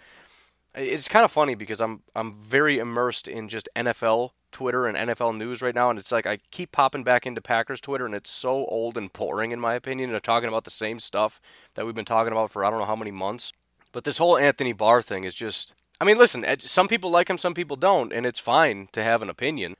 it's 0.77 1.09
kind 1.09 1.25
of 1.25 1.33
funny 1.33 1.55
because 1.55 1.81
I'm 1.81 2.03
I'm 2.15 2.33
very 2.33 2.79
immersed 2.79 3.27
in 3.27 3.49
just 3.49 3.69
NFL 3.75 4.31
Twitter 4.55 4.87
and 4.87 4.97
NFL 4.97 5.37
news 5.37 5.61
right 5.61 5.75
now, 5.75 5.91
and 5.91 5.99
it's 5.99 6.11
like 6.11 6.27
I 6.27 6.39
keep 6.51 6.73
popping 6.73 7.05
back 7.05 7.27
into 7.27 7.43
Packers 7.43 7.81
Twitter, 7.81 8.07
and 8.07 8.15
it's 8.15 8.31
so 8.31 8.65
old 8.67 8.97
and 8.97 9.13
boring 9.13 9.53
in 9.53 9.61
my 9.61 9.75
opinion. 9.75 10.11
They're 10.11 10.21
talking 10.21 10.49
about 10.49 10.65
the 10.65 10.71
same 10.71 10.99
stuff 10.99 11.41
that 11.75 11.85
we've 11.85 11.95
been 11.95 12.07
talking 12.07 12.33
about 12.33 12.51
for 12.51 12.65
I 12.65 12.71
don't 12.71 12.79
know 12.79 12.87
how 12.87 12.97
many 12.97 13.11
months. 13.11 13.53
But 13.93 14.05
this 14.05 14.19
whole 14.19 14.39
Anthony 14.39 14.73
Barr 14.73 15.03
thing 15.03 15.25
is 15.25 15.35
just. 15.35 15.75
I 16.01 16.05
mean, 16.05 16.19
listen, 16.19 16.45
eh, 16.45 16.57
some 16.59 16.89
people 16.89 17.11
like 17.11 17.29
him, 17.29 17.39
some 17.39 17.55
people 17.55 17.77
don't, 17.77 18.13
and 18.13 18.27
it's 18.27 18.41
fine 18.41 18.89
to 18.93 19.03
have 19.03 19.23
an 19.23 19.31
opinion 19.31 19.77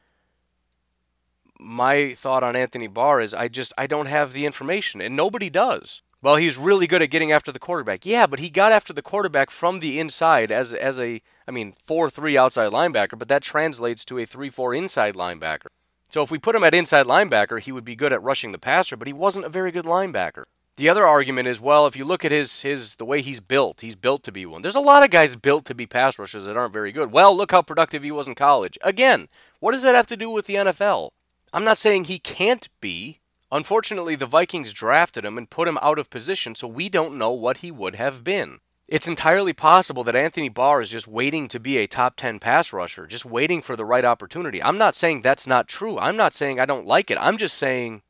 my 1.59 2.15
thought 2.15 2.43
on 2.43 2.57
Anthony 2.57 2.87
Barr 2.87 3.21
is 3.21 3.33
I 3.33 3.49
just 3.49 3.73
I 3.79 3.87
don't 3.87 4.07
have 4.07 4.33
the 4.33 4.47
information 4.47 5.01
and 5.01 5.17
nobody 5.17 5.49
does. 5.49 6.03
Well, 6.25 6.37
he's 6.37 6.57
really 6.57 6.87
good 6.87 7.03
at 7.03 7.11
getting 7.11 7.33
after 7.33 7.53
the 7.53 7.59
quarterback. 7.59 8.07
Yeah, 8.07 8.27
but 8.27 8.39
he 8.39 8.49
got 8.49 8.73
after 8.73 8.95
the 8.95 9.03
quarterback 9.03 9.51
from 9.51 9.81
the 9.81 10.01
inside 10.01 10.51
as 10.51 10.73
as 10.73 10.99
a 10.99 11.21
I 11.47 11.51
mean 11.51 11.75
4-3 11.87 12.35
outside 12.35 12.73
linebacker, 12.73 13.19
but 13.19 13.29
that 13.29 13.43
translates 13.43 14.07
to 14.07 14.17
a 14.17 14.25
3-4 14.25 14.75
inside 14.75 15.17
linebacker. 15.17 15.67
So 16.09 16.23
if 16.23 16.31
we 16.31 16.39
put 16.39 16.57
him 16.57 16.65
at 16.65 16.73
inside 16.73 17.05
linebacker, 17.05 17.61
he 17.61 17.73
would 17.73 17.85
be 17.85 17.95
good 17.95 18.11
at 18.11 18.23
rushing 18.23 18.53
the 18.53 18.59
passer, 18.59 18.97
but 18.97 19.07
he 19.07 19.13
wasn't 19.13 19.45
a 19.45 19.51
very 19.51 19.71
good 19.71 19.85
linebacker. 19.85 20.45
The 20.79 20.89
other 20.89 21.05
argument 21.05 21.47
is, 21.47 21.61
well, 21.61 21.87
if 21.87 21.95
you 21.95 22.07
look 22.07 22.25
at 22.25 22.33
his 22.33 22.63
his 22.63 22.95
the 22.95 23.05
way 23.05 23.21
he's 23.21 23.41
built, 23.41 23.83
he's 23.83 23.95
built 23.95 24.23
to 24.23 24.33
be 24.33 24.47
one. 24.47 24.63
There's 24.63 24.75
a 24.75 24.81
lot 24.81 25.03
of 25.03 25.11
guys 25.11 25.37
built 25.37 25.67
to 25.67 25.75
be 25.75 25.85
pass 25.85 26.19
rushers 26.19 26.47
that 26.47 26.57
aren't 26.57 26.73
very 26.73 26.91
good. 26.91 27.13
Well, 27.13 27.37
look 27.37 27.51
how 27.51 27.61
productive 27.61 28.03
he 28.03 28.11
was 28.11 28.29
in 28.29 28.35
college. 28.35 28.79
Again, 28.81 29.29
what 29.61 29.73
does 29.73 29.83
that 29.83 29.95
have 29.95 30.07
to 30.07 30.17
do 30.17 30.31
with 30.31 30.47
the 30.47 30.55
NFL? 30.55 31.11
I'm 31.53 31.65
not 31.65 31.77
saying 31.77 32.05
he 32.05 32.19
can't 32.19 32.67
be. 32.81 33.21
Unfortunately, 33.55 34.17
the 34.17 34.27
Vikings 34.27 34.73
drafted 34.73 35.25
him 35.25 35.39
and 35.39 35.49
put 35.49 35.69
him 35.69 35.79
out 35.81 36.01
of 36.01 36.11
position, 36.11 36.57
so 36.57 36.67
we 36.67 36.89
don't 36.89 37.17
know 37.17 37.31
what 37.31 37.59
he 37.59 37.71
would 37.71 37.95
have 37.95 38.25
been. 38.25 38.59
It's 38.89 39.07
entirely 39.07 39.53
possible 39.53 40.03
that 40.03 40.17
Anthony 40.17 40.49
Barr 40.49 40.81
is 40.81 40.91
just 40.91 41.07
waiting 41.07 41.47
to 41.47 41.61
be 41.61 41.79
a 41.79 41.87
top 41.87 42.17
10 42.17 42.41
pass 42.41 42.73
rusher, 42.73 43.07
just 43.07 43.25
waiting 43.25 43.63
for 43.63 43.77
the 43.77 43.85
right 43.85 44.05
opportunity. 44.05 44.61
I'm 44.61 44.77
not 44.77 44.97
saying 44.97 45.23
that's 45.23 45.47
not 45.47 45.69
true. 45.69 45.97
I'm 46.01 46.17
not 46.17 46.35
saying 46.35 46.59
I 46.59 46.67
don't 46.67 46.85
like 46.85 47.13
it. 47.13 47.19
I'm 47.21 47.39
just 47.39 47.57
saying 47.57 48.03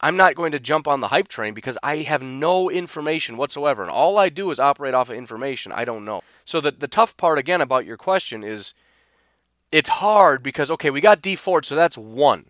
I'm 0.00 0.16
not 0.16 0.36
going 0.36 0.52
to 0.52 0.58
jump 0.58 0.88
on 0.88 1.00
the 1.00 1.08
hype 1.08 1.28
train 1.28 1.52
because 1.52 1.76
I 1.82 1.96
have 1.96 2.22
no 2.22 2.70
information 2.70 3.36
whatsoever. 3.36 3.82
And 3.82 3.90
all 3.90 4.16
I 4.16 4.30
do 4.30 4.50
is 4.50 4.58
operate 4.58 4.94
off 4.94 5.10
of 5.10 5.16
information 5.16 5.70
I 5.70 5.84
don't 5.84 6.06
know. 6.06 6.22
So 6.46 6.62
the, 6.62 6.70
the 6.70 6.88
tough 6.88 7.14
part, 7.18 7.38
again, 7.38 7.60
about 7.60 7.84
your 7.84 7.98
question 7.98 8.42
is 8.42 8.72
it's 9.70 9.90
hard 9.90 10.42
because 10.42 10.70
okay, 10.70 10.88
we 10.88 11.02
got 11.02 11.20
Dee 11.20 11.36
Ford, 11.36 11.66
so 11.66 11.76
that's 11.76 11.98
one, 11.98 12.46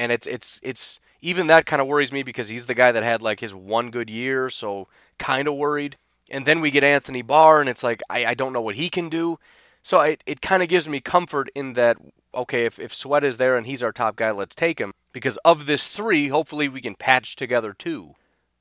and 0.00 0.10
it's 0.10 0.26
it's 0.26 0.60
it's 0.62 0.98
even 1.20 1.46
that 1.48 1.66
kind 1.66 1.82
of 1.82 1.86
worries 1.86 2.12
me 2.12 2.22
because 2.22 2.48
he's 2.48 2.66
the 2.66 2.74
guy 2.74 2.90
that 2.90 3.02
had 3.02 3.20
like 3.20 3.40
his 3.40 3.54
one 3.54 3.90
good 3.90 4.08
year, 4.08 4.48
so 4.48 4.88
kind 5.18 5.46
of 5.46 5.54
worried. 5.54 5.96
And 6.30 6.46
then 6.46 6.60
we 6.60 6.70
get 6.70 6.84
Anthony 6.84 7.22
Barr, 7.22 7.60
and 7.60 7.68
it's 7.68 7.82
like 7.82 8.00
I, 8.08 8.26
I 8.26 8.34
don't 8.34 8.52
know 8.52 8.62
what 8.62 8.76
he 8.76 8.88
can 8.88 9.08
do. 9.08 9.38
So 9.82 10.00
it, 10.00 10.24
it 10.26 10.40
kind 10.40 10.62
of 10.62 10.68
gives 10.68 10.88
me 10.88 11.00
comfort 11.00 11.50
in 11.54 11.74
that 11.74 11.98
okay, 12.34 12.64
if, 12.64 12.78
if 12.78 12.94
Sweat 12.94 13.24
is 13.24 13.36
there 13.36 13.56
and 13.56 13.66
he's 13.66 13.82
our 13.82 13.92
top 13.92 14.16
guy, 14.16 14.30
let's 14.30 14.54
take 14.54 14.78
him. 14.78 14.92
Because 15.12 15.36
of 15.38 15.66
this 15.66 15.88
three, 15.88 16.28
hopefully 16.28 16.68
we 16.68 16.80
can 16.80 16.94
patch 16.94 17.34
together 17.34 17.72
two. 17.72 18.14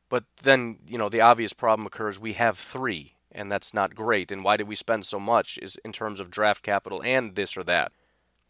But 0.09 0.23
then, 0.41 0.79
you 0.87 0.97
know, 0.97 1.07
the 1.07 1.21
obvious 1.21 1.53
problem 1.53 1.85
occurs 1.85 2.19
we 2.19 2.33
have 2.33 2.57
three 2.57 3.13
and 3.31 3.51
that's 3.51 3.73
not 3.73 3.93
great. 3.93 4.31
And 4.31 4.43
why 4.43 4.57
did 4.57 4.67
we 4.67 4.75
spend 4.75 5.05
so 5.05 5.19
much 5.19 5.59
is 5.61 5.77
in 5.85 5.91
terms 5.91 6.19
of 6.19 6.31
draft 6.31 6.63
capital 6.63 7.01
and 7.03 7.35
this 7.35 7.55
or 7.55 7.63
that. 7.65 7.91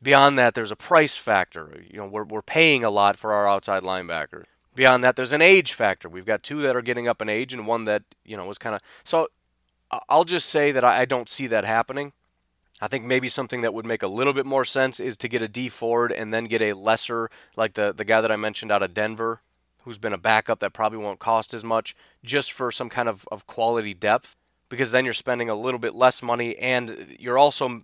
Beyond 0.02 0.38
that, 0.40 0.54
there's 0.54 0.72
a 0.72 0.78
price 0.78 1.18
factor. 1.18 1.84
You 1.90 1.98
know, 1.98 2.08
we're, 2.08 2.24
we're 2.24 2.42
paying 2.42 2.84
a 2.84 2.90
lot 2.90 3.18
for 3.18 3.34
our 3.34 3.48
outside 3.48 3.84
linebackers. 3.84 4.46
Beyond 4.76 5.04
that, 5.04 5.16
there's 5.16 5.34
an 5.34 5.42
age 5.42 5.74
factor. 5.74 6.08
We've 6.08 6.26
got 6.26 6.42
two 6.42 6.62
that 6.62 6.76
are 6.76 6.82
getting 6.82 7.08
up 7.08 7.22
in 7.22 7.28
age 7.28 7.54
and 7.54 7.68
one 7.68 7.84
that, 7.84 8.04
you 8.24 8.38
know, 8.38 8.46
was 8.46 8.58
kind 8.58 8.76
of. 8.76 8.82
So 9.04 9.28
I'll 10.08 10.24
just 10.24 10.50
say 10.50 10.72
that 10.72 10.86
I 10.86 11.04
don't 11.06 11.28
see 11.28 11.48
that 11.48 11.66
happening. 11.66 12.14
I 12.82 12.88
think 12.88 13.04
maybe 13.04 13.28
something 13.28 13.60
that 13.62 13.74
would 13.74 13.86
make 13.86 14.04
a 14.04 14.08
little 14.08 14.32
bit 14.32 14.46
more 14.46 14.64
sense 14.64 15.02
is 15.02 15.18
to 15.18 15.28
get 15.28 15.42
a 15.42 15.50
Dee 15.50 15.68
Ford 15.68 16.14
and 16.14 16.34
then 16.34 16.46
get 16.46 16.62
a 16.62 16.74
lesser, 16.74 17.30
like 17.58 17.74
the, 17.74 17.94
the 17.94 18.06
guy 18.06 18.22
that 18.22 18.32
I 18.32 18.38
mentioned 18.38 18.72
out 18.72 18.82
of 18.82 18.94
Denver, 18.94 19.42
who's 19.80 19.98
been 19.98 20.14
a 20.14 20.18
backup 20.18 20.60
that 20.60 20.72
probably 20.72 21.00
won't 21.00 21.20
cost 21.20 21.54
as 21.54 21.66
much, 21.66 21.94
just 22.24 22.54
for 22.54 22.72
some 22.72 22.90
kind 22.90 23.10
of, 23.10 23.28
of 23.30 23.48
quality 23.48 23.94
depth 23.94 24.38
because 24.70 24.92
then 24.92 25.04
you're 25.04 25.14
spending 25.14 25.50
a 25.50 25.56
little 25.56 25.80
bit 25.80 25.96
less 25.96 26.22
money 26.22 26.56
and 26.58 27.16
you're 27.20 27.38
also 27.38 27.82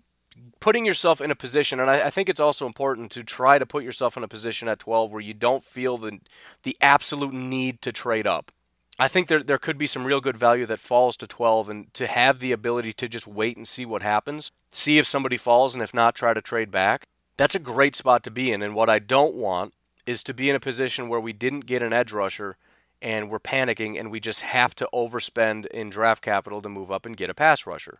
putting 0.60 0.86
yourself 0.86 1.22
in 1.22 1.32
a 1.32 1.36
position 1.36 1.80
and 1.80 1.90
I, 1.90 2.08
I, 2.08 2.10
think 2.10 2.30
it's 2.30 2.40
also 2.40 2.66
important 2.66 3.12
to 3.12 3.24
try 3.24 3.60
to 3.60 3.66
put 3.66 3.84
yourself 3.84 4.18
in 4.18 4.24
a 4.24 4.28
position 4.28 4.68
at 4.68 4.80
12 4.80 5.12
where 5.12 5.22
you 5.22 5.34
don't 5.34 5.64
feel 5.64 5.98
the 5.98 6.20
the 6.64 6.78
absolute 6.82 7.34
need 7.34 7.82
to 7.84 7.92
trade 7.92 8.28
up 8.28 8.52
i 9.00 9.08
think 9.08 9.28
there, 9.28 9.44
there 9.44 9.58
could 9.58 9.78
be 9.78 9.88
some 9.88 10.06
real 10.06 10.22
good 10.22 10.38
value 10.38 10.66
that 10.66 10.80
falls 10.80 11.16
to 11.18 11.28
12 11.28 11.70
and 11.70 11.94
to 11.94 12.08
have 12.08 12.40
the 12.40 12.52
ability 12.52 12.94
to 12.94 13.08
just 13.08 13.28
wait 13.28 13.58
and 13.58 13.68
see 13.68 13.86
what 13.86 14.02
happens 14.02 14.52
see 14.70 14.98
if 14.98 15.08
somebody 15.08 15.38
falls 15.38 15.74
and 15.74 15.84
if 15.84 15.94
not 15.94 16.16
try 16.16 16.34
to 16.34 16.42
trade 16.42 16.72
back 16.72 17.06
that's 17.38 17.56
a 17.56 17.60
great 17.60 17.96
spot 17.96 18.24
to 18.24 18.32
be 18.32 18.52
in 18.52 18.62
and 18.62 18.76
what 18.76 18.90
i 18.90 19.00
don't 19.00 19.36
want 19.36 19.74
is 20.06 20.24
to 20.24 20.34
be 20.34 20.50
in 20.50 20.56
a 20.56 20.60
position 20.60 21.10
where 21.10 21.20
we 21.20 21.34
didn't 21.34 21.66
get 21.66 21.82
an 21.82 21.94
edge 21.94 22.12
rusher 22.12 22.58
and 23.02 23.30
we're 23.30 23.40
panicking 23.40 24.00
and 24.00 24.12
we 24.12 24.20
just 24.20 24.42
have 24.42 24.76
to 24.76 24.90
overspend 24.94 25.66
in 25.68 25.90
draft 25.90 26.24
capital 26.24 26.62
to 26.62 26.70
move 26.70 26.92
up 26.92 27.06
and 27.06 27.18
get 27.18 27.30
a 27.30 27.34
pass 27.34 27.66
rusher. 27.68 28.00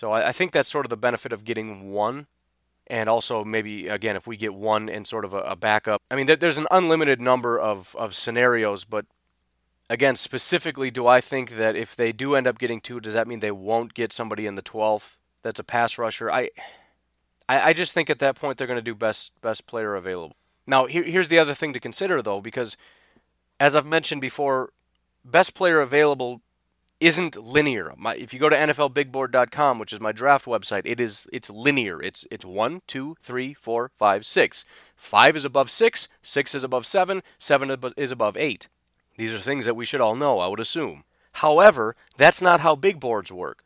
So 0.00 0.12
I, 0.12 0.28
I 0.28 0.32
think 0.32 0.52
that's 0.52 0.70
sort 0.70 0.86
of 0.86 0.90
the 0.90 0.96
benefit 0.96 1.30
of 1.30 1.44
getting 1.44 1.90
one. 1.92 2.26
And 2.86 3.06
also, 3.06 3.44
maybe 3.44 3.86
again, 3.86 4.16
if 4.16 4.26
we 4.26 4.38
get 4.38 4.54
one 4.54 4.88
and 4.88 5.06
sort 5.06 5.26
of 5.26 5.34
a, 5.34 5.40
a 5.40 5.56
backup. 5.56 6.00
I 6.10 6.16
mean, 6.16 6.24
there, 6.24 6.36
there's 6.36 6.56
an 6.56 6.66
unlimited 6.70 7.20
number 7.20 7.60
of, 7.60 7.94
of 7.96 8.14
scenarios, 8.14 8.86
but 8.86 9.04
again, 9.90 10.16
specifically, 10.16 10.90
do 10.90 11.06
I 11.06 11.20
think 11.20 11.50
that 11.58 11.76
if 11.76 11.94
they 11.94 12.12
do 12.12 12.34
end 12.34 12.46
up 12.46 12.58
getting 12.58 12.80
two, 12.80 12.98
does 12.98 13.12
that 13.12 13.28
mean 13.28 13.40
they 13.40 13.50
won't 13.50 13.92
get 13.92 14.10
somebody 14.10 14.46
in 14.46 14.54
the 14.54 14.62
12th 14.62 15.18
that's 15.42 15.60
a 15.60 15.64
pass 15.64 15.98
rusher? 15.98 16.30
I, 16.30 16.48
I, 17.46 17.74
just 17.74 17.92
think 17.92 18.08
at 18.08 18.20
that 18.20 18.36
point 18.36 18.56
they're 18.56 18.66
going 18.66 18.78
to 18.78 18.82
do 18.82 18.94
best 18.94 19.32
best 19.42 19.66
player 19.66 19.96
available. 19.96 20.34
Now, 20.66 20.86
here, 20.86 21.04
here's 21.04 21.28
the 21.28 21.38
other 21.38 21.54
thing 21.54 21.74
to 21.74 21.80
consider, 21.80 22.22
though, 22.22 22.40
because 22.40 22.78
as 23.60 23.76
I've 23.76 23.84
mentioned 23.84 24.22
before, 24.22 24.72
best 25.26 25.52
player 25.52 25.78
available 25.82 26.40
isn't 27.00 27.42
linear. 27.42 27.94
My, 27.96 28.14
if 28.14 28.34
you 28.34 28.38
go 28.38 28.48
to 28.50 28.56
NFLBigBoard.com, 28.56 29.78
which 29.78 29.92
is 29.92 30.00
my 30.00 30.12
draft 30.12 30.44
website, 30.44 30.82
it 30.84 31.00
is 31.00 31.26
it's 31.32 31.50
linear. 31.50 32.00
It's 32.02 32.26
it's 32.30 32.44
one, 32.44 32.82
two, 32.86 33.16
three, 33.22 33.54
four, 33.54 33.90
five, 33.96 34.26
six. 34.26 34.64
Five 34.94 35.34
is 35.36 35.44
above 35.44 35.70
six. 35.70 36.08
Six 36.22 36.54
is 36.54 36.62
above 36.62 36.86
seven. 36.86 37.22
Seven 37.38 37.74
is 37.96 38.12
above 38.12 38.36
eight. 38.36 38.68
These 39.16 39.34
are 39.34 39.38
things 39.38 39.64
that 39.64 39.74
we 39.76 39.86
should 39.86 40.00
all 40.00 40.14
know. 40.14 40.38
I 40.38 40.46
would 40.46 40.60
assume. 40.60 41.04
However, 41.34 41.96
that's 42.16 42.42
not 42.42 42.60
how 42.60 42.76
big 42.76 43.00
boards 43.00 43.32
work. 43.32 43.64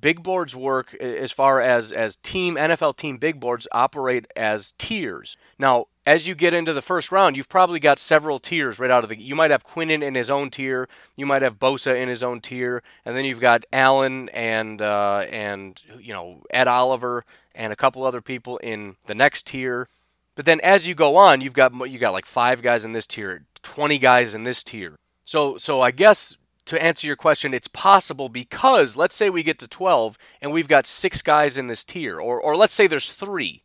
Big 0.00 0.22
boards 0.22 0.54
work 0.54 0.94
as 0.94 1.32
far 1.32 1.60
as 1.60 1.90
as 1.90 2.16
team 2.16 2.56
NFL 2.56 2.96
team 2.96 3.16
big 3.16 3.40
boards 3.40 3.66
operate 3.72 4.26
as 4.36 4.72
tiers. 4.76 5.36
Now, 5.58 5.86
as 6.06 6.26
you 6.28 6.34
get 6.34 6.52
into 6.52 6.72
the 6.72 6.82
first 6.82 7.10
round, 7.10 7.36
you've 7.36 7.48
probably 7.48 7.80
got 7.80 7.98
several 7.98 8.38
tiers 8.38 8.78
right 8.78 8.90
out 8.90 9.04
of 9.04 9.10
the. 9.10 9.20
You 9.20 9.34
might 9.34 9.50
have 9.50 9.64
Quinnen 9.64 10.02
in 10.02 10.14
his 10.14 10.30
own 10.30 10.50
tier. 10.50 10.88
You 11.16 11.26
might 11.26 11.42
have 11.42 11.58
Bosa 11.58 12.00
in 12.00 12.08
his 12.08 12.22
own 12.22 12.40
tier, 12.40 12.82
and 13.04 13.16
then 13.16 13.24
you've 13.24 13.40
got 13.40 13.64
Allen 13.72 14.28
and 14.30 14.82
uh, 14.82 15.24
and 15.30 15.80
you 15.98 16.12
know 16.12 16.42
Ed 16.50 16.68
Oliver 16.68 17.24
and 17.54 17.72
a 17.72 17.76
couple 17.76 18.04
other 18.04 18.20
people 18.20 18.58
in 18.58 18.96
the 19.06 19.14
next 19.14 19.46
tier. 19.46 19.88
But 20.34 20.46
then 20.46 20.60
as 20.60 20.88
you 20.88 20.94
go 20.94 21.16
on, 21.16 21.40
you've 21.40 21.54
got 21.54 21.72
you 21.90 21.98
got 21.98 22.12
like 22.12 22.26
five 22.26 22.60
guys 22.60 22.84
in 22.84 22.92
this 22.92 23.06
tier, 23.06 23.44
20 23.62 23.98
guys 23.98 24.34
in 24.34 24.44
this 24.44 24.62
tier. 24.62 24.96
So 25.24 25.56
so 25.56 25.80
I 25.80 25.90
guess 25.90 26.36
to 26.66 26.82
answer 26.82 27.06
your 27.06 27.16
question, 27.16 27.54
it's 27.54 27.68
possible 27.68 28.28
because 28.28 28.96
let's 28.96 29.14
say 29.14 29.30
we 29.30 29.42
get 29.42 29.58
to 29.58 29.68
12 29.68 30.16
and 30.40 30.52
we've 30.52 30.68
got 30.68 30.86
six 30.86 31.22
guys 31.22 31.58
in 31.58 31.66
this 31.66 31.84
tier, 31.84 32.18
or, 32.18 32.40
or 32.40 32.56
let's 32.56 32.74
say 32.74 32.86
there's 32.86 33.12
three. 33.12 33.63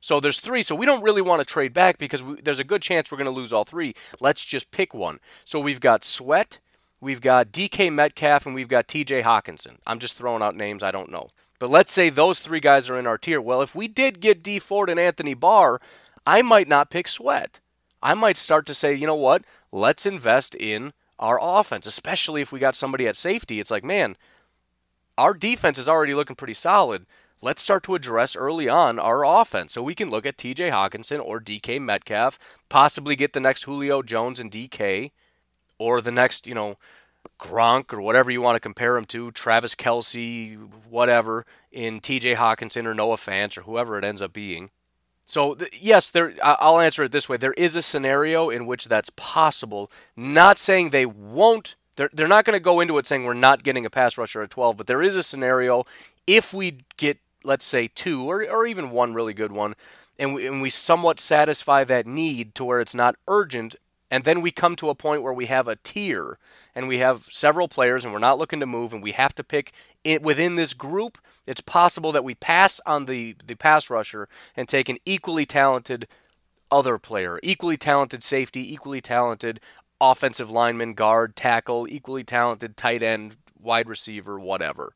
So 0.00 0.20
there's 0.20 0.40
three, 0.40 0.62
so 0.62 0.74
we 0.74 0.86
don't 0.86 1.02
really 1.02 1.22
want 1.22 1.40
to 1.40 1.44
trade 1.44 1.74
back 1.74 1.98
because 1.98 2.22
we, 2.22 2.40
there's 2.40 2.60
a 2.60 2.64
good 2.64 2.82
chance 2.82 3.10
we're 3.10 3.18
going 3.18 3.32
to 3.32 3.40
lose 3.40 3.52
all 3.52 3.64
three. 3.64 3.94
Let's 4.20 4.44
just 4.44 4.70
pick 4.70 4.94
one. 4.94 5.18
So 5.44 5.58
we've 5.58 5.80
got 5.80 6.04
Sweat, 6.04 6.60
we've 7.00 7.20
got 7.20 7.50
DK 7.50 7.92
Metcalf, 7.92 8.46
and 8.46 8.54
we've 8.54 8.68
got 8.68 8.86
TJ 8.86 9.22
Hockenson. 9.22 9.78
I'm 9.86 9.98
just 9.98 10.16
throwing 10.16 10.42
out 10.42 10.56
names 10.56 10.82
I 10.82 10.90
don't 10.90 11.10
know. 11.10 11.28
But 11.58 11.70
let's 11.70 11.90
say 11.90 12.08
those 12.08 12.38
three 12.38 12.60
guys 12.60 12.88
are 12.88 12.98
in 12.98 13.06
our 13.06 13.18
tier. 13.18 13.40
Well, 13.40 13.62
if 13.62 13.74
we 13.74 13.88
did 13.88 14.20
get 14.20 14.42
Dee 14.42 14.60
Ford 14.60 14.88
and 14.88 15.00
Anthony 15.00 15.34
Barr, 15.34 15.80
I 16.26 16.42
might 16.42 16.68
not 16.68 16.90
pick 16.90 17.08
Sweat. 17.08 17.58
I 18.00 18.14
might 18.14 18.36
start 18.36 18.64
to 18.66 18.74
say, 18.74 18.94
you 18.94 19.06
know 19.06 19.16
what? 19.16 19.42
Let's 19.72 20.06
invest 20.06 20.54
in 20.54 20.92
our 21.18 21.38
offense, 21.42 21.86
especially 21.86 22.42
if 22.42 22.52
we 22.52 22.60
got 22.60 22.76
somebody 22.76 23.08
at 23.08 23.16
safety. 23.16 23.58
It's 23.58 23.72
like, 23.72 23.82
man, 23.82 24.16
our 25.16 25.34
defense 25.34 25.78
is 25.78 25.88
already 25.88 26.14
looking 26.14 26.36
pretty 26.36 26.54
solid. 26.54 27.06
Let's 27.40 27.62
start 27.62 27.84
to 27.84 27.94
address 27.94 28.34
early 28.34 28.68
on 28.68 28.98
our 28.98 29.24
offense 29.24 29.72
so 29.72 29.82
we 29.82 29.94
can 29.94 30.10
look 30.10 30.26
at 30.26 30.36
TJ 30.36 30.70
Hockenson 30.70 31.24
or 31.24 31.40
DK 31.40 31.80
Metcalf, 31.80 32.38
possibly 32.68 33.14
get 33.14 33.32
the 33.32 33.40
next 33.40 33.64
Julio 33.64 34.02
Jones 34.02 34.40
and 34.40 34.50
DK, 34.50 35.12
or 35.78 36.00
the 36.00 36.10
next, 36.10 36.46
you 36.46 36.54
know, 36.54 36.76
Gronk 37.40 37.92
or 37.92 38.00
whatever 38.00 38.30
you 38.30 38.42
want 38.42 38.56
to 38.56 38.60
compare 38.60 38.96
him 38.96 39.04
to, 39.06 39.30
Travis 39.30 39.76
Kelce, 39.76 40.56
whatever, 40.88 41.46
in 41.70 42.00
TJ 42.00 42.36
Hockenson 42.36 42.86
or 42.86 42.94
Noah 42.94 43.16
Fant 43.16 43.56
or 43.56 43.62
whoever 43.62 43.96
it 43.96 44.04
ends 44.04 44.22
up 44.22 44.32
being. 44.32 44.70
So 45.24 45.54
th- 45.54 45.78
yes, 45.78 46.10
there. 46.10 46.34
I'll 46.42 46.80
answer 46.80 47.04
it 47.04 47.12
this 47.12 47.28
way: 47.28 47.36
there 47.36 47.52
is 47.52 47.76
a 47.76 47.82
scenario 47.82 48.48
in 48.48 48.66
which 48.66 48.86
that's 48.86 49.10
possible. 49.10 49.90
Not 50.16 50.56
saying 50.56 50.90
they 50.90 51.04
won't. 51.04 51.76
They're 51.96 52.08
they're 52.12 52.26
not 52.26 52.46
going 52.46 52.56
to 52.56 52.60
go 52.60 52.80
into 52.80 52.96
it 52.96 53.06
saying 53.06 53.24
we're 53.24 53.34
not 53.34 53.62
getting 53.62 53.84
a 53.84 53.90
pass 53.90 54.16
rusher 54.16 54.40
at 54.40 54.50
12, 54.50 54.78
but 54.78 54.86
there 54.86 55.02
is 55.02 55.16
a 55.16 55.22
scenario 55.22 55.84
if 56.28 56.54
we 56.54 56.78
get, 56.96 57.18
let's 57.44 57.64
say, 57.64 57.88
two 57.88 58.24
or 58.24 58.44
or 58.48 58.66
even 58.66 58.90
one 58.90 59.14
really 59.14 59.34
good 59.34 59.52
one, 59.52 59.74
and 60.18 60.34
we, 60.34 60.46
and 60.46 60.62
we 60.62 60.70
somewhat 60.70 61.20
satisfy 61.20 61.84
that 61.84 62.06
need 62.06 62.54
to 62.56 62.64
where 62.64 62.80
it's 62.80 62.94
not 62.94 63.16
urgent, 63.26 63.76
and 64.10 64.24
then 64.24 64.40
we 64.40 64.50
come 64.50 64.76
to 64.76 64.90
a 64.90 64.94
point 64.94 65.22
where 65.22 65.32
we 65.32 65.46
have 65.46 65.68
a 65.68 65.76
tier 65.76 66.38
and 66.74 66.88
we 66.88 66.98
have 66.98 67.24
several 67.24 67.68
players 67.68 68.04
and 68.04 68.12
we're 68.12 68.20
not 68.20 68.38
looking 68.38 68.60
to 68.60 68.66
move 68.66 68.92
and 68.92 69.02
we 69.02 69.12
have 69.12 69.34
to 69.34 69.44
pick 69.44 69.72
it 70.04 70.22
within 70.22 70.54
this 70.54 70.72
group 70.72 71.18
it's 71.48 71.62
possible 71.62 72.12
that 72.12 72.24
we 72.24 72.34
pass 72.34 72.78
on 72.84 73.06
the, 73.06 73.34
the 73.42 73.54
pass 73.54 73.88
rusher 73.88 74.28
and 74.54 74.68
take 74.68 74.90
an 74.90 74.98
equally 75.06 75.46
talented 75.46 76.06
other 76.70 76.98
player, 76.98 77.40
equally 77.42 77.78
talented 77.78 78.22
safety, 78.22 78.70
equally 78.70 79.00
talented 79.00 79.58
offensive 79.98 80.50
lineman, 80.50 80.92
guard, 80.92 81.36
tackle, 81.36 81.88
equally 81.88 82.22
talented 82.22 82.76
tight 82.76 83.02
end, 83.02 83.38
wide 83.58 83.88
receiver, 83.88 84.38
whatever. 84.38 84.92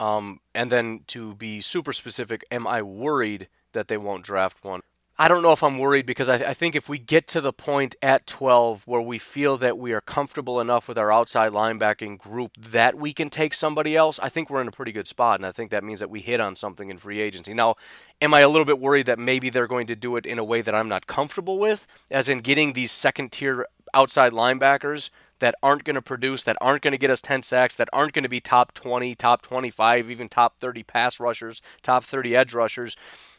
Um, 0.00 0.40
and 0.54 0.72
then 0.72 1.00
to 1.08 1.34
be 1.34 1.60
super 1.60 1.92
specific, 1.92 2.42
am 2.50 2.66
I 2.66 2.80
worried 2.80 3.48
that 3.72 3.88
they 3.88 3.98
won't 3.98 4.24
draft 4.24 4.64
one? 4.64 4.80
I 5.18 5.28
don't 5.28 5.42
know 5.42 5.52
if 5.52 5.62
I'm 5.62 5.76
worried 5.76 6.06
because 6.06 6.30
I, 6.30 6.36
I, 6.36 6.54
think 6.54 6.74
if 6.74 6.88
we 6.88 6.96
get 6.96 7.28
to 7.28 7.42
the 7.42 7.52
point 7.52 7.94
at 8.00 8.26
12 8.26 8.86
where 8.86 9.02
we 9.02 9.18
feel 9.18 9.58
that 9.58 9.76
we 9.76 9.92
are 9.92 10.00
comfortable 10.00 10.62
enough 10.62 10.88
with 10.88 10.96
our 10.96 11.12
outside 11.12 11.52
linebacking 11.52 12.16
group 12.16 12.52
that 12.56 12.94
we 12.96 13.12
can 13.12 13.28
take 13.28 13.52
somebody 13.52 13.94
else, 13.94 14.18
I 14.22 14.30
think 14.30 14.48
we're 14.48 14.62
in 14.62 14.68
a 14.68 14.72
pretty 14.72 14.92
good 14.92 15.06
spot. 15.06 15.38
And 15.38 15.44
I 15.44 15.52
think 15.52 15.70
that 15.72 15.84
means 15.84 16.00
that 16.00 16.08
we 16.08 16.20
hit 16.20 16.40
on 16.40 16.56
something 16.56 16.88
in 16.88 16.96
free 16.96 17.20
agency. 17.20 17.52
Now, 17.52 17.74
am 18.22 18.32
I 18.32 18.40
a 18.40 18.48
little 18.48 18.64
bit 18.64 18.78
worried 18.78 19.04
that 19.04 19.18
maybe 19.18 19.50
they're 19.50 19.66
going 19.66 19.86
to 19.88 19.94
do 19.94 20.16
it 20.16 20.24
in 20.24 20.38
a 20.38 20.44
way 20.44 20.62
that 20.62 20.74
I'm 20.74 20.88
not 20.88 21.06
comfortable 21.06 21.58
with, 21.58 21.86
as 22.10 22.30
in 22.30 22.38
getting 22.38 22.72
these 22.72 22.90
second 22.90 23.30
tier 23.30 23.66
outside 23.94 24.32
linebackers 24.32 25.10
that 25.40 25.54
aren't 25.62 25.84
going 25.84 25.94
to 25.94 26.02
produce, 26.02 26.44
that 26.44 26.56
aren't 26.60 26.82
going 26.82 26.92
to 26.92 26.98
get 26.98 27.10
us 27.10 27.20
10 27.20 27.42
sacks, 27.42 27.74
that 27.74 27.88
aren't 27.92 28.12
going 28.12 28.22
to 28.22 28.28
be 28.28 28.40
top 28.40 28.72
20, 28.72 29.14
top 29.14 29.42
25, 29.42 30.10
even 30.10 30.28
top 30.28 30.58
30 30.58 30.82
pass 30.82 31.18
rushers, 31.18 31.60
top 31.82 32.04
30 32.04 32.36
edge 32.36 32.54
rushers. 32.54 32.96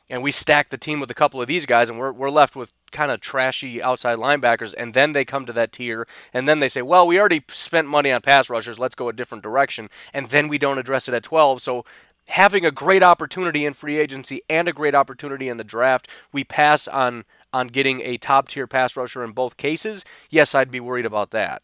And 0.09 0.21
we 0.21 0.31
stack 0.31 0.69
the 0.69 0.77
team 0.77 0.99
with 0.99 1.09
a 1.09 1.15
couple 1.15 1.41
of 1.41 1.47
these 1.47 1.65
guys, 1.65 1.89
and 1.89 1.97
we're, 1.97 2.11
we're 2.11 2.29
left 2.29 2.55
with 2.55 2.73
kind 2.91 3.11
of 3.11 3.21
trashy 3.21 3.81
outside 3.81 4.17
linebackers, 4.17 4.73
and 4.77 4.93
then 4.93 5.13
they 5.13 5.23
come 5.23 5.45
to 5.45 5.53
that 5.53 5.71
tier, 5.71 6.05
and 6.33 6.49
then 6.49 6.59
they 6.59 6.67
say, 6.67 6.81
well, 6.81 7.07
we 7.07 7.17
already 7.17 7.43
spent 7.47 7.87
money 7.87 8.11
on 8.11 8.21
pass 8.21 8.49
rushers, 8.49 8.79
let's 8.79 8.95
go 8.95 9.07
a 9.07 9.13
different 9.13 9.43
direction, 9.43 9.89
and 10.13 10.29
then 10.29 10.49
we 10.49 10.57
don't 10.57 10.79
address 10.79 11.07
it 11.07 11.13
at 11.13 11.23
12. 11.23 11.61
So 11.61 11.85
having 12.27 12.65
a 12.65 12.71
great 12.71 13.03
opportunity 13.03 13.65
in 13.65 13.73
free 13.73 13.99
agency 13.99 14.41
and 14.49 14.67
a 14.67 14.73
great 14.73 14.95
opportunity 14.95 15.47
in 15.47 15.57
the 15.57 15.63
draft, 15.63 16.09
we 16.33 16.43
pass 16.43 16.87
on 16.87 17.23
on 17.53 17.67
getting 17.67 18.01
a 18.01 18.17
top 18.17 18.47
tier 18.47 18.67
pass 18.67 18.95
rusher 18.95 19.23
in 19.23 19.31
both 19.31 19.57
cases. 19.57 20.05
Yes, 20.29 20.55
I'd 20.55 20.71
be 20.71 20.79
worried 20.79 21.05
about 21.05 21.31
that. 21.31 21.63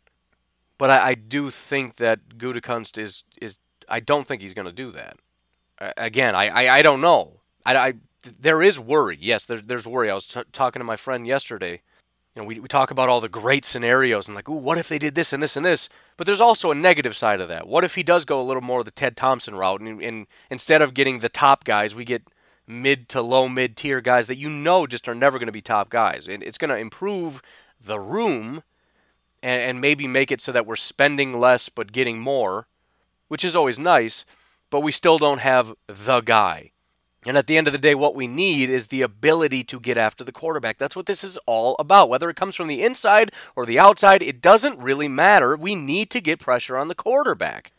But 0.77 0.91
I, 0.91 1.09
I 1.09 1.13
do 1.15 1.49
think 1.49 1.95
that 1.95 2.37
Gutekunst 2.37 2.97
is 2.97 3.23
is 3.41 3.57
I 3.89 3.99
don't 3.99 4.27
think 4.27 4.41
he's 4.41 4.53
going 4.53 4.67
to 4.67 4.71
do 4.73 4.91
that. 4.91 5.17
again, 5.97 6.35
I, 6.35 6.47
I, 6.47 6.77
I 6.77 6.81
don't 6.81 7.01
know. 7.01 7.41
I, 7.65 7.75
I 7.75 7.93
there 8.39 8.61
is 8.61 8.79
worry. 8.79 9.17
Yes, 9.19 9.45
there's 9.45 9.63
there's 9.63 9.87
worry. 9.87 10.11
I 10.11 10.15
was 10.15 10.25
t- 10.25 10.41
talking 10.51 10.79
to 10.79 10.85
my 10.85 10.95
friend 10.95 11.25
yesterday. 11.25 11.81
You 12.35 12.43
know, 12.43 12.47
we, 12.47 12.59
we 12.59 12.67
talk 12.67 12.91
about 12.91 13.09
all 13.09 13.19
the 13.19 13.29
great 13.29 13.65
scenarios 13.65 14.27
and 14.27 14.35
like, 14.35 14.47
ooh, 14.47 14.53
what 14.53 14.77
if 14.77 14.87
they 14.87 14.99
did 14.99 15.15
this 15.15 15.33
and 15.33 15.41
this 15.41 15.57
and 15.57 15.65
this? 15.65 15.89
But 16.17 16.27
there's 16.27 16.41
also 16.41 16.69
a 16.69 16.75
negative 16.75 17.15
side 17.15 17.41
of 17.41 17.47
that. 17.47 17.67
What 17.67 17.83
if 17.83 17.95
he 17.95 18.03
does 18.03 18.25
go 18.25 18.39
a 18.39 18.43
little 18.45 18.61
more 18.61 18.83
the 18.83 18.91
Ted 18.91 19.17
Thompson 19.17 19.55
route 19.55 19.81
and, 19.81 19.99
and 20.03 20.27
instead 20.51 20.83
of 20.83 20.93
getting 20.93 21.19
the 21.19 21.29
top 21.29 21.63
guys, 21.63 21.95
we 21.95 22.05
get 22.05 22.29
mid 22.67 23.07
to 23.09 23.21
low 23.21 23.47
mid 23.47 23.75
tier 23.75 24.01
guys 24.01 24.27
that 24.27 24.37
you 24.37 24.49
know 24.49 24.85
just 24.85 25.07
are 25.07 25.15
never 25.15 25.39
going 25.39 25.47
to 25.47 25.53
be 25.53 25.61
top 25.61 25.89
guys. 25.89 26.27
And 26.27 26.43
it's 26.43 26.57
going 26.57 26.69
to 26.69 26.77
improve 26.77 27.41
the 27.79 27.99
room 27.99 28.63
and, 29.41 29.61
and 29.61 29.81
maybe 29.81 30.07
make 30.07 30.31
it 30.31 30.41
so 30.41 30.51
that 30.51 30.65
we're 30.65 30.75
spending 30.75 31.39
less 31.39 31.69
but 31.69 31.91
getting 31.91 32.19
more, 32.19 32.67
which 33.27 33.45
is 33.45 33.55
always 33.55 33.79
nice, 33.79 34.25
but 34.69 34.81
we 34.81 34.91
still 34.91 35.17
don't 35.17 35.39
have 35.39 35.73
the 35.87 36.21
guy. 36.21 36.71
And 37.25 37.37
at 37.37 37.47
the 37.47 37.57
end 37.57 37.67
of 37.67 37.73
the 37.73 37.79
day, 37.79 37.93
what 37.95 38.15
we 38.15 38.25
need 38.25 38.69
is 38.69 38.87
the 38.87 39.01
ability 39.01 39.63
to 39.65 39.79
get 39.81 39.97
after 39.97 40.23
the 40.23 40.31
quarterback. 40.31 40.77
That's 40.77 40.95
what 40.95 41.07
this 41.07 41.23
is 41.23 41.37
all 41.45 41.75
about. 41.77 42.09
Whether 42.09 42.29
it 42.29 42.37
comes 42.37 42.55
from 42.55 42.67
the 42.67 42.81
inside 42.83 43.31
or 43.55 43.65
the 43.65 43.79
outside, 43.79 44.21
it 44.21 44.41
doesn't 44.41 44.79
really 44.79 45.09
matter. 45.09 45.57
We 45.57 45.75
need 45.75 46.09
to 46.11 46.21
get 46.21 46.39
pressure 46.39 46.77
on 46.77 46.87
the 46.87 46.95
quarterback. 46.95 47.73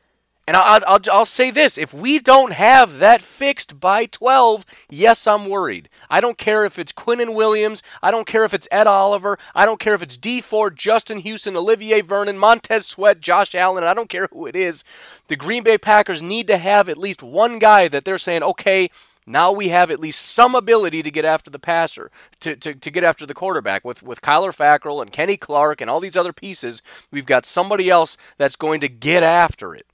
And 0.48 0.56
I'll, 0.56 0.80
I'll, 0.86 1.00
I'll, 1.12 1.26
say 1.26 1.50
this 1.50 1.76
if 1.76 1.92
we 1.92 2.18
don't 2.18 2.54
have 2.54 3.00
that 3.00 3.20
fixed 3.20 3.78
by 3.78 4.06
12, 4.06 4.64
yes, 4.88 5.26
I'm 5.26 5.46
worried. 5.46 5.90
I 6.08 6.22
don't 6.22 6.38
care 6.38 6.64
if 6.64 6.78
it's 6.78 6.90
Quinnen 6.90 7.34
Williams. 7.34 7.82
I 8.02 8.10
don't 8.10 8.26
care 8.26 8.46
if 8.46 8.54
it's 8.54 8.66
Ed 8.70 8.86
Oliver. 8.86 9.38
I 9.54 9.66
don't 9.66 9.78
care 9.78 9.92
if 9.92 10.02
it's 10.02 10.16
Dee 10.16 10.40
Ford, 10.40 10.78
Justin 10.78 11.18
Houston, 11.18 11.54
Olivier 11.54 12.00
Vernon, 12.00 12.38
Montez 12.38 12.86
Sweat, 12.86 13.20
Josh 13.20 13.54
Allen. 13.54 13.84
I 13.84 13.92
don't 13.92 14.08
care 14.08 14.26
who 14.32 14.46
it 14.46 14.56
is. 14.56 14.84
The 15.26 15.36
Green 15.36 15.64
Bay 15.64 15.76
Packers 15.76 16.22
need 16.22 16.46
to 16.46 16.56
have 16.56 16.88
at 16.88 16.96
least 16.96 17.22
one 17.22 17.58
guy 17.58 17.86
that 17.88 18.06
they're 18.06 18.16
saying, 18.16 18.42
okay, 18.42 18.88
now 19.26 19.52
we 19.52 19.68
have 19.68 19.90
at 19.90 20.00
least 20.00 20.22
some 20.22 20.54
ability 20.54 21.02
to 21.02 21.10
get 21.10 21.26
after 21.26 21.50
the 21.50 21.58
passer, 21.58 22.10
to, 22.40 22.56
to, 22.56 22.74
to 22.74 22.90
get 22.90 23.04
after 23.04 23.26
the 23.26 23.34
quarterback. 23.34 23.84
With, 23.84 24.02
with 24.02 24.22
Kyler 24.22 24.56
Fackrell 24.56 25.02
and 25.02 25.12
Kenny 25.12 25.36
Clark 25.36 25.82
and 25.82 25.90
all 25.90 26.00
these 26.00 26.16
other 26.16 26.32
pieces, 26.32 26.82
we've 27.10 27.26
got 27.26 27.44
somebody 27.44 27.90
else 27.90 28.16
that's 28.38 28.56
going 28.56 28.80
to 28.80 28.88
get 28.88 29.22
after 29.22 29.74
it. 29.74 29.84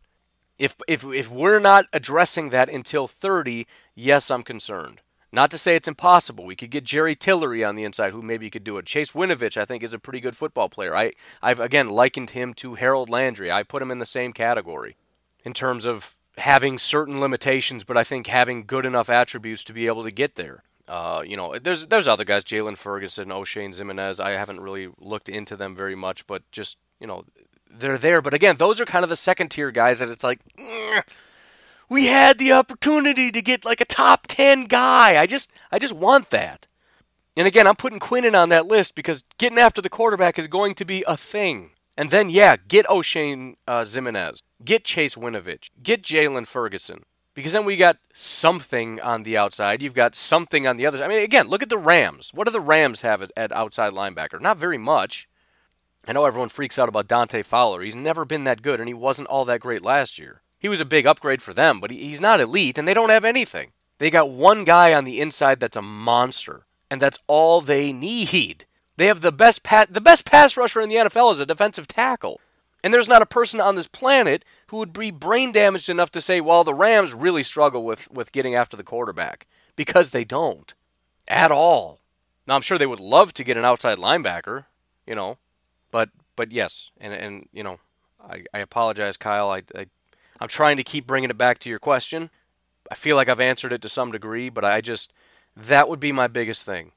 If, 0.58 0.76
if, 0.86 1.04
if 1.04 1.30
we're 1.30 1.58
not 1.58 1.86
addressing 1.92 2.50
that 2.50 2.68
until 2.68 3.08
30, 3.08 3.66
yes, 3.94 4.30
I'm 4.30 4.42
concerned. 4.42 5.00
Not 5.34 5.50
to 5.50 5.58
say 5.58 5.74
it's 5.74 5.88
impossible. 5.88 6.44
We 6.44 6.54
could 6.54 6.70
get 6.70 6.84
Jerry 6.84 7.16
Tillery 7.16 7.64
on 7.64 7.74
the 7.74 7.82
inside, 7.82 8.12
who 8.12 8.22
maybe 8.22 8.48
could 8.50 8.62
do 8.62 8.78
it. 8.78 8.86
Chase 8.86 9.10
Winovich, 9.10 9.56
I 9.56 9.64
think, 9.64 9.82
is 9.82 9.92
a 9.92 9.98
pretty 9.98 10.20
good 10.20 10.36
football 10.36 10.68
player. 10.68 10.94
I, 10.94 11.10
I've 11.42 11.58
again 11.58 11.88
likened 11.88 12.30
him 12.30 12.54
to 12.54 12.74
Harold 12.74 13.10
Landry. 13.10 13.50
I 13.50 13.64
put 13.64 13.82
him 13.82 13.90
in 13.90 13.98
the 13.98 14.06
same 14.06 14.32
category 14.32 14.96
in 15.44 15.52
terms 15.52 15.86
of 15.86 16.14
having 16.38 16.78
certain 16.78 17.20
limitations, 17.20 17.82
but 17.82 17.96
I 17.96 18.04
think 18.04 18.28
having 18.28 18.64
good 18.64 18.86
enough 18.86 19.10
attributes 19.10 19.64
to 19.64 19.72
be 19.72 19.88
able 19.88 20.04
to 20.04 20.12
get 20.12 20.36
there. 20.36 20.62
Uh, 20.86 21.24
you 21.26 21.36
know, 21.36 21.58
there's 21.58 21.86
there's 21.86 22.06
other 22.06 22.24
guys, 22.24 22.44
Jaylon 22.44 22.76
Ferguson, 22.76 23.30
Oshane 23.30 23.74
Ximines. 23.74 24.20
I 24.20 24.32
haven't 24.32 24.60
really 24.60 24.88
looked 25.00 25.28
into 25.28 25.56
them 25.56 25.74
very 25.74 25.96
much, 25.96 26.28
but 26.28 26.48
just 26.52 26.78
you 27.00 27.08
know, 27.08 27.24
they're 27.78 27.98
there. 27.98 28.22
But 28.22 28.34
again, 28.34 28.56
those 28.56 28.80
are 28.80 28.84
kind 28.84 29.02
of 29.02 29.08
the 29.08 29.16
second 29.16 29.50
tier 29.50 29.70
guys 29.70 29.98
that 29.98 30.08
it's 30.08 30.24
like, 30.24 30.40
we 31.88 32.06
had 32.06 32.38
the 32.38 32.52
opportunity 32.52 33.30
to 33.30 33.42
get 33.42 33.64
like 33.64 33.80
a 33.80 33.84
top 33.84 34.26
ten 34.26 34.64
guy. 34.64 35.20
I 35.20 35.26
just 35.26 35.50
I 35.70 35.78
just 35.78 35.94
want 35.94 36.30
that. 36.30 36.66
And 37.36 37.46
again, 37.46 37.66
I'm 37.66 37.76
putting 37.76 37.98
Quinnen 37.98 38.40
on 38.40 38.48
that 38.50 38.66
list 38.66 38.94
because 38.94 39.24
getting 39.38 39.58
after 39.58 39.82
the 39.82 39.88
quarterback 39.88 40.38
is 40.38 40.46
going 40.46 40.74
to 40.76 40.84
be 40.84 41.04
a 41.06 41.16
thing. 41.16 41.70
And 41.96 42.10
then, 42.10 42.30
yeah, 42.30 42.56
get 42.56 42.86
Oshane 42.86 43.54
uh, 43.68 43.82
Ximines, 43.82 44.42
get 44.64 44.84
Chase 44.84 45.14
Winovich, 45.14 45.70
get 45.82 46.02
Jaylon 46.02 46.46
Ferguson. 46.46 47.04
Because 47.34 47.52
then 47.52 47.64
we 47.64 47.76
got 47.76 47.98
something 48.12 49.00
on 49.00 49.24
the 49.24 49.36
outside. 49.36 49.82
You've 49.82 49.94
got 49.94 50.14
something 50.14 50.68
on 50.68 50.76
the 50.76 50.86
other 50.86 50.98
side. 50.98 51.06
I 51.06 51.08
mean, 51.08 51.22
again, 51.22 51.48
look 51.48 51.64
at 51.64 51.68
the 51.68 51.78
Rams. 51.78 52.30
What 52.32 52.44
do 52.44 52.52
the 52.52 52.60
Rams 52.60 53.00
have 53.00 53.22
at, 53.22 53.32
at 53.36 53.50
outside 53.50 53.92
linebacker? 53.92 54.40
Not 54.40 54.56
very 54.56 54.78
much. 54.78 55.28
I 56.06 56.12
know 56.12 56.26
everyone 56.26 56.50
freaks 56.50 56.78
out 56.78 56.88
about 56.88 57.08
Dante 57.08 57.42
Fowler. 57.42 57.82
He's 57.82 57.96
never 57.96 58.24
been 58.24 58.44
that 58.44 58.62
good, 58.62 58.78
and 58.78 58.88
he 58.88 58.94
wasn't 58.94 59.28
all 59.28 59.44
that 59.46 59.60
great 59.60 59.82
last 59.82 60.18
year. 60.18 60.42
He 60.58 60.68
was 60.68 60.80
a 60.80 60.84
big 60.84 61.06
upgrade 61.06 61.42
for 61.42 61.54
them, 61.54 61.80
but 61.80 61.90
he's 61.90 62.20
not 62.20 62.40
elite, 62.40 62.78
and 62.78 62.86
they 62.86 62.94
don't 62.94 63.10
have 63.10 63.24
anything. 63.24 63.72
They 63.98 64.10
got 64.10 64.30
one 64.30 64.64
guy 64.64 64.92
on 64.92 65.04
the 65.04 65.20
inside 65.20 65.60
that's 65.60 65.76
a 65.76 65.82
monster, 65.82 66.66
and 66.90 67.00
that's 67.00 67.18
all 67.26 67.60
they 67.60 67.92
need. 67.92 68.66
They 68.96 69.06
have 69.06 69.20
the 69.22 69.32
best 69.32 69.62
pa- 69.62 69.86
the 69.88 70.00
best 70.00 70.24
pass 70.24 70.56
rusher 70.56 70.80
in 70.80 70.88
the 70.88 70.96
NFL 70.96 71.32
is 71.32 71.40
a 71.40 71.46
defensive 71.46 71.88
tackle. 71.88 72.40
And 72.82 72.92
there's 72.92 73.08
not 73.08 73.22
a 73.22 73.26
person 73.26 73.60
on 73.60 73.76
this 73.76 73.86
planet 73.86 74.44
who 74.66 74.76
would 74.76 74.92
be 74.92 75.10
brain 75.10 75.52
damaged 75.52 75.88
enough 75.88 76.10
to 76.12 76.20
say, 76.20 76.40
well, 76.42 76.64
the 76.64 76.74
Rams 76.74 77.14
really 77.14 77.42
struggle 77.42 77.82
with, 77.82 78.10
with 78.10 78.30
getting 78.30 78.54
after 78.54 78.76
the 78.76 78.84
quarterback. 78.84 79.46
Because 79.74 80.10
they 80.10 80.22
don't. 80.22 80.74
At 81.26 81.50
all. 81.50 82.00
Now 82.46 82.56
I'm 82.56 82.60
sure 82.60 82.76
they 82.76 82.84
would 82.84 83.00
love 83.00 83.32
to 83.34 83.44
get 83.44 83.56
an 83.56 83.64
outside 83.64 83.96
linebacker, 83.96 84.66
you 85.06 85.14
know. 85.14 85.38
But 85.94 86.10
but 86.34 86.50
yes, 86.50 86.90
and 86.98 87.14
and 87.14 87.48
you 87.52 87.62
know, 87.62 87.78
I, 88.20 88.42
I 88.52 88.58
apologize, 88.58 89.16
Kyle. 89.16 89.48
I, 89.48 89.62
I 89.76 89.86
I'm 90.40 90.48
trying 90.48 90.76
to 90.76 90.82
keep 90.82 91.06
bringing 91.06 91.30
it 91.30 91.38
back 91.38 91.60
to 91.60 91.70
your 91.70 91.78
question. 91.78 92.30
I 92.90 92.96
feel 92.96 93.14
like 93.14 93.28
I've 93.28 93.38
answered 93.38 93.72
it 93.72 93.80
to 93.82 93.88
some 93.88 94.10
degree, 94.10 94.48
but 94.48 94.64
I 94.64 94.80
just 94.80 95.12
that 95.56 95.88
would 95.88 96.00
be 96.00 96.10
my 96.10 96.26
biggest 96.26 96.66
thing. 96.66 96.90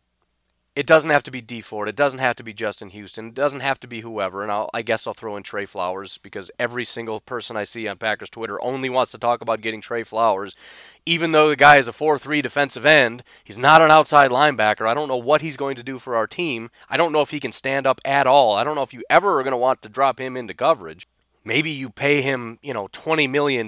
It 0.77 0.85
doesn't 0.85 1.09
have 1.09 1.23
to 1.23 1.31
be 1.31 1.41
Dee 1.41 1.61
Ford. 1.61 1.89
It 1.89 1.95
doesn't 1.95 2.19
have 2.19 2.35
to 2.35 2.43
be 2.43 2.53
Justin 2.53 2.91
Houston. 2.91 3.29
It 3.29 3.33
doesn't 3.33 3.61
have 3.61 3.79
to 3.79 3.87
be 3.87 4.01
whoever. 4.01 4.43
And 4.43 4.51
I'll, 4.51 4.69
I 4.75 4.83
guess 4.83 5.07
I'll 5.07 5.15
throw 5.15 5.35
in 5.35 5.41
Trey 5.41 5.65
Flowers 5.65 6.19
because 6.19 6.51
every 6.59 6.85
single 6.85 7.19
person 7.19 7.57
I 7.57 7.63
see 7.63 7.87
on 7.87 7.97
Packers 7.97 8.29
Twitter 8.29 8.63
only 8.63 8.87
wants 8.87 9.11
to 9.13 9.17
talk 9.17 9.41
about 9.41 9.61
getting 9.61 9.81
Trey 9.81 10.03
Flowers. 10.03 10.55
Even 11.03 11.31
though 11.31 11.49
the 11.49 11.55
guy 11.55 11.77
is 11.77 11.87
a 11.87 11.91
4 11.91 12.19
3 12.19 12.43
defensive 12.43 12.85
end, 12.85 13.23
he's 13.43 13.57
not 13.57 13.81
an 13.81 13.89
outside 13.89 14.29
linebacker. 14.29 14.87
I 14.87 14.93
don't 14.93 15.07
know 15.07 15.17
what 15.17 15.41
he's 15.41 15.57
going 15.57 15.77
to 15.77 15.83
do 15.83 15.97
for 15.97 16.15
our 16.15 16.27
team. 16.27 16.69
I 16.87 16.95
don't 16.95 17.11
know 17.11 17.21
if 17.21 17.31
he 17.31 17.39
can 17.39 17.51
stand 17.51 17.87
up 17.87 17.99
at 18.05 18.27
all. 18.27 18.53
I 18.53 18.63
don't 18.63 18.75
know 18.75 18.83
if 18.83 18.93
you 18.93 19.01
ever 19.09 19.39
are 19.39 19.43
going 19.43 19.53
to 19.53 19.57
want 19.57 19.81
to 19.81 19.89
drop 19.89 20.19
him 20.19 20.37
into 20.37 20.53
coverage. 20.53 21.07
Maybe 21.43 21.71
you 21.71 21.89
pay 21.89 22.21
him, 22.21 22.59
you 22.61 22.75
know, 22.75 22.87
$20 22.89 23.27
million 23.27 23.67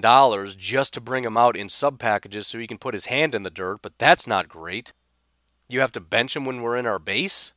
just 0.59 0.93
to 0.93 1.01
bring 1.01 1.23
him 1.23 1.37
out 1.37 1.57
in 1.57 1.69
sub 1.69 1.97
packages 1.97 2.45
so 2.45 2.59
he 2.59 2.67
can 2.67 2.77
put 2.77 2.93
his 2.93 3.07
hand 3.07 3.33
in 3.33 3.41
the 3.41 3.49
dirt, 3.49 3.79
but 3.81 3.97
that's 3.97 4.27
not 4.27 4.47
great 4.47 4.93
you 5.69 5.79
have 5.79 5.91
to 5.93 6.01
bench 6.01 6.35
him 6.35 6.45
when 6.45 6.61
we're 6.61 6.75
in 6.75 6.85
our 6.85 6.99
base 6.99 7.53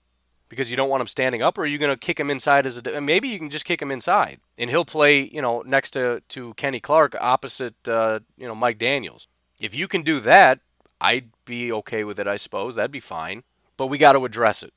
because 0.49 0.71
you 0.71 0.77
don't 0.77 0.91
want 0.91 1.01
him 1.01 1.07
standing 1.07 1.41
up, 1.41 1.57
or 1.57 1.63
are 1.63 1.67
you 1.67 1.79
going 1.79 1.91
to 1.91 1.97
kick 1.97 2.21
him 2.21 2.31
inside 2.31 2.67
as 2.67 2.77
a? 2.79 3.01
Maybe 3.01 3.29
you 3.29 3.39
can 3.39 3.49
just 3.49 3.65
kick 3.65 3.81
him 3.81 3.91
inside, 3.91 4.39
and 4.59 4.69
he'll 4.69 4.85
play, 4.85 5.23
you 5.23 5.41
know, 5.41 5.63
next 5.63 5.93
to 5.93 6.23
to 6.29 6.53
Kenny 6.55 6.79
Clark 6.79 7.17
opposite, 7.19 7.89
uh, 7.89 8.21
you 8.37 8.47
know, 8.47 8.55
Mike 8.55 8.79
Daniels. 8.79 9.29
If 9.59 9.75
you 9.75 9.89
can 9.89 10.03
do 10.03 10.21
that, 10.21 10.61
I'd 11.01 11.31
be 11.47 11.73
okay 11.73 12.05
with 12.05 12.21
it. 12.21 12.27
I 12.29 12.37
suppose 12.37 12.75
that'd 12.75 12.91
be 12.91 13.01
fine, 13.01 13.45
but 13.79 13.87
we 13.87 13.97
got 13.97 14.13
to 14.13 14.25
address 14.27 14.63
it. 14.63 14.75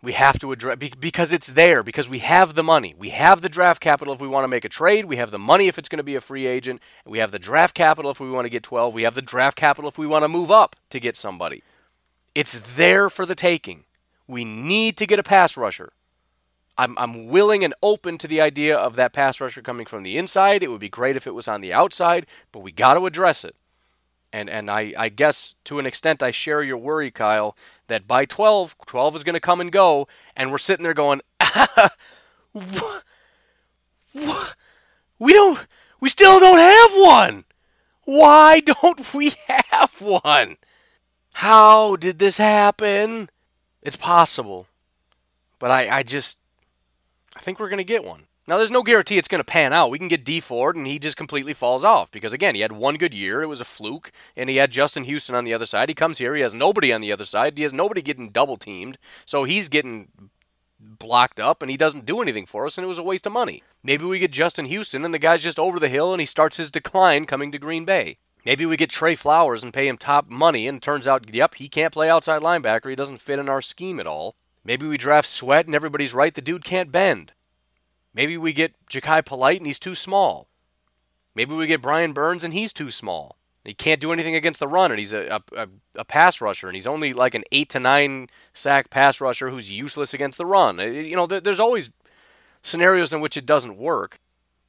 We 0.00 0.12
have 0.12 0.38
to 0.38 0.52
address 0.52 0.78
because 0.78 1.32
it's 1.32 1.48
there 1.48 1.82
because 1.82 2.08
we 2.08 2.20
have 2.20 2.54
the 2.54 2.62
money. 2.62 2.94
We 2.96 3.08
have 3.08 3.40
the 3.40 3.48
draft 3.48 3.80
capital 3.80 4.14
if 4.14 4.20
we 4.20 4.28
want 4.28 4.44
to 4.44 4.48
make 4.48 4.64
a 4.64 4.68
trade. 4.68 5.06
We 5.06 5.16
have 5.16 5.32
the 5.32 5.38
money 5.38 5.66
if 5.66 5.78
it's 5.78 5.88
going 5.88 5.98
to 5.98 6.04
be 6.04 6.14
a 6.14 6.20
free 6.20 6.46
agent. 6.46 6.80
We 7.04 7.18
have 7.18 7.32
the 7.32 7.40
draft 7.40 7.74
capital 7.74 8.12
if 8.12 8.20
we 8.20 8.30
want 8.30 8.44
to 8.44 8.50
get 8.50 8.62
12. 8.62 8.94
We 8.94 9.02
have 9.02 9.16
the 9.16 9.22
draft 9.22 9.56
capital 9.56 9.88
if 9.88 9.98
we 9.98 10.06
want 10.06 10.22
to 10.22 10.28
move 10.28 10.50
up 10.50 10.76
to 10.90 11.00
get 11.00 11.16
somebody. 11.16 11.64
It's 12.36 12.76
there 12.76 13.08
for 13.08 13.24
the 13.24 13.34
taking. 13.34 13.84
We 14.28 14.44
need 14.44 14.98
to 14.98 15.06
get 15.06 15.18
a 15.18 15.22
pass 15.22 15.56
rusher. 15.56 15.94
I'm, 16.76 16.94
I'm 16.98 17.28
willing 17.28 17.64
and 17.64 17.72
open 17.82 18.18
to 18.18 18.28
the 18.28 18.42
idea 18.42 18.76
of 18.76 18.94
that 18.96 19.14
pass 19.14 19.40
rusher 19.40 19.62
coming 19.62 19.86
from 19.86 20.02
the 20.02 20.18
inside. 20.18 20.62
It 20.62 20.70
would 20.70 20.80
be 20.80 20.90
great 20.90 21.16
if 21.16 21.26
it 21.26 21.34
was 21.34 21.48
on 21.48 21.62
the 21.62 21.72
outside, 21.72 22.26
but 22.52 22.58
we 22.58 22.72
got 22.72 22.92
to 22.92 23.06
address 23.06 23.42
it. 23.42 23.56
And, 24.34 24.50
and 24.50 24.70
I, 24.70 24.92
I 24.98 25.08
guess 25.08 25.54
to 25.64 25.78
an 25.78 25.86
extent 25.86 26.22
I 26.22 26.30
share 26.30 26.62
your 26.62 26.76
worry, 26.76 27.10
Kyle, 27.10 27.56
that 27.86 28.06
by 28.06 28.26
12, 28.26 28.76
12 28.84 29.16
is 29.16 29.24
going 29.24 29.32
to 29.32 29.40
come 29.40 29.62
and 29.62 29.72
go, 29.72 30.06
and 30.36 30.52
we're 30.52 30.58
sitting 30.58 30.82
there 30.82 30.92
going, 30.92 31.22
we 35.18 35.32
don't, 35.32 35.66
we 36.00 36.10
still 36.10 36.38
don't 36.38 36.58
have 36.58 36.90
one. 36.92 37.44
Why 38.04 38.60
don't 38.60 39.14
we 39.14 39.32
have 39.48 40.02
one? 40.02 40.58
How 41.40 41.96
did 41.96 42.18
this 42.18 42.38
happen? 42.38 43.28
It's 43.82 43.94
possible. 43.94 44.68
But 45.58 45.70
I, 45.70 45.98
I 45.98 46.02
just 46.02 46.38
I 47.36 47.40
think 47.40 47.60
we're 47.60 47.68
gonna 47.68 47.84
get 47.84 48.04
one. 48.04 48.22
Now 48.48 48.56
there's 48.56 48.70
no 48.70 48.82
guarantee 48.82 49.18
it's 49.18 49.28
gonna 49.28 49.44
pan 49.44 49.74
out. 49.74 49.90
We 49.90 49.98
can 49.98 50.08
get 50.08 50.24
Dee 50.24 50.40
Ford 50.40 50.76
and 50.76 50.86
he 50.86 50.98
just 50.98 51.18
completely 51.18 51.52
falls 51.52 51.84
off 51.84 52.10
because 52.10 52.32
again 52.32 52.54
he 52.54 52.62
had 52.62 52.72
one 52.72 52.96
good 52.96 53.12
year, 53.12 53.42
it 53.42 53.48
was 53.48 53.60
a 53.60 53.66
fluke, 53.66 54.12
and 54.34 54.48
he 54.48 54.56
had 54.56 54.70
Justin 54.70 55.04
Houston 55.04 55.34
on 55.34 55.44
the 55.44 55.52
other 55.52 55.66
side. 55.66 55.90
He 55.90 55.94
comes 55.94 56.16
here, 56.16 56.34
he 56.34 56.40
has 56.40 56.54
nobody 56.54 56.90
on 56.90 57.02
the 57.02 57.12
other 57.12 57.26
side, 57.26 57.58
he 57.58 57.64
has 57.64 57.74
nobody 57.74 58.00
getting 58.00 58.30
double 58.30 58.56
teamed, 58.56 58.96
so 59.26 59.44
he's 59.44 59.68
getting 59.68 60.08
blocked 60.80 61.38
up 61.38 61.60
and 61.60 61.70
he 61.70 61.76
doesn't 61.76 62.06
do 62.06 62.22
anything 62.22 62.46
for 62.46 62.64
us 62.64 62.78
and 62.78 62.84
it 62.86 62.88
was 62.88 62.96
a 62.96 63.02
waste 63.02 63.26
of 63.26 63.32
money. 63.34 63.62
Maybe 63.82 64.06
we 64.06 64.18
get 64.18 64.30
Justin 64.30 64.64
Houston 64.64 65.04
and 65.04 65.12
the 65.12 65.18
guy's 65.18 65.42
just 65.42 65.58
over 65.58 65.78
the 65.78 65.90
hill 65.90 66.14
and 66.14 66.20
he 66.20 66.26
starts 66.26 66.56
his 66.56 66.70
decline 66.70 67.26
coming 67.26 67.52
to 67.52 67.58
Green 67.58 67.84
Bay. 67.84 68.16
Maybe 68.46 68.64
we 68.64 68.76
get 68.76 68.90
Trey 68.90 69.16
Flowers 69.16 69.64
and 69.64 69.74
pay 69.74 69.88
him 69.88 69.96
top 69.96 70.30
money, 70.30 70.68
and 70.68 70.80
turns 70.80 71.08
out, 71.08 71.34
yep, 71.34 71.54
he 71.54 71.68
can't 71.68 71.92
play 71.92 72.08
outside 72.08 72.42
linebacker. 72.42 72.88
He 72.88 72.94
doesn't 72.94 73.20
fit 73.20 73.40
in 73.40 73.48
our 73.48 73.60
scheme 73.60 73.98
at 73.98 74.06
all. 74.06 74.36
Maybe 74.64 74.86
we 74.86 74.96
draft 74.96 75.28
Sweat 75.28 75.66
and 75.66 75.74
everybody's 75.74 76.14
right, 76.14 76.32
the 76.32 76.40
dude 76.40 76.64
can't 76.64 76.92
bend. 76.92 77.32
Maybe 78.14 78.36
we 78.36 78.52
get 78.52 78.74
Jachai 78.88 79.26
Polite 79.26 79.58
and 79.58 79.66
he's 79.66 79.80
too 79.80 79.96
small. 79.96 80.48
Maybe 81.34 81.54
we 81.54 81.66
get 81.66 81.82
Brian 81.82 82.12
Burns 82.12 82.44
and 82.44 82.54
he's 82.54 82.72
too 82.72 82.92
small. 82.92 83.36
He 83.64 83.74
can't 83.74 84.00
do 84.00 84.12
anything 84.12 84.36
against 84.36 84.60
the 84.60 84.68
run, 84.68 84.92
and 84.92 85.00
he's 85.00 85.12
a, 85.12 85.42
a, 85.56 85.66
a, 85.96 86.04
pass 86.04 86.40
rusher, 86.40 86.68
and 86.68 86.76
he's 86.76 86.86
only 86.86 87.12
like 87.12 87.34
an 87.34 87.42
eight 87.50 87.68
to 87.70 87.80
nine 87.80 88.28
sack 88.54 88.90
pass 88.90 89.20
rusher 89.20 89.50
who's 89.50 89.72
useless 89.72 90.14
against 90.14 90.38
the 90.38 90.46
run. 90.46 90.78
Uh, 90.78 90.84
you 90.84 91.16
know, 91.16 91.26
there's 91.26 91.58
always 91.58 91.90
scenarios 92.62 93.12
in 93.12 93.20
which 93.20 93.36
it 93.36 93.44
doesn't 93.44 93.76
work. 93.76 94.20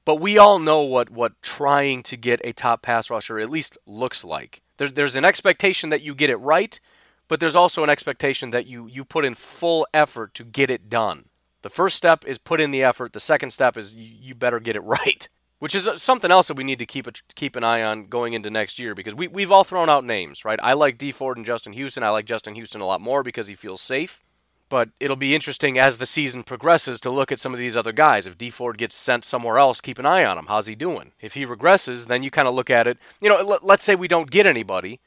But 0.08 0.22
we 0.22 0.38
all 0.38 0.58
know 0.58 0.84
what, 0.84 1.10
what 1.10 1.34
trying 1.42 2.02
to 2.04 2.16
get 2.16 2.40
a 2.46 2.54
top 2.54 2.82
pass 2.82 3.10
rusher 3.10 3.40
at 3.40 3.50
least 3.50 3.78
looks 3.86 4.24
like. 4.24 4.62
There, 4.78 4.88
there's 4.88 5.18
an 5.18 5.26
expectation 5.26 5.90
that 5.90 6.02
you 6.02 6.16
get 6.16 6.30
it 6.30 6.38
right, 6.38 6.80
but 7.28 7.42
there's 7.42 7.58
also 7.58 7.84
an 7.84 7.90
expectation 7.90 8.52
that 8.52 8.68
you, 8.68 8.88
you 8.88 9.04
put 9.04 9.26
in 9.26 9.36
full 9.36 9.86
effort 9.94 10.34
to 10.36 10.46
get 10.46 10.70
it 10.70 10.88
done. 10.88 11.26
The 11.62 11.70
first 11.70 11.98
step 11.98 12.24
is 12.26 12.38
put 12.38 12.62
in 12.62 12.72
the 12.72 12.84
effort. 12.84 13.12
The 13.12 13.20
second 13.20 13.52
step 13.52 13.76
is 13.76 13.96
you, 13.96 14.10
you 14.22 14.34
better 14.34 14.62
get 14.62 14.78
it 14.78 14.80
right, 14.86 15.28
which 15.60 15.76
is 15.76 15.90
uh, 15.90 15.98
something 15.98 16.32
else 16.32 16.48
that 16.48 16.56
we 16.56 16.64
need 16.64 16.80
to 16.80 16.86
keep 16.86 17.06
a, 17.06 17.12
keep 17.36 17.58
an 17.58 17.66
eye 17.66 17.84
on 17.84 18.06
going 18.06 18.32
into 18.32 18.50
next 18.50 18.80
year 18.80 18.96
because 18.96 19.14
we, 19.14 19.28
we've 19.28 19.52
all 19.52 19.66
thrown 19.66 19.90
out 19.90 20.06
names, 20.06 20.46
right? 20.46 20.60
I 20.64 20.72
like 20.72 20.98
Dee 20.98 21.12
Ford 21.12 21.36
and 21.36 21.46
Justin 21.46 21.74
Houston. 21.74 22.06
I 22.06 22.12
like 22.12 22.24
Justin 22.24 22.56
Houston 22.56 22.80
a 22.80 22.88
lot 22.88 23.02
more 23.02 23.24
because 23.24 23.48
he 23.48 23.56
feels 23.56 23.82
safe. 23.82 24.24
But 24.70 24.90
it'll 25.00 25.16
be 25.16 25.34
interesting 25.34 25.80
as 25.80 25.98
the 25.98 26.06
season 26.06 26.44
progresses 26.44 27.00
to 27.02 27.10
look 27.10 27.32
at 27.32 27.40
some 27.40 27.54
of 27.54 27.60
these 27.60 27.78
other 27.78 27.94
guys. 27.94 28.28
If 28.28 28.38
Dee 28.38 28.50
Ford 28.50 28.78
gets 28.78 28.96
sent 28.96 29.24
somewhere 29.24 29.58
else, 29.58 29.80
keep 29.80 29.98
an 29.98 30.06
eye 30.06 30.26
on 30.26 30.38
him. 30.38 30.48
How's 30.48 30.68
he 30.68 30.76
doing? 30.76 31.14
If 31.22 31.36
he 31.36 31.46
regresses, 31.46 32.08
then 32.08 32.22
you 32.22 32.30
kind 32.30 32.48
of 32.48 32.54
look 32.54 32.70
at 32.70 32.88
it. 32.88 32.98
You 33.22 33.30
know, 33.30 33.42
let, 33.42 33.64
let's 33.64 33.86
say 33.86 33.96
we 33.96 34.10
don't 34.10 34.30
get 34.30 34.46
anybody. 34.46 35.00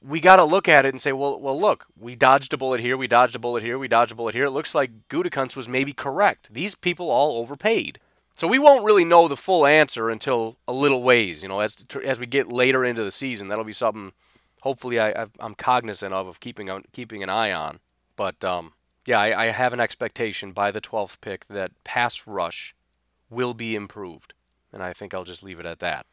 We 0.00 0.20
got 0.20 0.36
to 0.36 0.44
look 0.44 0.68
at 0.68 0.84
it 0.84 0.90
and 0.94 1.00
say, 1.00 1.12
well, 1.12 1.40
well, 1.40 1.58
look, 1.58 1.86
we 1.98 2.14
dodged 2.14 2.52
a 2.52 2.58
bullet 2.58 2.80
here, 2.80 2.96
we 2.96 3.08
dodged 3.08 3.34
a 3.34 3.38
bullet 3.38 3.62
here, 3.62 3.78
we 3.78 3.88
dodged 3.88 4.12
a 4.12 4.14
bullet 4.14 4.34
here. 4.34 4.44
It 4.44 4.50
looks 4.50 4.74
like 4.74 5.08
Gutekunst 5.08 5.56
was 5.56 5.68
maybe 5.68 5.92
correct. 5.92 6.52
These 6.52 6.74
people 6.74 7.10
all 7.10 7.38
overpaid. 7.38 7.98
So 8.36 8.46
we 8.46 8.58
won't 8.58 8.84
really 8.84 9.04
know 9.04 9.28
the 9.28 9.36
full 9.36 9.66
answer 9.66 10.10
until 10.10 10.56
a 10.68 10.72
little 10.72 11.02
ways. 11.02 11.42
You 11.42 11.48
know, 11.48 11.60
as 11.60 11.86
as 12.04 12.18
we 12.18 12.26
get 12.26 12.48
later 12.50 12.84
into 12.84 13.04
the 13.04 13.12
season, 13.12 13.48
that'll 13.48 13.64
be 13.64 13.72
something. 13.72 14.12
Hopefully, 14.62 15.00
I, 15.00 15.26
am 15.40 15.54
cognizant 15.54 16.12
of 16.12 16.26
of 16.26 16.40
keeping 16.40 16.68
keeping 16.92 17.22
an 17.22 17.30
eye 17.30 17.52
on. 17.52 17.78
But 18.16 18.44
um, 18.44 18.72
yeah, 19.06 19.20
I, 19.20 19.44
I 19.44 19.46
have 19.46 19.72
an 19.72 19.80
expectation 19.80 20.52
by 20.52 20.70
the 20.70 20.80
12th 20.80 21.20
pick 21.20 21.46
that 21.48 21.72
pass 21.84 22.26
rush 22.26 22.74
will 23.30 23.54
be 23.54 23.74
improved. 23.74 24.34
And 24.72 24.82
I 24.82 24.92
think 24.92 25.14
I'll 25.14 25.24
just 25.24 25.42
leave 25.42 25.60
it 25.60 25.66
at 25.66 25.80
that. 25.80 26.06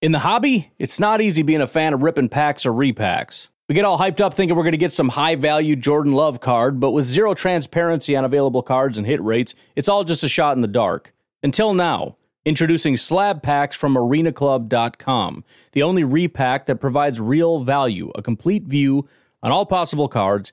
In 0.00 0.12
the 0.12 0.20
hobby, 0.20 0.72
it's 0.78 1.00
not 1.00 1.20
easy 1.20 1.42
being 1.42 1.60
a 1.60 1.66
fan 1.66 1.94
of 1.94 2.02
ripping 2.02 2.28
packs 2.28 2.66
or 2.66 2.72
repacks. 2.72 3.48
We 3.68 3.74
get 3.74 3.86
all 3.86 3.98
hyped 3.98 4.20
up 4.20 4.34
thinking 4.34 4.56
we're 4.56 4.62
going 4.62 4.72
to 4.72 4.78
get 4.78 4.92
some 4.92 5.08
high 5.08 5.36
value 5.36 5.74
Jordan 5.74 6.12
Love 6.12 6.40
card, 6.40 6.78
but 6.78 6.90
with 6.90 7.06
zero 7.06 7.32
transparency 7.32 8.14
on 8.14 8.24
available 8.24 8.62
cards 8.62 8.98
and 8.98 9.06
hit 9.06 9.22
rates, 9.22 9.54
it's 9.74 9.88
all 9.88 10.04
just 10.04 10.22
a 10.22 10.28
shot 10.28 10.56
in 10.56 10.60
the 10.60 10.68
dark. 10.68 11.14
Until 11.42 11.72
now, 11.72 12.16
introducing 12.44 12.98
slab 12.98 13.42
packs 13.42 13.74
from 13.74 13.94
arenaclub.com, 13.94 15.44
the 15.72 15.82
only 15.82 16.04
repack 16.04 16.66
that 16.66 16.76
provides 16.76 17.20
real 17.20 17.64
value, 17.64 18.12
a 18.14 18.20
complete 18.20 18.64
view 18.64 19.08
on 19.42 19.52
all 19.52 19.64
possible 19.64 20.08
cards 20.08 20.52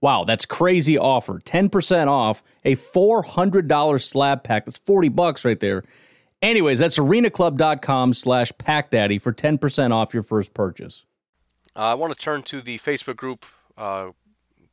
Wow, 0.00 0.24
that's 0.24 0.46
crazy 0.46 0.96
offer. 0.96 1.40
10% 1.40 2.06
off 2.06 2.42
a 2.64 2.76
$400 2.76 4.02
slab 4.02 4.44
pack. 4.44 4.64
That's 4.64 4.78
40 4.78 5.08
bucks 5.08 5.44
right 5.44 5.58
there. 5.58 5.84
Anyways, 6.40 6.78
that's 6.78 6.98
arenaclub.com 6.98 8.12
slash 8.12 8.52
packdaddy 8.52 9.20
for 9.20 9.32
10% 9.32 9.92
off 9.92 10.14
your 10.14 10.22
first 10.22 10.54
purchase. 10.54 11.04
Uh, 11.74 11.80
I 11.80 11.94
want 11.94 12.12
to 12.12 12.18
turn 12.18 12.42
to 12.44 12.60
the 12.60 12.78
Facebook 12.78 13.16
group 13.16 13.44
uh, 13.76 14.10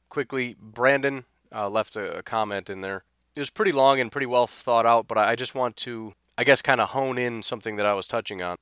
quickly. 0.10 0.56
Brandon 0.60 1.26
uh, 1.52 1.70
left 1.70 1.96
a, 1.96 2.20
a, 2.20 2.24
comment 2.24 2.70
in 2.70 2.82
there. 2.82 3.04
It 3.36 3.40
was 3.40 3.50
pretty 3.50 3.72
long 3.72 4.00
and 4.00 4.12
pretty 4.12 4.28
well 4.28 4.48
thought 4.48 4.86
out, 4.86 5.08
but 5.08 5.18
I, 5.18 5.32
I 5.32 5.36
just 5.36 5.56
want 5.56 5.76
to, 5.78 6.14
I 6.38 6.44
guess, 6.44 6.62
kind 6.62 6.80
of 6.80 6.90
hone 6.90 7.18
in 7.18 7.44
something 7.44 7.76
that 7.78 7.86
I 7.86 7.94
was 7.94 8.08
touching 8.08 8.42
on. 8.42 8.58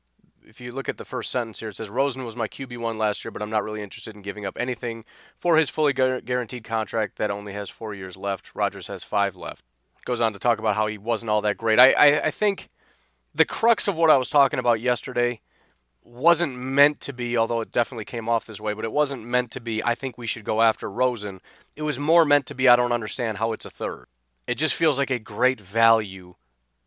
If 0.46 0.60
you 0.62 0.72
look 0.72 0.90
at 0.90 0.98
the 0.98 1.06
first 1.06 1.32
sentence 1.32 1.60
here, 1.60 1.70
it 1.70 1.78
says 1.78 1.90
Rosen 1.90 2.26
was 2.26 2.36
my 2.36 2.48
QB1 2.48 2.98
last 2.98 3.24
year, 3.24 3.32
but 3.32 3.42
I'm 3.42 3.50
not 3.50 3.64
really 3.64 3.82
interested 3.82 4.16
in 4.16 4.22
giving 4.22 4.46
up 4.46 4.58
anything 4.60 5.06
for 5.38 5.58
his 5.58 5.70
fully 5.70 5.94
gu- 5.94 6.22
guaranteed 6.22 6.64
contract 6.64 7.18
that 7.18 7.32
only 7.32 7.54
has 7.54 7.70
four 7.70 7.94
years 7.94 8.18
left. 8.18 8.56
Rodgers 8.56 8.88
has 8.88 9.04
five 9.04 9.36
left. 9.36 9.64
Goes 10.06 10.22
on 10.22 10.34
to 10.34 10.40
talk 10.40 10.60
about 10.60 10.76
how 10.76 10.88
he 10.88 10.98
wasn't 10.98 11.30
all 11.30 11.42
that 11.42 11.58
great. 11.58 11.80
I, 11.80 11.92
I, 11.92 12.26
I 12.26 12.32
think 12.32 12.68
the 13.34 13.46
crux 13.46 13.88
of 13.88 13.96
what 13.96 14.10
I 14.10 14.18
was 14.18 14.30
talking 14.30 14.60
about 14.60 14.82
yesterday 14.82 15.42
wasn't 16.04 16.58
meant 16.58 17.00
to 17.02 17.14
be, 17.14 17.38
although 17.38 17.62
it 17.62 17.72
definitely 17.72 18.06
came 18.06 18.28
off 18.28 18.46
this 18.46 18.60
way, 18.60 18.74
but 18.74 18.86
it 18.86 18.92
wasn't 18.92 19.26
meant 19.26 19.52
to 19.52 19.62
be, 19.62 19.84
I 19.84 19.96
think 19.96 20.18
we 20.18 20.28
should 20.28 20.44
go 20.44 20.62
after 20.62 20.90
Rosen. 20.90 21.40
It 21.76 21.84
was 21.84 21.98
more 21.98 22.26
meant 22.26 22.46
to 22.48 22.56
be, 22.56 22.68
I 22.68 22.76
don't 22.76 22.92
understand 22.92 23.38
how 23.38 23.54
it's 23.54 23.66
a 23.66 23.70
third. 23.70 24.08
It 24.46 24.56
just 24.56 24.76
feels 24.76 25.00
like 25.00 25.10
a 25.10 25.20
great 25.20 25.62
value, 25.62 26.36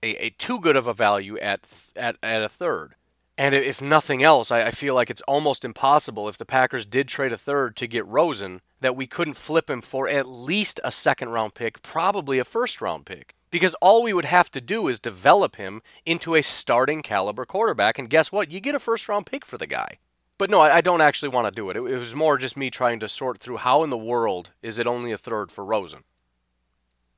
a, 0.03 0.27
a 0.27 0.31
too 0.31 0.61
good 0.61 0.77
of 0.77 0.87
a 0.87 0.93
value 0.93 1.39
at, 1.39 1.61
at, 1.97 2.17
at 2.23 2.43
a 2.43 2.49
third. 2.49 2.95
And 3.39 3.55
if 3.55 3.82
nothing 3.82 4.22
else, 4.22 4.51
I, 4.51 4.70
feel 4.70 4.95
like 4.95 5.11
it's 5.11 5.20
almost 5.22 5.64
impossible 5.64 6.26
if 6.28 6.39
the 6.39 6.47
Packers 6.47 6.87
did 6.87 7.07
trade 7.07 7.32
a 7.32 7.37
third 7.37 7.76
to 7.76 7.87
get 7.87 8.07
Rosen 8.07 8.62
that 8.80 8.97
we 8.97 9.07
couldn't 9.07 9.34
flip 9.34 9.68
him 9.68 9.82
for 9.82 10.09
at 10.09 10.26
least 10.26 10.80
a 10.82 10.91
second 10.91 11.28
round 11.28 11.55
pick, 11.55 11.82
probably 11.82 12.39
a 12.39 12.45
first 12.45 12.80
round 12.80 13.05
pick 13.05 13.34
because 13.51 13.74
all 13.74 14.03
we 14.03 14.12
would 14.12 14.24
have 14.24 14.51
to 14.51 14.61
do 14.61 14.89
is 14.89 15.01
develop 15.01 15.57
him 15.57 15.82
into 16.05 16.34
a 16.34 16.43
starting 16.43 17.03
caliber 17.03 17.45
quarterback. 17.45 17.99
And 17.99 18.11
guess 18.11 18.32
what? 18.32 18.51
You 18.51 18.61
get 18.61 18.74
a 18.74 18.78
first 18.78 19.09
round 19.09 19.26
pick 19.26 19.45
for 19.45 19.59
the 19.59 19.66
guy. 19.66 19.99
But 20.39 20.51
no, 20.51 20.61
I, 20.61 20.82
don't 20.82 21.01
actually 21.01 21.30
want 21.30 21.47
to 21.47 21.51
do 21.51 21.70
it. 21.70 21.76
It 21.76 21.80
was 21.80 22.14
more 22.14 22.37
just 22.37 22.59
me 22.59 22.68
trying 22.68 23.01
to 23.01 23.09
sort 23.09 23.39
through 23.39 23.57
how 23.59 23.82
in 23.82 23.89
the 23.89 23.97
world 23.97 24.51
is 24.62 24.78
it 24.78 24.87
only 24.87 25.11
a 25.11 25.16
third 25.16 25.51
for 25.51 25.64
Rosen? 25.64 26.05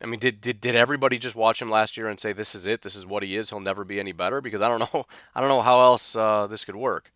I 0.00 0.06
mean, 0.06 0.20
did, 0.20 0.40
did 0.40 0.60
did 0.60 0.76
everybody 0.76 1.18
just 1.18 1.34
watch 1.34 1.60
him 1.60 1.70
last 1.70 1.96
year 1.96 2.08
and 2.08 2.20
say 2.20 2.32
this 2.32 2.54
is 2.54 2.66
it? 2.66 2.82
This 2.82 2.94
is 2.94 3.04
what 3.06 3.22
he 3.22 3.36
is. 3.36 3.50
He'll 3.50 3.60
never 3.60 3.84
be 3.84 3.98
any 3.98 4.12
better 4.12 4.40
because 4.40 4.62
I 4.62 4.68
don't 4.68 4.78
know. 4.94 5.06
I 5.34 5.40
don't 5.40 5.48
know 5.48 5.62
how 5.62 5.80
else 5.80 6.14
uh, 6.14 6.46
this 6.46 6.64
could 6.64 6.76
work. 6.76 7.12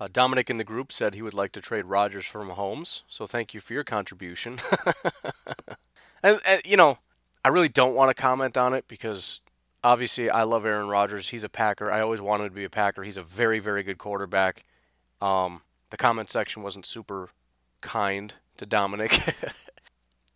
Uh, 0.00 0.08
Dominic 0.12 0.50
in 0.50 0.56
the 0.56 0.64
group 0.64 0.90
said 0.90 1.14
he 1.14 1.22
would 1.22 1.34
like 1.34 1.52
to 1.52 1.60
trade 1.60 1.84
Rodgers 1.84 2.26
for 2.26 2.44
Mahomes. 2.44 3.02
So 3.08 3.26
thank 3.26 3.54
you 3.54 3.60
for 3.60 3.74
your 3.74 3.84
contribution. 3.84 4.58
and, 6.22 6.40
and 6.44 6.62
you 6.64 6.76
know, 6.76 6.98
I 7.44 7.48
really 7.48 7.68
don't 7.68 7.94
want 7.94 8.14
to 8.14 8.20
comment 8.20 8.56
on 8.56 8.74
it 8.74 8.88
because 8.88 9.40
obviously 9.84 10.28
I 10.28 10.42
love 10.42 10.66
Aaron 10.66 10.88
Rodgers. 10.88 11.28
He's 11.28 11.44
a 11.44 11.48
Packer. 11.48 11.92
I 11.92 12.00
always 12.00 12.20
wanted 12.20 12.44
to 12.44 12.50
be 12.50 12.64
a 12.64 12.70
Packer. 12.70 13.04
He's 13.04 13.16
a 13.16 13.22
very, 13.22 13.60
very 13.60 13.84
good 13.84 13.98
quarterback. 13.98 14.64
Um, 15.20 15.62
the 15.90 15.96
comment 15.96 16.28
section 16.28 16.64
wasn't 16.64 16.86
super 16.86 17.28
kind 17.80 18.34
to 18.56 18.66
Dominic. 18.66 19.12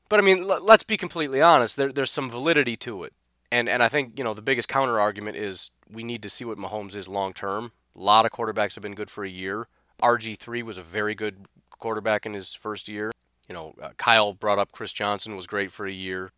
but 0.09 0.18
I 0.18 0.22
mean, 0.22 0.50
l- 0.50 0.62
let's 0.62 0.82
be 0.82 0.96
completely 0.96 1.40
honest. 1.40 1.76
There, 1.76 1.92
there's 1.92 2.11
some 2.11 2.30
validity 2.30 2.76
to 2.78 3.04
it. 3.04 3.12
And, 3.50 3.68
and 3.68 3.82
I 3.82 3.88
think, 3.88 4.18
you 4.18 4.24
know, 4.24 4.34
the 4.34 4.42
biggest 4.42 4.68
counter 4.68 5.00
argument 5.00 5.36
is 5.36 5.70
we 5.90 6.04
need 6.04 6.22
to 6.22 6.30
see 6.30 6.44
what 6.44 6.59
Mahomes 6.59 6.94
is 6.94 7.09
long 7.09 7.32
term. 7.32 7.72
A 7.96 8.00
lot 8.00 8.26
of 8.26 8.32
quarterbacks 8.32 8.74
have 8.74 8.82
been 8.82 8.94
good 8.94 9.11
for 9.11 9.24
a 9.24 9.28
year. 9.30 9.68
RG3 10.02 10.62
was 10.62 10.78
a 10.78 10.82
very 10.82 11.14
good 11.14 11.46
quarterback 11.70 12.26
in 12.26 12.34
his 12.34 12.54
first 12.54 12.88
year. 12.88 13.11
You 13.48 13.54
know, 13.54 13.74
uh, 13.82 13.90
Kyle 13.96 14.34
brought 14.34 14.59
up 14.59 14.72
Chris 14.72 14.92
Johnson 14.92 15.34
was 15.34 15.46
great 15.46 15.72
for 15.72 15.86
a 15.86 15.92
year. 15.92 16.30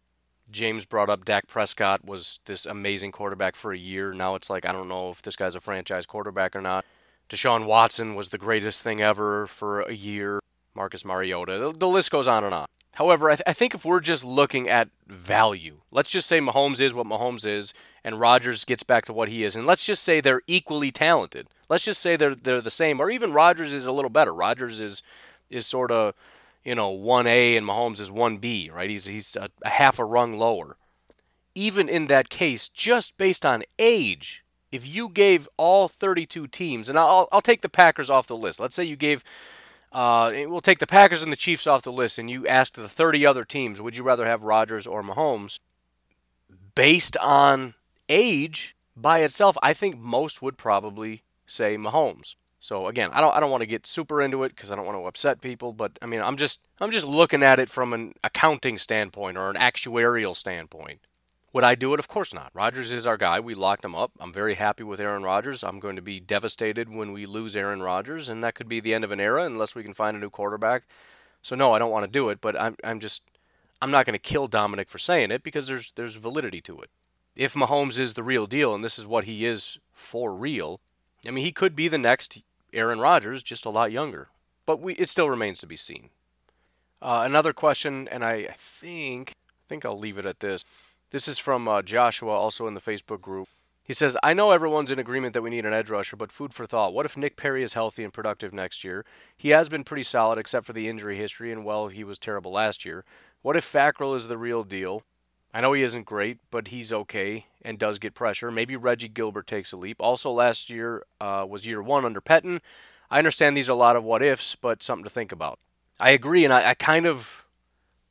James 0.51 0.85
brought 0.85 1.11
up 1.11 1.25
Dak 1.25 1.47
Prescott 1.47 2.05
was 2.05 2.41
this 2.45 2.67
amazing 2.67 3.13
quarterback 3.13 3.57
for 3.57 3.73
a 3.73 3.79
year. 3.79 4.13
Now 4.13 4.35
it's 4.35 4.51
like 4.51 4.67
I 4.67 4.73
don't 4.73 4.89
know 4.89 5.11
if 5.11 5.23
this 5.23 5.37
guy's 5.37 5.55
a 5.55 5.61
franchise 5.61 6.07
quarterback 6.07 6.57
or 6.57 6.61
not. 6.61 6.85
Deshaun 7.29 7.67
Watson 7.67 8.17
was 8.17 8.31
the 8.31 8.39
greatest 8.39 8.83
thing 8.83 9.01
ever 9.01 9.47
for 9.47 9.81
a 9.81 9.93
year. 9.93 10.40
Marcus 10.81 11.05
Mariota. 11.05 11.75
The, 11.77 11.89
list 11.89 12.11
goes 12.11 12.27
on 12.27 12.43
and 12.43 12.55
on. 12.55 12.67
However, 12.95 13.29
I, 13.29 13.35
th- 13.35 13.45
I, 13.47 13.53
think 13.53 13.75
if 13.75 13.85
we're 13.85 14.01
just 14.01 14.25
looking 14.25 14.67
at 14.67 14.89
value, 15.07 15.83
let's 15.91 16.11
just 16.11 16.27
say 16.27 16.41
Mahomes 16.41 16.81
is 16.81 16.95
what 16.95 17.07
Mahomes 17.07 17.45
is, 17.45 17.75
and 18.03 18.19
Rodgers 18.19 18.65
gets 18.65 18.83
back 18.83 19.05
to 19.05 19.13
what 19.13 19.29
he 19.29 19.45
is, 19.45 19.55
and 19.57 19.67
let's 19.67 19.85
just 19.85 20.03
say 20.03 20.21
they're 20.23 20.41
equally 20.47 20.91
talented. 20.91 21.49
Let's 21.69 21.85
just 21.85 22.01
say 22.01 22.17
they're 22.17 22.35
they're 22.35 22.63
the 22.63 22.71
same, 22.71 22.99
or 22.99 23.11
even 23.11 23.35
Rodgers 23.35 23.75
is 23.75 23.85
a 23.85 23.93
little 23.93 24.09
better. 24.09 24.33
Rodgers 24.33 24.81
is 24.81 25.03
is 25.51 25.67
sort 25.67 25.93
of 25.93 26.15
you 26.65 26.75
know, 26.75 26.93
1A 26.97 27.57
and 27.57 27.67
Mahomes 27.67 28.01
is 28.01 28.11
1B, 28.11 28.73
right? 28.73 28.91
He's, 28.91 29.07
he's 29.07 29.37
a, 29.37 29.51
a 29.63 29.71
half 29.71 29.99
a 29.99 30.05
rung 30.05 30.39
lower. 30.39 30.77
Even 31.55 31.89
in 31.89 32.07
that 32.07 32.29
case, 32.29 32.69
just 32.69 33.17
based 33.19 33.45
on 33.45 33.65
age, 33.79 34.45
if 34.71 34.87
you 34.87 35.09
gave 35.09 35.49
all 35.57 35.89
32 35.89 36.47
teams, 36.47 36.89
and 36.89 36.99
I'll, 36.99 37.29
I'll 37.33 37.41
take 37.41 37.63
the 37.63 37.69
Packers 37.69 38.11
off 38.11 38.27
the 38.27 38.37
list. 38.37 38.61
Let's 38.61 38.77
say 38.77 38.85
you 38.85 38.97
gave, 38.97 39.25
uh, 39.93 40.31
we'll 40.47 40.61
take 40.61 40.79
the 40.79 40.87
Packers 40.87 41.23
and 41.23 41.33
the 41.33 41.37
Chiefs 41.37 41.67
off 41.67 41.83
the 41.83 41.93
list, 41.93 42.19
and 42.19 42.31
you 42.31 42.47
ask 42.47 42.75
the 42.75 42.89
30 42.89 43.27
other 43.27 43.45
teams, 43.45 43.81
would 43.81 43.97
you 43.97 44.03
rather 44.03 44.27
have 44.27 44.45
Rodgers 44.45 44.87
or 44.87 45.03
Mahomes? 45.03 45.59
Based 46.75 47.17
on 47.19 47.75
age 48.09 48.77
by 48.97 49.21
itself, 49.21 49.57
I 49.63 49.75
think 49.75 49.99
most 49.99 50.43
would 50.43 50.57
probably 50.57 51.23
say 51.47 51.77
Mahomes. 51.77 52.35
So 52.61 52.87
again, 52.89 53.11
I 53.13 53.21
don't 53.23 53.35
I 53.35 53.41
don't 53.41 53.51
want 53.51 53.63
to 53.63 53.67
get 53.67 53.87
super 53.87 54.21
into 54.21 54.45
it 54.45 54.55
because 54.55 54.71
I 54.71 54.77
don't 54.77 54.85
want 54.85 54.99
to 54.99 55.07
upset 55.07 55.41
people, 55.41 55.73
but 55.73 55.99
I 56.03 56.07
mean 56.07 56.21
I'm 56.21 56.37
just 56.37 56.61
I'm 56.79 56.91
just 56.91 57.07
looking 57.07 57.43
at 57.43 57.59
it 57.59 57.71
from 57.71 57.95
an 57.95 58.13
accounting 58.23 58.77
standpoint 58.77 59.39
or 59.39 59.49
an 59.49 59.57
actuarial 59.57 60.37
standpoint. 60.37 61.01
Would 61.53 61.65
I 61.65 61.75
do 61.75 61.93
it? 61.95 62.01
Of 62.01 62.07
course 62.07 62.33
not. 62.33 62.51
Rodgers 62.55 62.93
is 62.93 63.07
our 63.07 63.17
guy. 63.17 63.41
We 63.41 63.55
locked 63.55 63.85
him 63.85 63.95
up. 63.95 64.13
I'm 64.21 64.33
very 64.33 64.55
happy 64.55 64.85
with 64.85 65.01
Aaron 65.01 65.25
Rodgers. 65.25 65.65
I'm 65.65 65.81
going 65.81 65.97
to 65.97 66.03
be 66.03 66.21
devastated 66.21 66.89
when 66.89 67.13
we 67.13 67.27
lose 67.27 67.57
Aaron 67.57 67.83
Rodgers, 67.83 68.29
and 68.29 68.43
that 68.45 68.55
could 68.55 68.69
be 68.69 68.79
the 68.79 68.95
end 68.95 69.03
of 69.03 69.11
an 69.11 69.19
era 69.19 69.45
unless 69.45 69.75
we 69.75 69.83
can 69.83 69.95
find 69.95 70.17
a 70.17 70.21
new 70.21 70.31
quarterback. 70.31 70.85
So 71.43 71.57
no, 71.57 71.73
I 71.73 71.81
don't 71.81 71.91
want 71.91 72.05
to 72.05 72.11
do 72.11 72.29
it, 72.29 72.41
but 72.41 72.61
I'm 72.61 72.77
I'm 72.85 73.01
just 73.01 73.23
I'm 73.83 73.91
not 73.91 74.07
going 74.07 74.15
to 74.15 74.19
kill 74.19 74.47
Dominic 74.47 74.89
for 74.89 74.99
saying 74.99 75.31
it 75.31 75.43
because 75.43 75.67
there's 75.67 75.93
there's 75.93 76.15
validity 76.15 76.61
to 76.63 76.81
it. 76.81 76.91
If 77.35 77.55
Mahomes 77.55 77.99
is 77.99 78.15
the 78.15 78.23
real 78.23 78.47
deal 78.47 78.75
and 78.75 78.85
this 78.85 78.99
is 78.99 79.07
what 79.07 79.25
he 79.25 79.45
is 79.45 79.79
for 79.93 80.33
real, 80.33 80.81
I 81.27 81.31
mean 81.31 81.45
he 81.45 81.53
could 81.53 81.75
be 81.75 81.89
the 81.89 81.99
next 81.99 82.43
Aaron 82.73 83.01
Rodgers, 83.01 83.43
just 83.43 83.65
a 83.65 83.71
lot 83.71 83.91
younger. 83.91 84.29
But 84.67 84.81
we, 84.81 84.95
it 84.95 85.09
still 85.09 85.29
remains 85.29 85.59
to 85.61 85.67
be 85.67 85.77
seen. 85.77 86.11
Uh, 87.03 87.23
another 87.25 87.53
question, 87.53 88.07
and 88.09 88.25
I 88.25 88.49
think 88.57 89.33
I 89.33 89.65
think 89.69 89.85
I'll 89.85 89.99
leave 89.99 90.19
it 90.19 90.27
at 90.27 90.41
this. 90.41 90.65
This 91.11 91.27
is 91.27 91.39
from 91.39 91.67
uh, 91.67 91.83
Joshua, 91.83 92.31
also 92.31 92.67
in 92.69 92.75
the 92.75 92.81
Facebook 92.81 93.21
group. 93.21 93.49
He 93.85 93.95
says, 93.95 94.17
I 94.23 94.33
know 94.33 94.53
everyone's 94.53 94.93
in 94.93 95.01
agreement 95.01 95.35
that 95.35 95.43
we 95.43 95.51
need 95.51 95.67
an 95.67 95.73
edge 95.73 95.91
rusher, 95.91 96.17
but 96.17 96.31
food 96.31 96.55
for 96.55 96.67
thought. 96.67 96.95
What 96.95 97.07
if 97.07 97.17
Nick 97.17 97.37
Perry 97.37 97.65
is 97.65 97.73
healthy 97.73 98.05
and 98.05 98.13
productive 98.13 98.55
next 98.55 98.85
year? 98.85 99.05
He 99.37 99.49
has 99.49 99.69
been 99.69 99.83
pretty 99.83 100.05
solid 100.05 100.39
except 100.39 100.65
for 100.65 100.73
the 100.73 100.89
injury 100.89 101.17
history, 101.17 101.51
and 101.51 101.65
well, 101.65 101.89
he 101.89 102.05
was 102.05 102.17
terrible 102.17 102.53
last 102.53 102.85
year. 102.85 103.05
What 103.43 103.57
if 103.57 103.71
Fackrell 103.71 104.15
is 104.15 104.29
the 104.29 104.39
real 104.39 104.63
deal? 104.63 105.03
I 105.53 105.61
know 105.61 105.73
he 105.73 105.83
isn't 105.83 106.07
great, 106.07 106.39
but 106.53 106.69
he's 106.69 106.93
okay 106.93 107.47
and 107.63 107.77
does 107.77 107.99
get 107.99 108.15
pressure. 108.15 108.53
Maybe 108.53 108.77
Reggie 108.77 109.09
Gilbert 109.09 109.49
takes 109.49 109.73
a 109.73 109.77
leap. 109.77 109.97
Also, 109.99 110.31
last 110.31 110.71
year 110.71 111.03
uh, 111.21 111.45
was 111.49 111.67
year 111.67 111.83
one 111.83 112.05
under 112.05 112.21
Pettine. 112.21 112.61
I 113.11 113.19
understand 113.19 113.57
these 113.57 113.69
are 113.69 113.73
a 113.73 113.75
lot 113.75 113.97
of 113.97 114.05
what 114.05 114.23
ifs, 114.23 114.55
but 114.55 114.85
something 114.85 115.03
to 115.03 115.11
think 115.11 115.33
about. 115.33 115.59
I 115.99 116.11
agree, 116.11 116.45
and 116.45 116.55
I, 116.55 116.71
I 116.71 116.75
kind 116.75 117.07
of, 117.07 117.45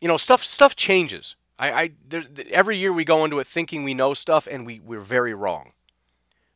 you 0.02 0.10
know, 0.10 0.18
stuff 0.18 0.44
stuff 0.44 0.76
changes. 0.76 1.38
I, 1.60 1.72
I 1.72 1.92
there, 2.08 2.24
every 2.52 2.78
year 2.78 2.92
we 2.92 3.06
go 3.06 3.26
into 3.26 3.40
it 3.40 3.48
thinking 3.48 3.84
we 3.84 3.94
know 3.94 4.14
stuff, 4.14 4.48
and 4.50 4.66
we 4.66 4.80
we're 4.80 5.00
very 5.00 5.34
wrong. 5.34 5.74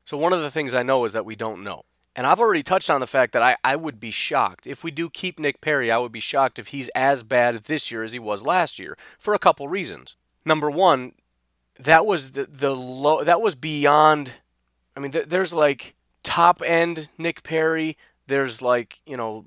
So 0.05 0.17
one 0.17 0.33
of 0.33 0.41
the 0.41 0.51
things 0.51 0.73
I 0.73 0.83
know 0.83 1.05
is 1.05 1.13
that 1.13 1.25
we 1.25 1.35
don't 1.35 1.63
know. 1.63 1.83
And 2.15 2.27
I've 2.27 2.39
already 2.39 2.63
touched 2.63 2.89
on 2.89 2.99
the 2.99 3.07
fact 3.07 3.33
that 3.33 3.41
I, 3.41 3.55
I 3.63 3.75
would 3.75 3.99
be 3.99 4.11
shocked. 4.11 4.67
If 4.67 4.83
we 4.83 4.91
do 4.91 5.09
keep 5.09 5.39
Nick 5.39 5.61
Perry, 5.61 5.91
I 5.91 5.97
would 5.97 6.11
be 6.11 6.19
shocked 6.19 6.59
if 6.59 6.67
he's 6.67 6.89
as 6.89 7.23
bad 7.23 7.63
this 7.63 7.91
year 7.91 8.03
as 8.03 8.13
he 8.13 8.19
was 8.19 8.43
last 8.43 8.77
year 8.77 8.97
for 9.17 9.33
a 9.33 9.39
couple 9.39 9.67
reasons 9.67 10.15
number 10.45 10.69
one, 10.69 11.13
that 11.79 12.05
was 12.05 12.31
the 12.31 12.45
the 12.45 12.75
low. 12.75 13.23
That 13.23 13.41
was 13.41 13.55
beyond. 13.55 14.31
I 14.95 14.99
mean, 14.99 15.11
th- 15.11 15.27
there's 15.27 15.53
like 15.53 15.95
top 16.23 16.61
end 16.65 17.09
Nick 17.17 17.43
Perry. 17.43 17.97
There's 18.27 18.61
like 18.61 19.01
you 19.05 19.17
know 19.17 19.45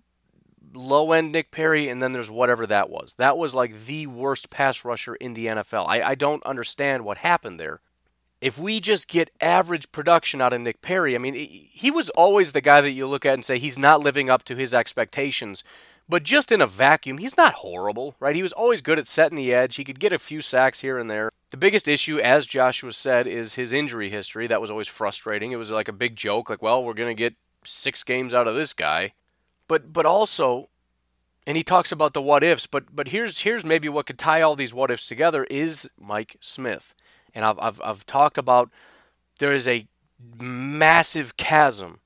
low 0.75 1.13
end 1.13 1.33
Nick 1.33 1.51
Perry, 1.51 1.89
and 1.89 2.03
then 2.03 2.13
there's 2.13 2.31
whatever 2.31 2.67
that 2.67 2.91
was. 2.91 3.15
That 3.19 3.39
was 3.39 3.55
like 3.55 3.87
the 3.87 4.07
worst 4.07 4.51
pass 4.51 4.85
rusher 4.85 5.15
in 5.17 5.35
the 5.35 5.47
NFL. 5.47 5.87
I, 5.89 6.03
I 6.03 6.15
don't 6.15 6.45
understand 6.45 7.05
what 7.05 7.19
happened 7.19 7.59
there. 7.61 7.81
If 8.41 8.59
we 8.59 8.81
just 8.81 9.09
get 9.09 9.31
average 9.41 9.91
production 9.93 10.43
out 10.43 10.53
of 10.53 10.61
Nick 10.61 10.83
Perry, 10.83 11.15
I 11.15 11.19
mean, 11.19 11.35
he 11.35 11.91
was 11.91 12.11
always 12.11 12.53
the 12.53 12.61
guy 12.61 12.83
that 12.83 12.91
you 12.91 13.07
look 13.07 13.25
at 13.25 13.35
and 13.35 13.45
say 13.45 13.59
he's 13.59 13.79
not 13.79 14.03
living 14.03 14.29
up 14.29 14.45
to 14.45 14.57
his 14.57 14.75
expectations 14.75 15.65
but 16.09 16.23
just 16.23 16.53
in 16.53 16.61
a 16.61 16.67
vacuum, 16.67 17.19
he's 17.19 17.37
not 17.37 17.55
horrible, 17.55 18.15
right? 18.21 18.37
He 18.37 18.43
was 18.43 18.53
always 18.53 18.81
good 18.81 18.99
at 18.99 19.09
setting 19.09 19.37
the 19.37 19.53
edge. 19.53 19.77
He 19.77 19.85
could 19.85 19.99
get 19.99 20.13
a 20.13 20.19
few 20.19 20.41
sacks 20.41 20.81
here 20.81 20.99
and 20.99 21.11
there. 21.11 21.31
The 21.51 21.57
biggest 21.57 21.89
issue, 21.89 22.19
as 22.19 22.47
Joshua 22.47 22.93
said, 22.93 23.27
is 23.27 23.55
his 23.55 23.73
injury 23.73 24.11
history. 24.11 24.47
That 24.47 24.61
was 24.61 24.71
always 24.71 24.89
frustrating. 24.89 25.53
It 25.53 25.57
was 25.57 25.71
like 25.71 25.89
a 25.89 25.93
big 25.93 26.17
joke, 26.17 26.49
like, 26.51 26.63
well, 26.63 26.85
we're 26.85 26.95
going 26.95 27.15
to 27.15 27.21
get 27.21 27.35
six 27.65 28.05
games 28.05 28.33
out 28.33 28.49
of 28.49 28.55
this 28.55 28.73
guy. 28.73 29.15
But 29.69 29.93
but 29.93 30.07
also, 30.07 30.69
and 31.47 31.57
he 31.57 31.63
talks 31.63 31.93
about 31.93 32.15
the 32.15 32.23
what 32.23 32.43
ifs, 32.43 32.67
but 32.67 32.95
but 32.95 33.09
here's 33.09 33.41
here's 33.41 33.65
maybe 33.65 33.89
what 33.89 34.07
could 34.07 34.19
tie 34.19 34.43
all 34.43 34.57
these 34.57 34.75
what 34.75 34.91
ifs 34.91 35.07
together 35.07 35.45
is 35.45 35.89
Mike 35.99 36.37
Smith. 36.41 36.95
And 37.35 37.45
I've 37.45 37.59
I've, 37.59 37.81
I've 37.85 38.07
talked 38.07 38.39
about 38.39 38.71
there 39.39 39.53
is 39.53 39.69
a 39.69 39.87
massive 40.41 41.37
chasm 41.37 42.01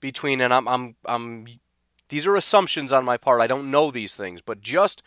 between 0.00 0.40
and 0.40 0.52
I'm 0.52 0.68
I'm 0.68 0.96
I'm 1.04 1.46
these 2.08 2.26
are 2.26 2.36
assumptions 2.36 2.92
on 2.92 3.04
my 3.04 3.16
part. 3.16 3.40
I 3.40 3.46
don't 3.46 3.70
know 3.70 3.90
these 3.90 4.14
things, 4.14 4.40
but 4.40 4.60
just 4.60 5.02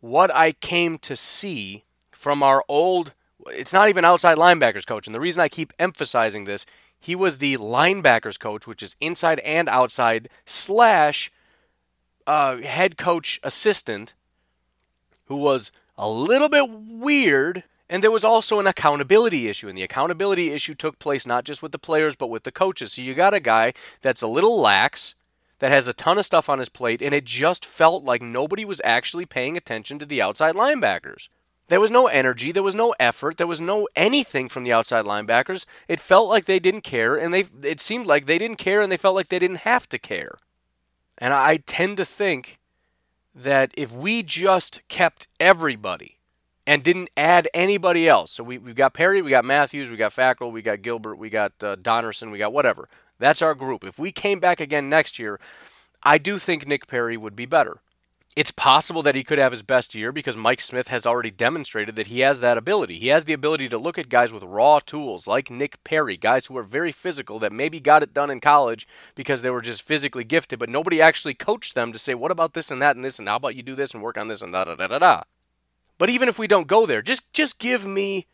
what 0.00 0.34
I 0.34 0.52
came 0.52 0.98
to 0.98 1.16
see 1.16 1.84
from 2.10 2.42
our 2.42 2.64
old 2.68 3.14
it's 3.46 3.72
not 3.72 3.88
even 3.88 4.04
outside 4.04 4.38
linebackers 4.38 4.86
coach 4.86 5.06
and 5.06 5.14
the 5.14 5.20
reason 5.20 5.40
I 5.40 5.48
keep 5.48 5.72
emphasizing 5.78 6.44
this 6.44 6.64
he 7.02 7.14
was 7.14 7.38
the 7.38 7.56
linebackers 7.58 8.38
coach 8.38 8.66
which 8.66 8.82
is 8.82 8.96
inside 9.00 9.38
and 9.40 9.68
outside 9.68 10.28
slash 10.46 11.30
uh, 12.26 12.58
head 12.58 12.96
coach 12.96 13.40
assistant 13.42 14.14
who 15.26 15.36
was 15.36 15.72
a 15.98 16.08
little 16.08 16.48
bit 16.48 16.68
weird 16.70 17.64
and 17.92 18.02
there 18.02 18.10
was 18.10 18.24
also 18.24 18.58
an 18.58 18.66
accountability 18.66 19.48
issue, 19.50 19.68
and 19.68 19.76
the 19.76 19.82
accountability 19.82 20.50
issue 20.50 20.74
took 20.74 20.98
place 20.98 21.26
not 21.26 21.44
just 21.44 21.62
with 21.62 21.72
the 21.72 21.78
players, 21.78 22.16
but 22.16 22.28
with 22.28 22.44
the 22.44 22.50
coaches. 22.50 22.94
So 22.94 23.02
you 23.02 23.12
got 23.12 23.34
a 23.34 23.40
guy 23.40 23.74
that's 24.00 24.22
a 24.22 24.26
little 24.26 24.58
lax, 24.58 25.14
that 25.58 25.70
has 25.70 25.86
a 25.86 25.92
ton 25.92 26.16
of 26.16 26.24
stuff 26.24 26.48
on 26.48 26.58
his 26.58 26.70
plate, 26.70 27.02
and 27.02 27.14
it 27.14 27.24
just 27.24 27.66
felt 27.66 28.02
like 28.02 28.22
nobody 28.22 28.64
was 28.64 28.80
actually 28.82 29.26
paying 29.26 29.58
attention 29.58 29.98
to 29.98 30.06
the 30.06 30.22
outside 30.22 30.54
linebackers. 30.54 31.28
There 31.72 31.80
was 31.80 31.90
no 31.90 32.06
energy, 32.06 32.52
there 32.52 32.62
was 32.62 32.74
no 32.74 32.94
effort, 33.00 33.38
there 33.38 33.46
was 33.46 33.58
no 33.58 33.88
anything 33.96 34.50
from 34.50 34.62
the 34.62 34.74
outside 34.74 35.06
linebackers. 35.06 35.64
It 35.88 36.00
felt 36.00 36.28
like 36.28 36.44
they 36.44 36.58
didn't 36.58 36.82
care, 36.82 37.16
and 37.16 37.32
they 37.32 37.46
it 37.62 37.80
seemed 37.80 38.04
like 38.04 38.26
they 38.26 38.36
didn't 38.36 38.58
care, 38.58 38.82
and 38.82 38.92
they 38.92 38.98
felt 38.98 39.14
like 39.14 39.28
they 39.28 39.38
didn't 39.38 39.60
have 39.60 39.88
to 39.88 39.98
care. 39.98 40.36
And 41.16 41.32
I 41.32 41.56
tend 41.56 41.96
to 41.96 42.04
think 42.04 42.58
that 43.34 43.72
if 43.74 43.90
we 43.90 44.22
just 44.22 44.86
kept 44.88 45.28
everybody 45.40 46.18
and 46.66 46.82
didn't 46.82 47.08
add 47.16 47.48
anybody 47.54 48.06
else. 48.06 48.32
So 48.32 48.44
we, 48.44 48.58
we've 48.58 48.74
got 48.74 48.92
Perry, 48.92 49.22
we 49.22 49.30
got 49.30 49.46
Matthews, 49.46 49.88
we 49.88 49.96
got 49.96 50.12
Fackrell, 50.12 50.52
we 50.52 50.60
got 50.60 50.82
Gilbert, 50.82 51.16
we 51.16 51.30
got 51.30 51.52
uh, 51.62 51.76
Donnerson, 51.76 52.30
we 52.30 52.36
got 52.36 52.52
whatever. 52.52 52.86
That's 53.18 53.40
our 53.40 53.54
group. 53.54 53.82
If 53.82 53.98
we 53.98 54.12
came 54.12 54.40
back 54.40 54.60
again 54.60 54.90
next 54.90 55.18
year, 55.18 55.40
I 56.02 56.18
do 56.18 56.38
think 56.38 56.66
Nick 56.66 56.86
Perry 56.86 57.16
would 57.16 57.34
be 57.34 57.46
better. 57.46 57.78
It's 58.34 58.50
possible 58.50 59.02
that 59.02 59.14
he 59.14 59.24
could 59.24 59.38
have 59.38 59.52
his 59.52 59.62
best 59.62 59.94
year 59.94 60.10
because 60.10 60.36
Mike 60.36 60.62
Smith 60.62 60.88
has 60.88 61.04
already 61.04 61.30
demonstrated 61.30 61.96
that 61.96 62.06
he 62.06 62.20
has 62.20 62.40
that 62.40 62.56
ability. 62.56 62.98
He 62.98 63.08
has 63.08 63.24
the 63.24 63.34
ability 63.34 63.68
to 63.68 63.76
look 63.76 63.98
at 63.98 64.08
guys 64.08 64.32
with 64.32 64.42
raw 64.42 64.78
tools 64.78 65.26
like 65.26 65.50
Nick 65.50 65.84
Perry, 65.84 66.16
guys 66.16 66.46
who 66.46 66.56
are 66.56 66.62
very 66.62 66.92
physical 66.92 67.38
that 67.40 67.52
maybe 67.52 67.78
got 67.78 68.02
it 68.02 68.14
done 68.14 68.30
in 68.30 68.40
college 68.40 68.88
because 69.14 69.42
they 69.42 69.50
were 69.50 69.60
just 69.60 69.82
physically 69.82 70.24
gifted, 70.24 70.58
but 70.58 70.70
nobody 70.70 71.02
actually 71.02 71.34
coached 71.34 71.74
them 71.74 71.92
to 71.92 71.98
say, 71.98 72.14
what 72.14 72.30
about 72.30 72.54
this 72.54 72.70
and 72.70 72.80
that 72.80 72.96
and 72.96 73.04
this 73.04 73.18
and 73.18 73.28
how 73.28 73.36
about 73.36 73.54
you 73.54 73.62
do 73.62 73.74
this 73.74 73.92
and 73.92 74.02
work 74.02 74.16
on 74.16 74.28
this 74.28 74.40
and 74.40 74.54
da 74.54 74.64
da 74.64 74.76
da 74.76 74.86
da 74.86 74.98
da. 74.98 75.22
But 75.98 76.08
even 76.08 76.30
if 76.30 76.38
we 76.38 76.46
don't 76.46 76.66
go 76.66 76.86
there, 76.86 77.02
just 77.02 77.30
just 77.34 77.58
give 77.58 77.84
me 77.84 78.26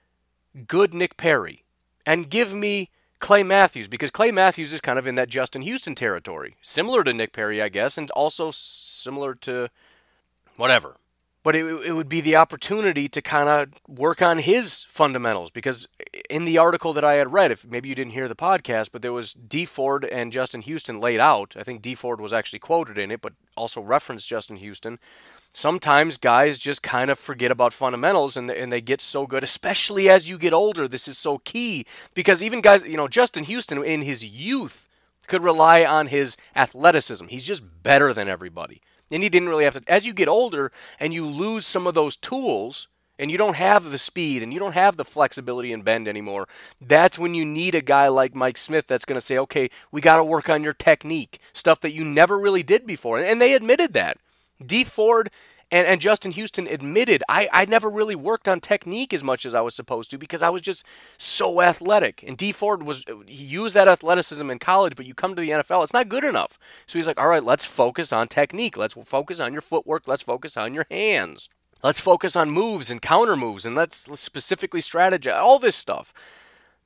good 0.69 0.95
Nick 0.95 1.17
Perry 1.17 1.65
and 2.07 2.31
give 2.31 2.55
me 2.55 2.91
Clay 3.19 3.43
Matthews 3.43 3.89
because 3.89 4.13
Clay 4.13 4.31
Matthews 4.31 4.73
is 4.73 4.81
kind 4.81 4.99
of 4.99 5.09
in 5.09 5.17
that 5.17 5.29
Justin 5.29 5.63
Houston 5.63 5.97
territory, 5.97 6.55
similar 6.63 7.03
to 7.03 7.13
Nick 7.13 7.33
Perry, 7.33 7.61
I 7.61 7.69
guess, 7.69 7.99
and 7.99 8.13
also 8.13 8.53
similar 8.53 9.35
to 9.35 9.69
whatever. 10.59 10.97
But 11.43 11.57
it, 11.57 11.65
it 11.87 11.93
would 11.93 12.09
be 12.09 12.21
the 12.21 12.37
opportunity 12.37 13.09
to 13.09 13.23
kind 13.23 13.49
of 13.49 13.71
work 13.89 14.21
on 14.21 14.39
his 14.39 14.85
fundamentals 14.89 15.51
because 15.51 15.89
in 16.29 16.45
the 16.45 16.59
article 16.59 16.93
that 16.93 17.05
I 17.05 17.15
had 17.15 17.33
read, 17.33 17.51
if 17.51 17.67
maybe 17.67 17.89
you 17.89 17.95
didn't 17.95 18.13
hear 18.13 18.29
the 18.29 18.37
podcast, 18.37 18.91
but 18.93 19.01
there 19.01 19.13
was 19.13 19.33
Dee 19.33 19.65
Ford 19.65 20.05
and 20.05 20.33
Justin 20.33 20.61
Houston 20.63 21.01
laid 21.01 21.21
out. 21.21 21.55
I 21.57 21.63
think 21.63 21.81
Dee 21.81 21.95
Ford 21.95 22.21
was 22.21 22.35
actually 22.35 22.59
quoted 22.59 22.99
in 22.99 23.11
it, 23.11 23.23
but 23.23 23.33
also 23.57 23.81
referenced 23.81 24.29
Justin 24.29 24.57
Houston 24.57 24.99
sometimes 25.53 26.19
guys 26.19 26.59
just 26.59 26.83
kind 26.83 27.11
of 27.11 27.19
forget 27.19 27.51
about 27.51 27.73
fundamentals 27.73 28.37
and, 28.37 28.51
and 28.51 28.71
they 28.71 28.81
get 28.81 29.01
so 29.01 29.27
good, 29.27 29.43
especially 29.43 30.09
as 30.09 30.29
you 30.29 30.39
get 30.39 30.53
older. 30.53 30.87
This 30.87 31.09
is 31.09 31.19
so 31.19 31.39
key 31.39 31.87
because 32.15 32.43
even 32.43 32.61
guys, 32.61 32.83
you 32.85 32.97
know, 32.97 33.09
Justin 33.09 33.45
Houston 33.45 33.83
in 33.83 34.03
his 34.03 34.25
youth 34.25 34.89
could 35.27 35.43
rely 35.43 35.85
on 35.85 36.07
his 36.07 36.37
athleticism. 36.57 37.27
He's 37.27 37.45
just 37.45 37.63
better 37.83 38.15
than 38.15 38.29
everybody. 38.29 38.81
And 39.11 39.23
he 39.23 39.29
didn't 39.29 39.49
really 39.49 39.65
have 39.65 39.75
to. 39.75 39.91
As 39.91 40.07
you 40.07 40.13
get 40.13 40.29
older 40.29 40.71
and 41.01 41.15
you 41.15 41.27
lose 41.27 41.67
some 41.67 41.87
of 41.87 41.95
those 41.95 42.17
tools, 42.17 42.89
and 43.19 43.31
you 43.31 43.39
don't 43.39 43.57
have 43.57 43.91
the 43.91 43.99
speed 43.99 44.43
and 44.43 44.53
you 44.53 44.61
don't 44.61 44.75
have 44.75 44.97
the 44.97 45.05
flexibility 45.05 45.73
and 45.73 45.85
bend 45.85 46.07
anymore, 46.07 46.47
that's 46.81 47.19
when 47.19 47.35
you 47.35 47.45
need 47.45 47.75
a 47.75 47.81
guy 47.81 48.09
like 48.09 48.35
Mike 48.35 48.57
Smith 48.57 48.87
that's 48.87 49.05
going 49.05 49.17
to 49.17 49.27
say, 49.27 49.37
okay, 49.39 49.71
we 49.91 50.01
got 50.01 50.17
to 50.17 50.25
work 50.25 50.49
on 50.49 50.63
your 50.63 50.73
technique, 50.73 51.41
stuff 51.53 51.81
that 51.81 51.93
you 51.93 52.05
never 52.05 52.39
really 52.39 52.63
did 52.63 52.87
before. 52.87 53.19
And 53.19 53.41
they 53.41 53.55
admitted 53.55 53.93
that. 53.95 54.19
Dee 54.65 54.85
Ford 54.85 55.31
and, 55.71 55.87
and 55.87 56.01
Justin 56.01 56.33
Houston 56.33 56.66
admitted 56.66 57.23
I, 57.29 57.49
I 57.53 57.64
never 57.66 57.91
really 57.91 58.14
worked 58.14 58.49
on 58.49 58.61
technique 58.61 59.12
as 59.12 59.23
much 59.23 59.45
as 59.45 59.55
I 59.55 59.61
was 59.61 59.75
supposed 59.75 60.11
to 60.11 60.19
because 60.19 60.43
I 60.43 60.49
was 60.49 60.62
just 60.62 60.85
so 61.16 61.61
athletic. 61.61 62.25
And 62.27 62.37
Dee 62.37 62.53
Ford 62.53 62.83
was 62.83 63.05
he 63.27 63.45
used 63.45 63.75
that 63.75 63.89
athleticism 63.89 64.49
in 64.51 64.59
college, 64.59 64.97
but 64.97 65.07
you 65.07 65.14
come 65.14 65.35
to 65.35 65.41
the 65.41 65.51
NFL, 65.51 65.83
it's 65.83 65.93
not 65.93 66.09
good 66.09 66.25
enough. 66.25 66.59
So 66.87 66.99
he's 66.99 67.07
like, 67.07 67.21
all 67.21 67.29
right, 67.29 67.45
let's 67.45 67.64
focus 67.64 68.12
on 68.12 68.29
technique. 68.29 68.77
Let's 68.77 68.95
focus 68.95 69.41
on 69.41 69.53
your 69.53 69.62
footwork. 69.62 70.05
Let's 70.07 70.23
focus 70.23 70.57
on 70.57 70.75
your 70.75 70.87
hands. 70.91 71.49
Let's 71.83 72.01
focus 72.01 72.35
on 72.35 72.51
moves 72.51 72.91
and 72.91 73.01
counter 73.01 73.37
moves 73.37 73.64
and 73.64 73.77
let's, 73.77 74.09
specifically 74.21 74.81
strategize 74.81 75.41
all 75.41 75.59
this 75.59 75.77
stuff. 75.77 76.12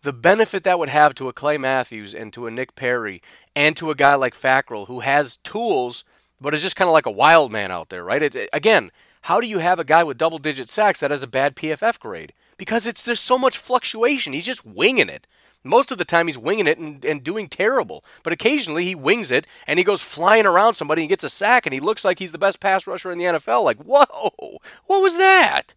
The 0.02 0.12
benefit 0.12 0.64
that 0.64 0.78
would 0.78 0.90
have 0.90 1.14
to 1.14 1.28
a 1.28 1.32
Clay 1.32 1.56
Matthews 1.56 2.14
and 2.14 2.32
to 2.32 2.46
a 2.46 2.50
Nick 2.50 2.74
Perry 2.74 3.22
and 3.54 3.76
to 3.76 3.90
a 3.90 3.94
guy 3.94 4.16
like 4.16 4.34
Fackrell 4.34 4.88
who 4.88 5.00
has 5.00 5.38
tools 5.38 6.04
but 6.42 6.54
it's 6.54 6.62
just 6.62 6.76
kind 6.76 6.88
of 6.88 6.92
like 6.92 7.06
a 7.06 7.10
wild 7.10 7.52
man 7.52 7.70
out 7.70 7.88
there, 7.88 8.04
right? 8.04 8.22
It, 8.22 8.34
it, 8.34 8.50
again, 8.52 8.90
how 9.22 9.40
do 9.40 9.46
you 9.46 9.58
have 9.58 9.78
a 9.78 9.84
guy 9.84 10.02
with 10.02 10.18
double 10.18 10.38
digit 10.38 10.68
sacks 10.68 11.00
that 11.00 11.10
has 11.10 11.22
a 11.22 11.28
bad 11.28 11.54
PFF 11.54 11.98
grade? 11.98 12.32
Because 12.56 12.86
it's 12.86 13.02
there's 13.02 13.20
so 13.20 13.38
much 13.38 13.56
fluctuation. 13.56 14.32
He's 14.32 14.46
just 14.46 14.66
winging 14.66 15.08
it. 15.08 15.26
Most 15.64 15.92
of 15.92 15.98
the 15.98 16.04
time 16.04 16.26
he's 16.26 16.38
winging 16.38 16.66
it 16.66 16.78
and, 16.78 17.04
and 17.04 17.22
doing 17.22 17.48
terrible. 17.48 18.04
But 18.24 18.32
occasionally 18.32 18.84
he 18.84 18.94
wings 18.94 19.30
it 19.30 19.46
and 19.66 19.78
he 19.78 19.84
goes 19.84 20.02
flying 20.02 20.44
around 20.44 20.74
somebody 20.74 21.02
and 21.02 21.08
gets 21.08 21.24
a 21.24 21.28
sack 21.28 21.66
and 21.66 21.72
he 21.72 21.80
looks 21.80 22.04
like 22.04 22.18
he's 22.18 22.32
the 22.32 22.38
best 22.38 22.58
pass 22.58 22.86
rusher 22.86 23.12
in 23.12 23.18
the 23.18 23.24
NFL. 23.24 23.62
Like, 23.62 23.78
whoa, 23.78 24.58
what 24.86 25.02
was 25.02 25.16
that? 25.18 25.74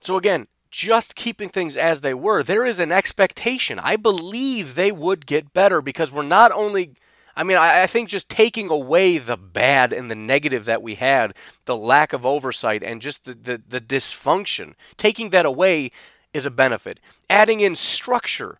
So 0.00 0.18
again, 0.18 0.46
just 0.70 1.14
keeping 1.14 1.48
things 1.48 1.76
as 1.76 2.00
they 2.00 2.14
were, 2.14 2.42
there 2.42 2.64
is 2.64 2.78
an 2.78 2.92
expectation. 2.92 3.78
I 3.78 3.96
believe 3.96 4.74
they 4.74 4.92
would 4.92 5.26
get 5.26 5.52
better 5.52 5.80
because 5.80 6.12
we're 6.12 6.22
not 6.22 6.52
only 6.52 6.92
I 7.36 7.44
mean, 7.44 7.56
I, 7.56 7.82
I, 7.82 7.86
think 7.86 8.08
just 8.08 8.28
taking 8.28 8.68
away 8.70 9.18
the 9.18 9.36
bad 9.36 9.92
and 9.92 10.10
the 10.10 10.14
negative 10.14 10.64
that 10.66 10.82
we 10.82 10.96
had, 10.96 11.34
the 11.64 11.76
lack 11.76 12.12
of 12.12 12.26
oversight 12.26 12.82
and 12.82 13.00
just 13.00 13.24
the, 13.24 13.34
the, 13.34 13.62
the 13.66 13.80
dysfunction, 13.80 14.74
taking 14.96 15.30
that 15.30 15.46
away 15.46 15.90
is 16.34 16.46
a 16.46 16.50
benefit. 16.50 17.00
Adding 17.30 17.60
in 17.60 17.74
structure. 17.74 18.58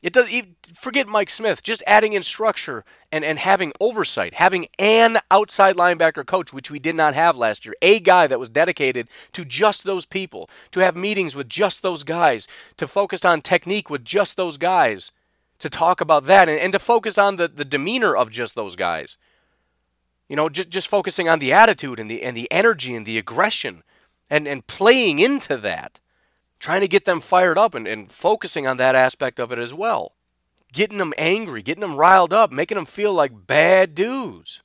It 0.00 0.12
does 0.12 0.30
forget 0.74 1.08
Mike 1.08 1.28
Smith, 1.28 1.60
just 1.62 1.82
adding 1.84 2.12
in 2.12 2.22
structure 2.22 2.84
and, 3.10 3.24
and 3.24 3.36
having 3.36 3.72
oversight, 3.80 4.34
having 4.34 4.68
an 4.78 5.18
outside 5.28 5.74
linebacker 5.74 6.24
coach, 6.24 6.52
which 6.52 6.70
we 6.70 6.78
did 6.78 6.94
not 6.94 7.14
have 7.14 7.36
last 7.36 7.66
year, 7.66 7.74
a 7.82 7.98
guy 7.98 8.28
that 8.28 8.38
was 8.38 8.48
dedicated 8.48 9.08
to 9.32 9.44
just 9.44 9.82
those 9.82 10.06
people, 10.06 10.48
to 10.70 10.80
have 10.80 10.96
meetings 10.96 11.34
with 11.34 11.48
just 11.48 11.82
those 11.82 12.04
guys, 12.04 12.46
to 12.76 12.86
focus 12.86 13.24
on 13.24 13.40
technique 13.40 13.90
with 13.90 14.04
just 14.04 14.36
those 14.36 14.56
guys 14.56 15.10
to 15.58 15.68
talk 15.68 16.00
about 16.00 16.24
that 16.24 16.48
and, 16.48 16.60
and 16.60 16.72
to 16.72 16.78
focus 16.78 17.18
on 17.18 17.36
the, 17.36 17.48
the 17.48 17.64
demeanor 17.64 18.14
of 18.14 18.30
just 18.30 18.54
those 18.54 18.76
guys. 18.76 19.16
You 20.28 20.36
know, 20.36 20.48
just, 20.48 20.70
just 20.70 20.88
focusing 20.88 21.28
on 21.28 21.38
the 21.38 21.52
attitude 21.52 21.98
and 21.98 22.10
the, 22.10 22.22
and 22.22 22.36
the 22.36 22.50
energy 22.50 22.94
and 22.94 23.06
the 23.06 23.18
aggression 23.18 23.82
and, 24.30 24.46
and 24.46 24.66
playing 24.66 25.18
into 25.18 25.56
that. 25.56 26.00
Trying 26.60 26.80
to 26.80 26.88
get 26.88 27.04
them 27.04 27.20
fired 27.20 27.56
up 27.56 27.74
and, 27.74 27.86
and 27.86 28.10
focusing 28.10 28.66
on 28.66 28.78
that 28.78 28.94
aspect 28.94 29.38
of 29.38 29.52
it 29.52 29.58
as 29.58 29.72
well. 29.72 30.14
Getting 30.72 30.98
them 30.98 31.14
angry, 31.16 31.62
getting 31.62 31.82
them 31.82 31.96
riled 31.96 32.32
up, 32.32 32.50
making 32.50 32.76
them 32.76 32.84
feel 32.84 33.14
like 33.14 33.46
bad 33.46 33.94
dudes. 33.94 34.60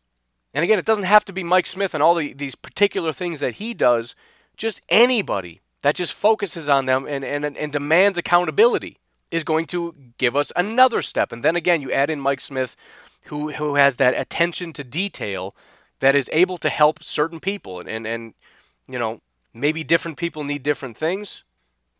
And 0.54 0.64
again, 0.64 0.80
it 0.80 0.86
doesn't 0.86 1.06
have 1.06 1.24
to 1.26 1.34
be 1.34 1.44
Mike 1.44 1.66
Smith 1.66 1.94
and 1.94 2.04
all 2.04 2.16
the, 2.16 2.34
these 2.34 2.56
particular 2.56 3.14
things 3.14 3.40
that 3.40 3.56
he 3.56 3.74
does, 3.74 4.16
just 4.58 4.82
anybody 4.90 5.62
that 5.82 5.96
just 5.96 6.14
focuses 6.14 6.68
on 6.68 6.88
them 6.88 7.06
and, 7.08 7.24
and, 7.24 7.46
and 7.46 7.72
demands 7.72 8.18
accountability 8.18 8.98
is 9.34 9.44
going 9.44 9.66
to 9.66 9.96
give 10.20 10.38
us 10.38 10.52
another 10.56 11.02
step. 11.02 11.32
And 11.32 11.42
then 11.42 11.56
again, 11.56 11.82
you 11.82 11.92
add 11.92 12.12
in 12.12 12.20
Mike 12.20 12.40
Smith, 12.40 12.76
who 13.26 13.52
who 13.54 13.76
has 13.76 13.98
that 13.98 14.14
attention 14.16 14.74
to 14.74 14.84
detail 14.84 15.56
that 16.02 16.14
is 16.14 16.30
able 16.32 16.60
to 16.60 16.70
help 16.70 17.04
certain 17.04 17.40
people. 17.40 17.80
And 17.80 17.90
and, 17.90 18.06
and 18.06 18.34
you 18.88 19.00
know, 19.00 19.22
maybe 19.52 19.84
different 19.84 20.18
people 20.18 20.44
need 20.44 20.62
different 20.62 20.96
things, 20.96 21.44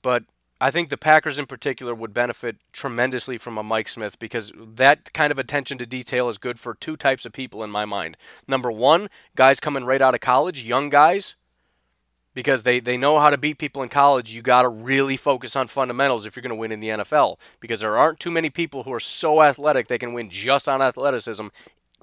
but 0.04 0.24
I 0.62 0.70
think 0.70 0.90
the 0.90 0.98
Packers 0.98 1.40
in 1.40 1.48
particular 1.48 1.96
would 1.96 2.14
benefit 2.14 2.58
tremendously 2.72 3.40
from 3.40 3.58
a 3.58 3.64
Mike 3.64 3.90
Smith 3.90 4.20
because 4.20 4.54
that 4.56 5.12
kind 5.12 5.32
of 5.32 5.40
attention 5.40 5.80
to 5.80 5.86
detail 5.88 6.30
is 6.30 6.38
good 6.38 6.60
for 6.60 6.76
two 6.76 6.96
types 6.96 7.26
of 7.26 7.34
people 7.34 7.64
in 7.64 7.72
my 7.72 7.84
mind. 7.84 8.16
Number 8.48 8.72
one, 8.72 9.10
guys 9.36 9.60
coming 9.60 9.86
right 9.86 10.02
out 10.02 10.14
of 10.14 10.22
college, 10.22 10.64
young 10.64 10.90
guys 10.90 11.36
because 12.34 12.64
they, 12.64 12.80
they 12.80 12.98
know 12.98 13.20
how 13.20 13.30
to 13.30 13.38
beat 13.38 13.58
people 13.58 13.84
in 13.84 13.90
college. 13.90 14.34
You 14.34 14.42
got 14.42 14.64
to 14.64 14.70
really 14.70 15.18
focus 15.18 15.56
on 15.56 15.68
fundamentals 15.68 16.26
if 16.26 16.36
you're 16.36 16.42
going 16.42 16.50
to 16.50 16.56
win 16.56 16.72
in 16.72 16.80
the 16.80 16.90
NFL 16.90 17.40
because 17.60 17.82
there 17.82 17.98
aren't 17.98 18.20
too 18.20 18.32
many 18.32 18.50
people 18.50 18.84
who 18.84 18.94
are 18.94 19.00
so 19.00 19.42
athletic 19.42 19.88
they 19.88 19.98
can 19.98 20.14
win 20.14 20.30
just 20.30 20.68
on 20.68 20.82
athleticism 20.82 21.48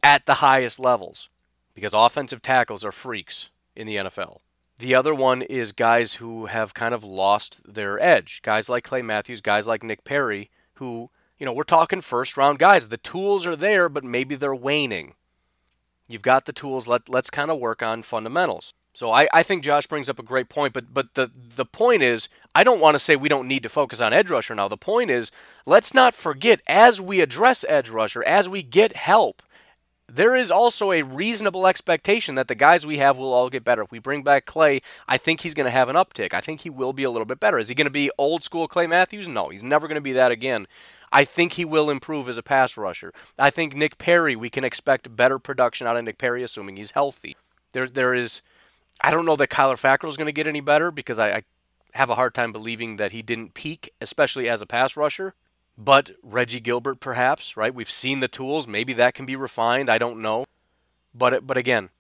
at 0.03 0.27
the 0.27 0.35
highest 0.35 0.79
levels 0.79 1.29
because 1.75 1.95
offensive 1.95 2.43
tackles 2.43 2.85
are 2.85 2.93
freaks 2.93 3.51
in 3.75 3.87
the 3.87 3.97
NFL. 3.97 4.39
The 4.79 4.95
other 4.95 5.15
one 5.15 5.43
is 5.43 5.73
guys 5.73 6.15
who 6.15 6.47
have 6.47 6.73
kind 6.73 6.95
of 6.95 7.05
lost 7.05 7.61
their 7.67 8.03
edge. 8.03 8.41
Guys 8.43 8.71
like 8.71 8.85
Clay 8.85 9.03
Matthews, 9.03 9.43
guys 9.43 9.67
like 9.67 9.83
Nick 9.83 10.05
Perry, 10.05 10.51
who, 10.75 11.11
you 11.39 11.45
know, 11.45 11.53
we're 11.53 11.65
talking 11.65 12.01
first 12.01 12.37
round 12.37 12.59
guys. 12.59 12.89
The 12.89 12.97
tools 12.97 13.47
are 13.47 13.57
there, 13.57 13.91
but 13.91 14.05
maybe 14.05 14.37
they're 14.37 14.55
waning. 14.55 15.15
You've 16.09 16.23
got 16.23 16.47
the 16.47 16.53
tools. 16.53 16.89
Let, 16.89 17.09
let's 17.11 17.31
kind 17.31 17.51
of 17.51 17.59
work 17.59 17.83
on 17.83 18.03
fundamentals. 18.03 18.73
So 18.93 19.13
I, 19.13 19.29
I 19.33 19.43
think 19.43 19.65
Josh 19.65 19.87
brings 19.87 20.09
up 20.09 20.19
a 20.19 20.25
great 20.25 20.49
point, 20.49 20.73
but 20.73 20.93
but 20.93 21.15
the 21.15 21.31
the 21.35 21.65
point 21.65 22.03
is 22.03 22.29
I 22.55 22.65
don't 22.65 22.81
want 22.81 22.95
to 22.97 22.99
say 22.99 23.17
we 23.17 23.29
don't 23.29 23.49
need 23.49 23.63
to 23.63 23.69
focus 23.69 24.01
on 24.01 24.13
edge 24.13 24.31
rusher 24.31 24.55
now. 24.55 24.69
The 24.69 24.77
point 24.77 25.11
is 25.11 25.31
let's 25.65 25.95
not 25.95 26.15
forget 26.15 26.61
as 26.67 27.01
we 27.01 27.21
address 27.21 27.65
edge 27.69 27.89
rusher, 27.89 28.23
as 28.25 28.49
we 28.49 28.63
get 28.63 28.97
help, 28.97 29.43
there 30.09 30.35
is 30.35 30.51
also 30.51 30.91
a 30.91 31.03
reasonable 31.03 31.67
expectation 31.67 32.35
that 32.35 32.49
the 32.49 32.55
guys 32.55 32.85
we 32.85 32.99
have 32.99 33.17
will 33.17 33.33
all 33.33 33.49
get 33.49 33.65
better. 33.65 33.83
If 33.83 33.93
we 33.93 34.01
bring 34.01 34.23
back 34.23 34.45
Clay, 34.45 34.81
I 35.07 35.17
think 35.17 35.41
he's 35.41 35.55
going 35.55 35.67
to 35.67 35.71
have 35.71 35.89
an 35.89 35.97
uptick. 35.97 36.35
I 36.35 36.41
think 36.41 36.63
he 36.63 36.71
will 36.71 36.93
be 36.93 37.05
a 37.05 37.11
little 37.11 37.27
bit 37.27 37.41
better. 37.41 37.59
Is 37.59 37.69
he 37.69 37.75
going 37.75 37.87
to 37.87 37.91
be 37.91 38.11
old 38.19 38.43
school 38.43 38.67
Clay 38.67 38.87
Matthews? 38.87 39.29
No, 39.29 39.51
he's 39.51 39.63
never 39.63 39.87
going 39.87 39.97
to 39.97 40.01
be 40.01 40.13
that 40.13 40.33
again. 40.33 40.67
I 41.13 41.25
think 41.25 41.53
he 41.53 41.65
will 41.65 41.91
improve 41.91 42.29
as 42.29 42.39
a 42.39 42.43
pass 42.43 42.77
rusher. 42.77 43.13
I 43.39 43.51
think 43.51 43.75
Nick 43.75 43.99
Perry, 43.99 44.37
we 44.37 44.51
can 44.51 44.65
expect 44.65 45.17
better 45.17 45.39
production 45.39 45.87
out 45.87 45.97
of 45.97 46.05
Nick 46.05 46.19
Perry, 46.19 46.43
assuming 46.43 46.77
he's 46.77 46.93
healthy. 46.93 47.37
There, 47.73 47.87
there 47.87 48.15
is 48.15 48.43
I 49.01 49.11
don't 49.11 49.27
know 49.27 49.37
that 49.37 49.51
Kyler 49.51 49.81
Fackrell 49.81 50.09
is 50.09 50.17
going 50.17 50.27
to 50.27 50.33
get 50.33 50.47
any 50.47 50.61
better 50.61 50.91
because 50.91 51.19
I, 51.19 51.31
I 51.31 51.43
have 51.95 52.11
a 52.11 52.15
hard 52.15 52.35
time 52.35 52.53
believing 52.53 52.97
that 52.97 53.13
he 53.13 53.23
didn't 53.23 53.55
peak, 53.55 53.93
especially 54.01 54.49
as 54.49 54.63
a 54.63 54.67
pass 54.67 54.97
rusher. 54.97 55.35
But 55.79 56.11
Reggie 56.23 56.61
Gilbert, 56.61 57.01
perhaps, 57.01 57.57
right? 57.57 57.75
We've 57.75 57.91
seen 57.91 58.21
the 58.21 58.29
tools. 58.29 58.67
Maybe 58.67 58.93
that 58.95 59.15
can 59.15 59.25
be 59.25 59.37
refined. 59.37 59.89
I 59.89 59.99
don't 59.99 60.21
know. 60.21 60.45
But 61.15 61.47
but 61.47 61.57
again, 61.57 61.91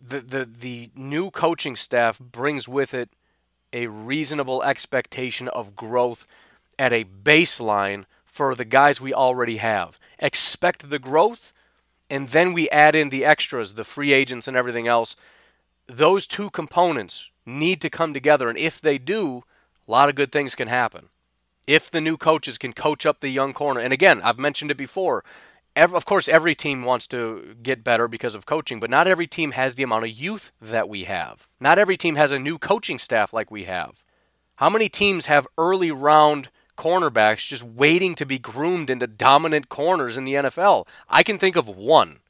the 0.00 0.20
the 0.20 0.44
the 0.44 0.90
new 0.94 1.30
coaching 1.30 1.76
staff 1.76 2.18
brings 2.18 2.68
with 2.68 2.92
it 2.92 3.10
a 3.72 3.86
reasonable 3.86 4.62
expectation 4.62 5.48
of 5.48 5.76
growth 5.76 6.26
at 6.78 6.92
a 6.92 7.04
baseline 7.04 8.04
for 8.24 8.54
the 8.54 8.64
guys 8.64 9.00
we 9.00 9.14
already 9.14 9.58
have. 9.58 9.98
Expect 10.18 10.90
the 10.90 10.98
growth, 10.98 11.52
and 12.10 12.28
then 12.28 12.52
we 12.52 12.68
add 12.70 12.94
in 12.96 13.10
the 13.10 13.24
extras, 13.24 13.74
the 13.74 13.84
free 13.84 14.12
agents, 14.12 14.48
and 14.48 14.56
everything 14.56 14.88
else 14.88 15.14
those 15.86 16.26
two 16.26 16.50
components 16.50 17.30
need 17.46 17.80
to 17.80 17.90
come 17.90 18.14
together. 18.14 18.48
And 18.48 18.58
if 18.58 18.80
they 18.80 18.98
do, 18.98 19.42
a 19.86 19.90
lot 19.90 20.08
of 20.08 20.14
good 20.14 20.32
things 20.32 20.54
can 20.54 20.68
happen. 20.68 21.08
If 21.66 21.90
the 21.90 22.00
new 22.00 22.16
coaches 22.16 22.58
can 22.58 22.72
coach 22.72 23.06
up 23.06 23.20
the 23.20 23.28
young 23.28 23.52
corner, 23.52 23.80
and 23.80 23.92
again, 23.92 24.20
I've 24.22 24.38
mentioned 24.38 24.70
it 24.70 24.76
before. 24.76 25.24
Every, 25.76 25.96
of 25.96 26.04
course, 26.04 26.28
every 26.28 26.54
team 26.54 26.82
wants 26.82 27.06
to 27.08 27.56
get 27.62 27.82
better 27.82 28.06
because 28.06 28.34
of 28.34 28.46
coaching, 28.46 28.78
but 28.78 28.90
not 28.90 29.08
every 29.08 29.26
team 29.26 29.52
has 29.52 29.74
the 29.74 29.82
amount 29.82 30.04
of 30.04 30.10
youth 30.10 30.52
that 30.60 30.88
we 30.88 31.04
have. 31.04 31.48
Not 31.58 31.78
every 31.78 31.96
team 31.96 32.14
has 32.16 32.32
a 32.32 32.38
new 32.38 32.58
coaching 32.58 32.98
staff 32.98 33.32
like 33.32 33.50
we 33.50 33.64
have. 33.64 34.04
How 34.56 34.70
many 34.70 34.88
teams 34.88 35.26
have 35.26 35.48
early 35.58 35.90
round 35.90 36.48
cornerbacks 36.78 37.48
just 37.48 37.64
waiting 37.64 38.14
to 38.14 38.26
be 38.26 38.38
groomed 38.38 38.88
into 38.88 39.06
dominant 39.08 39.68
corners 39.68 40.16
in 40.16 40.24
the 40.24 40.34
NFL? 40.34 40.86
I 41.08 41.24
can 41.24 41.38
think 41.38 41.56
of 41.56 41.66
one 41.66 42.20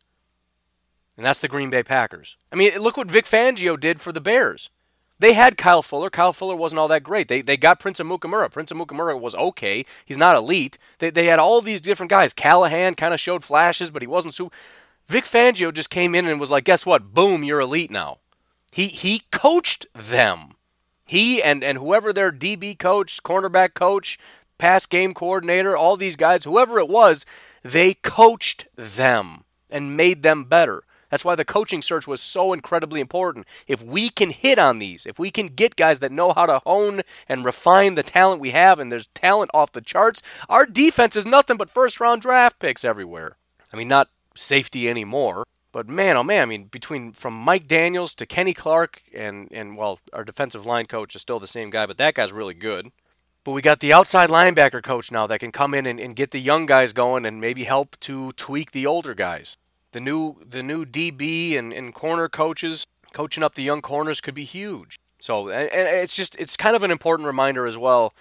and 1.17 1.25
that's 1.25 1.41
the 1.41 1.49
Green 1.49 1.71
Bay 1.71 1.83
Packers. 1.83 2.37
I 2.53 2.57
mean, 2.57 2.77
look 2.79 2.97
what 2.97 3.11
Vic 3.11 3.25
Fangio 3.25 3.79
did 3.79 4.01
for 4.01 4.13
the 4.13 4.21
Bears. 4.21 4.69
They 5.19 5.33
had 5.35 5.57
Kyle 5.57 5.83
Fuller. 5.83 6.11
Kyle 6.11 6.33
Fuller 6.33 6.57
wasn't 6.57 6.81
all 6.81 6.89
that 6.89 7.05
great. 7.05 7.29
They, 7.29 7.41
they 7.41 7.57
got 7.57 7.79
Prince 7.79 8.01
Amukamara. 8.01 8.51
Prince 8.51 8.73
Amukamara 8.73 9.19
was 9.19 9.35
okay. 9.37 9.87
He's 10.05 10.19
not 10.19 10.37
elite. 10.37 10.77
They, 10.99 11.11
they 11.11 11.27
had 11.27 11.39
all 11.39 11.61
these 11.61 11.81
different 11.81 12.11
guys. 12.11 12.35
Callahan 12.35 12.95
kind 12.95 13.15
of 13.15 13.21
showed 13.21 13.45
flashes, 13.45 13.91
but 13.91 14.03
he 14.03 14.09
wasn't 14.09 14.35
so. 14.35 14.51
Vic 15.07 15.25
Fangio 15.25 15.73
just 15.73 15.91
came 15.91 16.15
in 16.15 16.27
and 16.27 16.41
was 16.41 16.51
like, 16.51 16.65
guess 16.65 16.85
what? 16.85 17.15
Boom, 17.15 17.45
you're 17.45 17.61
elite 17.61 17.91
now. 17.91 18.19
He, 18.73 18.89
he 18.89 19.23
coached 19.31 19.87
them. 19.95 20.55
He 21.05 21.43
and, 21.43 21.63
and 21.63 21.79
whoever 21.79 22.13
their 22.13 22.33
DB 22.33 22.77
coach, 22.79 23.23
cornerback 23.23 23.75
coach, 23.75 24.19
pass 24.59 24.87
game 24.87 25.15
coordinator, 25.15 25.77
all 25.77 25.97
these 25.97 26.17
guys, 26.17 26.45
whoever 26.45 26.79
it 26.79 26.89
was, 26.89 27.25
they 27.63 27.95
coached 27.95 28.67
them 28.75 29.45
and 29.71 29.97
made 29.97 30.23
them 30.23 30.45
better. 30.45 30.83
That's 31.15 31.25
why 31.25 31.37
the 31.37 31.45
coaching 31.45 31.81
search 31.81 32.09
was 32.09 32.21
so 32.21 32.53
incredibly 32.53 33.01
important. 33.01 33.47
If 33.69 33.85
we 33.85 34.11
can 34.11 34.31
hit 34.31 34.59
on 34.59 34.81
these, 34.81 35.07
if 35.07 35.17
we 35.17 35.31
can 35.31 35.47
get 35.47 35.77
guys 35.77 36.01
that 36.01 36.11
know 36.11 36.33
how 36.33 36.45
to 36.45 36.61
hone 36.67 37.03
and 37.29 37.45
refine 37.45 37.95
the 37.95 38.03
talent 38.03 38.41
we 38.41 38.51
have, 38.51 38.81
and 38.81 38.91
there's 38.91 39.07
talent 39.15 39.53
off 39.55 39.71
the 39.71 39.81
charts, 39.81 40.23
our 40.49 40.67
defense 40.67 41.15
is 41.15 41.25
nothing 41.25 41.57
but 41.57 41.71
first 41.71 42.01
round 42.01 42.23
draft 42.23 42.59
picks 42.59 42.85
everywhere. 42.85 43.37
I 43.73 43.77
mean, 43.77 43.87
not 43.87 44.09
safety 44.35 44.91
anymore. 44.91 45.47
But 45.71 45.89
man, 45.89 46.17
oh 46.17 46.25
man, 46.25 46.43
I 46.43 46.47
mean, 46.47 46.65
between 46.65 47.13
from 47.13 47.35
Mike 47.35 47.69
Daniels 47.69 48.13
to 48.17 48.27
Kenny 48.27 48.53
Clark 48.53 49.01
and 49.15 49.47
and 49.53 49.77
well, 49.77 50.01
our 50.13 50.25
defensive 50.25 50.67
line 50.67 50.87
coach 50.87 51.15
is 51.15 51.23
still 51.23 51.39
the 51.39 51.47
same 51.47 51.71
guy, 51.71 51.87
but 51.87 51.99
that 51.99 52.15
guy's 52.15 52.33
really 52.33 52.55
good. 52.55 52.91
But 53.45 53.53
we 53.53 53.63
got 53.63 53.79
the 53.79 53.93
outside 53.93 54.31
linebacker 54.31 54.83
coach 54.83 55.13
now 55.13 55.29
that 55.29 55.39
can 55.39 55.53
come 55.53 55.75
in 55.75 55.87
and, 55.87 56.01
and 56.01 56.17
get 56.17 56.33
the 56.33 56.41
young 56.41 56.67
guys 56.67 56.93
going 56.93 57.25
and 57.25 57.41
maybe 57.41 57.63
help 57.63 58.01
to 58.01 58.33
tweak 58.33 58.73
the 58.73 58.85
older 58.85 59.15
guys 59.15 59.59
the 59.95 60.01
new 60.01 60.37
the 60.45 60.63
new 60.63 60.85
DB 60.85 61.57
and, 61.57 61.73
and 61.73 61.95
corner 61.95 62.29
coaches 62.29 62.87
coaching 63.13 63.43
up 63.43 63.55
the 63.55 63.63
young 63.63 63.81
corners 63.81 64.21
could 64.21 64.35
be 64.35 64.45
huge. 64.45 65.01
So 65.19 65.49
and, 65.49 65.73
and 65.73 65.89
it's 65.97 66.15
just 66.15 66.37
it's 66.37 66.57
kind 66.57 66.77
of 66.77 66.83
an 66.83 66.91
important 66.91 67.27
reminder 67.27 67.65
as 67.65 67.79
well 67.79 68.13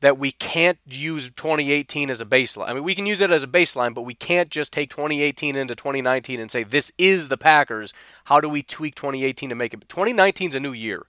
that 0.00 0.18
we 0.18 0.32
can't 0.32 0.78
use 0.86 1.30
2018 1.30 2.08
as 2.08 2.20
a 2.20 2.24
baseline. 2.24 2.68
I 2.68 2.72
mean, 2.72 2.84
we 2.84 2.94
can 2.94 3.04
use 3.04 3.20
it 3.20 3.30
as 3.30 3.42
a 3.42 3.48
baseline, 3.48 3.94
but 3.94 4.02
we 4.02 4.14
can't 4.14 4.48
just 4.48 4.72
take 4.72 4.90
2018 4.90 5.56
into 5.56 5.74
2019 5.74 6.40
and 6.40 6.50
say 6.50 6.62
this 6.62 6.92
is 6.98 7.28
the 7.28 7.36
Packers. 7.36 7.92
How 8.24 8.40
do 8.40 8.48
we 8.48 8.62
tweak 8.62 8.94
2018 8.94 9.50
to 9.50 9.54
make 9.54 9.74
it? 9.74 9.88
2019 9.88 10.50
is 10.50 10.54
a 10.54 10.60
new 10.60 10.72
year. 10.72 11.06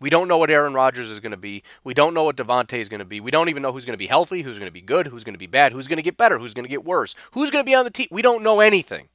We 0.00 0.10
don't 0.10 0.28
know 0.28 0.38
what 0.38 0.50
Aaron 0.50 0.72
Rodgers 0.72 1.10
is 1.10 1.20
going 1.20 1.32
to 1.32 1.36
be. 1.36 1.62
We 1.84 1.92
don't 1.92 2.14
know 2.14 2.24
what 2.24 2.36
Davante 2.36 2.78
is 2.78 2.88
going 2.88 3.00
to 3.00 3.04
be. 3.04 3.20
We 3.20 3.30
don't 3.30 3.50
even 3.50 3.62
know 3.62 3.70
who's 3.70 3.84
going 3.84 3.94
to 3.94 3.98
be 3.98 4.06
healthy, 4.06 4.40
who's 4.40 4.58
going 4.58 4.68
to 4.68 4.72
be 4.72 4.80
good, 4.80 5.08
who's 5.08 5.24
going 5.24 5.34
to 5.34 5.38
be 5.38 5.46
bad, 5.46 5.72
who's 5.72 5.86
going 5.86 5.98
to 5.98 6.02
get 6.02 6.16
better, 6.16 6.38
who's 6.38 6.54
going 6.54 6.64
to 6.64 6.70
get 6.70 6.84
worse, 6.84 7.14
who's 7.32 7.50
going 7.50 7.62
to 7.62 7.68
be 7.70 7.74
on 7.74 7.84
the 7.84 7.90
team. 7.90 8.08
We 8.10 8.22
don't 8.22 8.42
know 8.42 8.60
anything. 8.60 9.08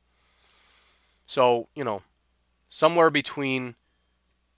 So, 1.25 1.67
you 1.75 1.83
know, 1.83 2.03
somewhere 2.69 3.09
between 3.09 3.75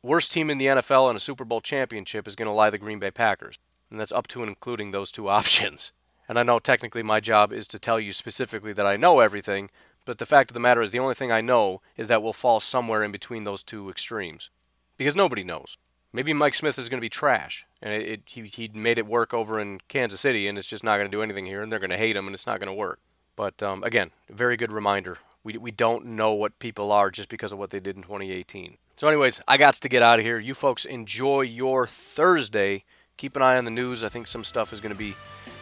worst 0.01 0.32
team 0.32 0.49
in 0.49 0.57
the 0.57 0.65
NFL 0.65 1.09
and 1.09 1.18
a 1.18 1.22
Super 1.22 1.45
Bowl 1.45 1.61
championship 1.61 2.28
is 2.28 2.36
going 2.36 2.47
to 2.47 2.51
lie 2.51 2.70
the 2.70 2.78
Green 2.78 2.99
Bay 2.99 3.11
Packers. 3.11 3.57
And 3.89 3.99
that's 3.99 4.11
up 4.11 4.28
to 4.28 4.41
and 4.41 4.49
including 4.49 4.91
those 4.91 5.11
two 5.11 5.30
options. 5.39 5.91
And 6.28 6.38
I 6.38 6.43
know 6.43 6.59
technically 6.59 7.03
my 7.03 7.20
job 7.20 7.53
is 7.53 7.68
to 7.70 7.80
tell 7.80 7.99
you 7.99 8.11
specifically 8.11 8.74
that 8.74 8.86
I 8.86 8.97
know 8.97 9.22
everything, 9.22 9.70
but 10.03 10.18
the 10.18 10.26
fact 10.26 10.51
of 10.51 10.53
the 10.53 10.59
matter 10.59 10.82
is 10.82 10.91
the 10.91 10.99
only 10.99 11.13
thing 11.13 11.32
I 11.32 11.41
know 11.41 11.82
is 11.95 12.07
that 12.09 12.22
we'll 12.22 12.34
fall 12.34 12.59
somewhere 12.59 13.03
in 13.03 13.11
between 13.11 13.43
those 13.43 13.63
two 13.63 13.89
extremes. 13.89 14.49
Because 14.97 15.15
nobody 15.15 15.43
knows. 15.43 15.78
Maybe 16.13 16.34
Mike 16.34 16.55
Smith 16.55 16.80
is 16.80 16.89
going 16.89 16.99
to 16.99 17.05
be 17.05 17.09
trash, 17.09 17.65
and 17.82 17.93
it, 17.93 18.07
it, 18.07 18.22
he, 18.26 18.41
he 18.43 18.72
made 18.74 18.97
it 18.97 19.05
work 19.05 19.34
over 19.34 19.59
in 19.59 19.82
Kansas 19.88 20.22
City, 20.22 20.47
and 20.47 20.57
it's 20.57 20.70
just 20.70 20.84
not 20.84 20.97
going 20.97 21.09
to 21.11 21.15
do 21.15 21.22
anything 21.22 21.45
here, 21.45 21.61
and 21.61 21.72
they're 21.72 21.80
going 21.80 21.91
to 21.91 21.97
hate 21.97 22.15
him, 22.15 22.26
and 22.26 22.34
it's 22.34 22.47
not 22.47 22.59
going 22.59 22.70
to 22.70 22.74
work. 22.74 22.99
But 23.36 23.61
um, 23.61 23.84
again, 23.84 24.11
very 24.30 24.57
good 24.57 24.72
reminder 24.72 25.18
we, 25.47 25.57
we 25.57 25.71
don't 25.71 26.05
know 26.05 26.33
what 26.33 26.59
people 26.59 26.91
are 26.91 27.09
just 27.09 27.29
because 27.29 27.53
of 27.53 27.57
what 27.57 27.69
they 27.69 27.79
did 27.79 27.95
in 27.95 28.01
2018. 28.01 28.77
So, 28.97 29.07
anyways, 29.07 29.39
I 29.47 29.55
got 29.55 29.75
to 29.75 29.87
get 29.87 30.03
out 30.03 30.19
of 30.19 30.25
here. 30.25 30.39
You 30.39 30.53
folks 30.53 30.83
enjoy 30.83 31.41
your 31.41 31.87
Thursday. 31.87 32.83
Keep 33.15 33.37
an 33.37 33.41
eye 33.41 33.57
on 33.57 33.63
the 33.63 33.71
news. 33.71 34.03
I 34.03 34.09
think 34.09 34.27
some 34.27 34.43
stuff 34.43 34.73
is 34.73 34.81
going 34.81 34.93
to 34.93 34.97
be 34.97 35.15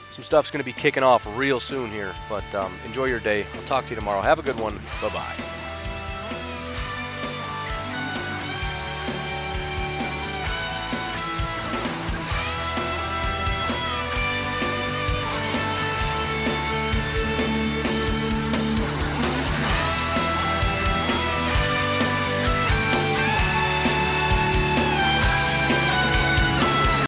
some 0.10 0.24
stuff's 0.24 0.50
going 0.50 0.64
to 0.64 0.66
be 0.66 0.74
kicking 0.74 1.04
off 1.04 1.28
real 1.38 1.60
soon 1.60 1.92
here. 1.92 2.16
But 2.28 2.56
um, 2.56 2.74
enjoy 2.86 3.06
your 3.06 3.20
day. 3.20 3.46
I'll 3.54 3.62
talk 3.64 3.84
to 3.86 3.90
you 3.92 3.96
tomorrow. 3.96 4.22
Have 4.22 4.40
a 4.40 4.44
good 4.44 4.60
one. 4.60 4.76
Bye 5.02 5.10
bye. 5.10 5.55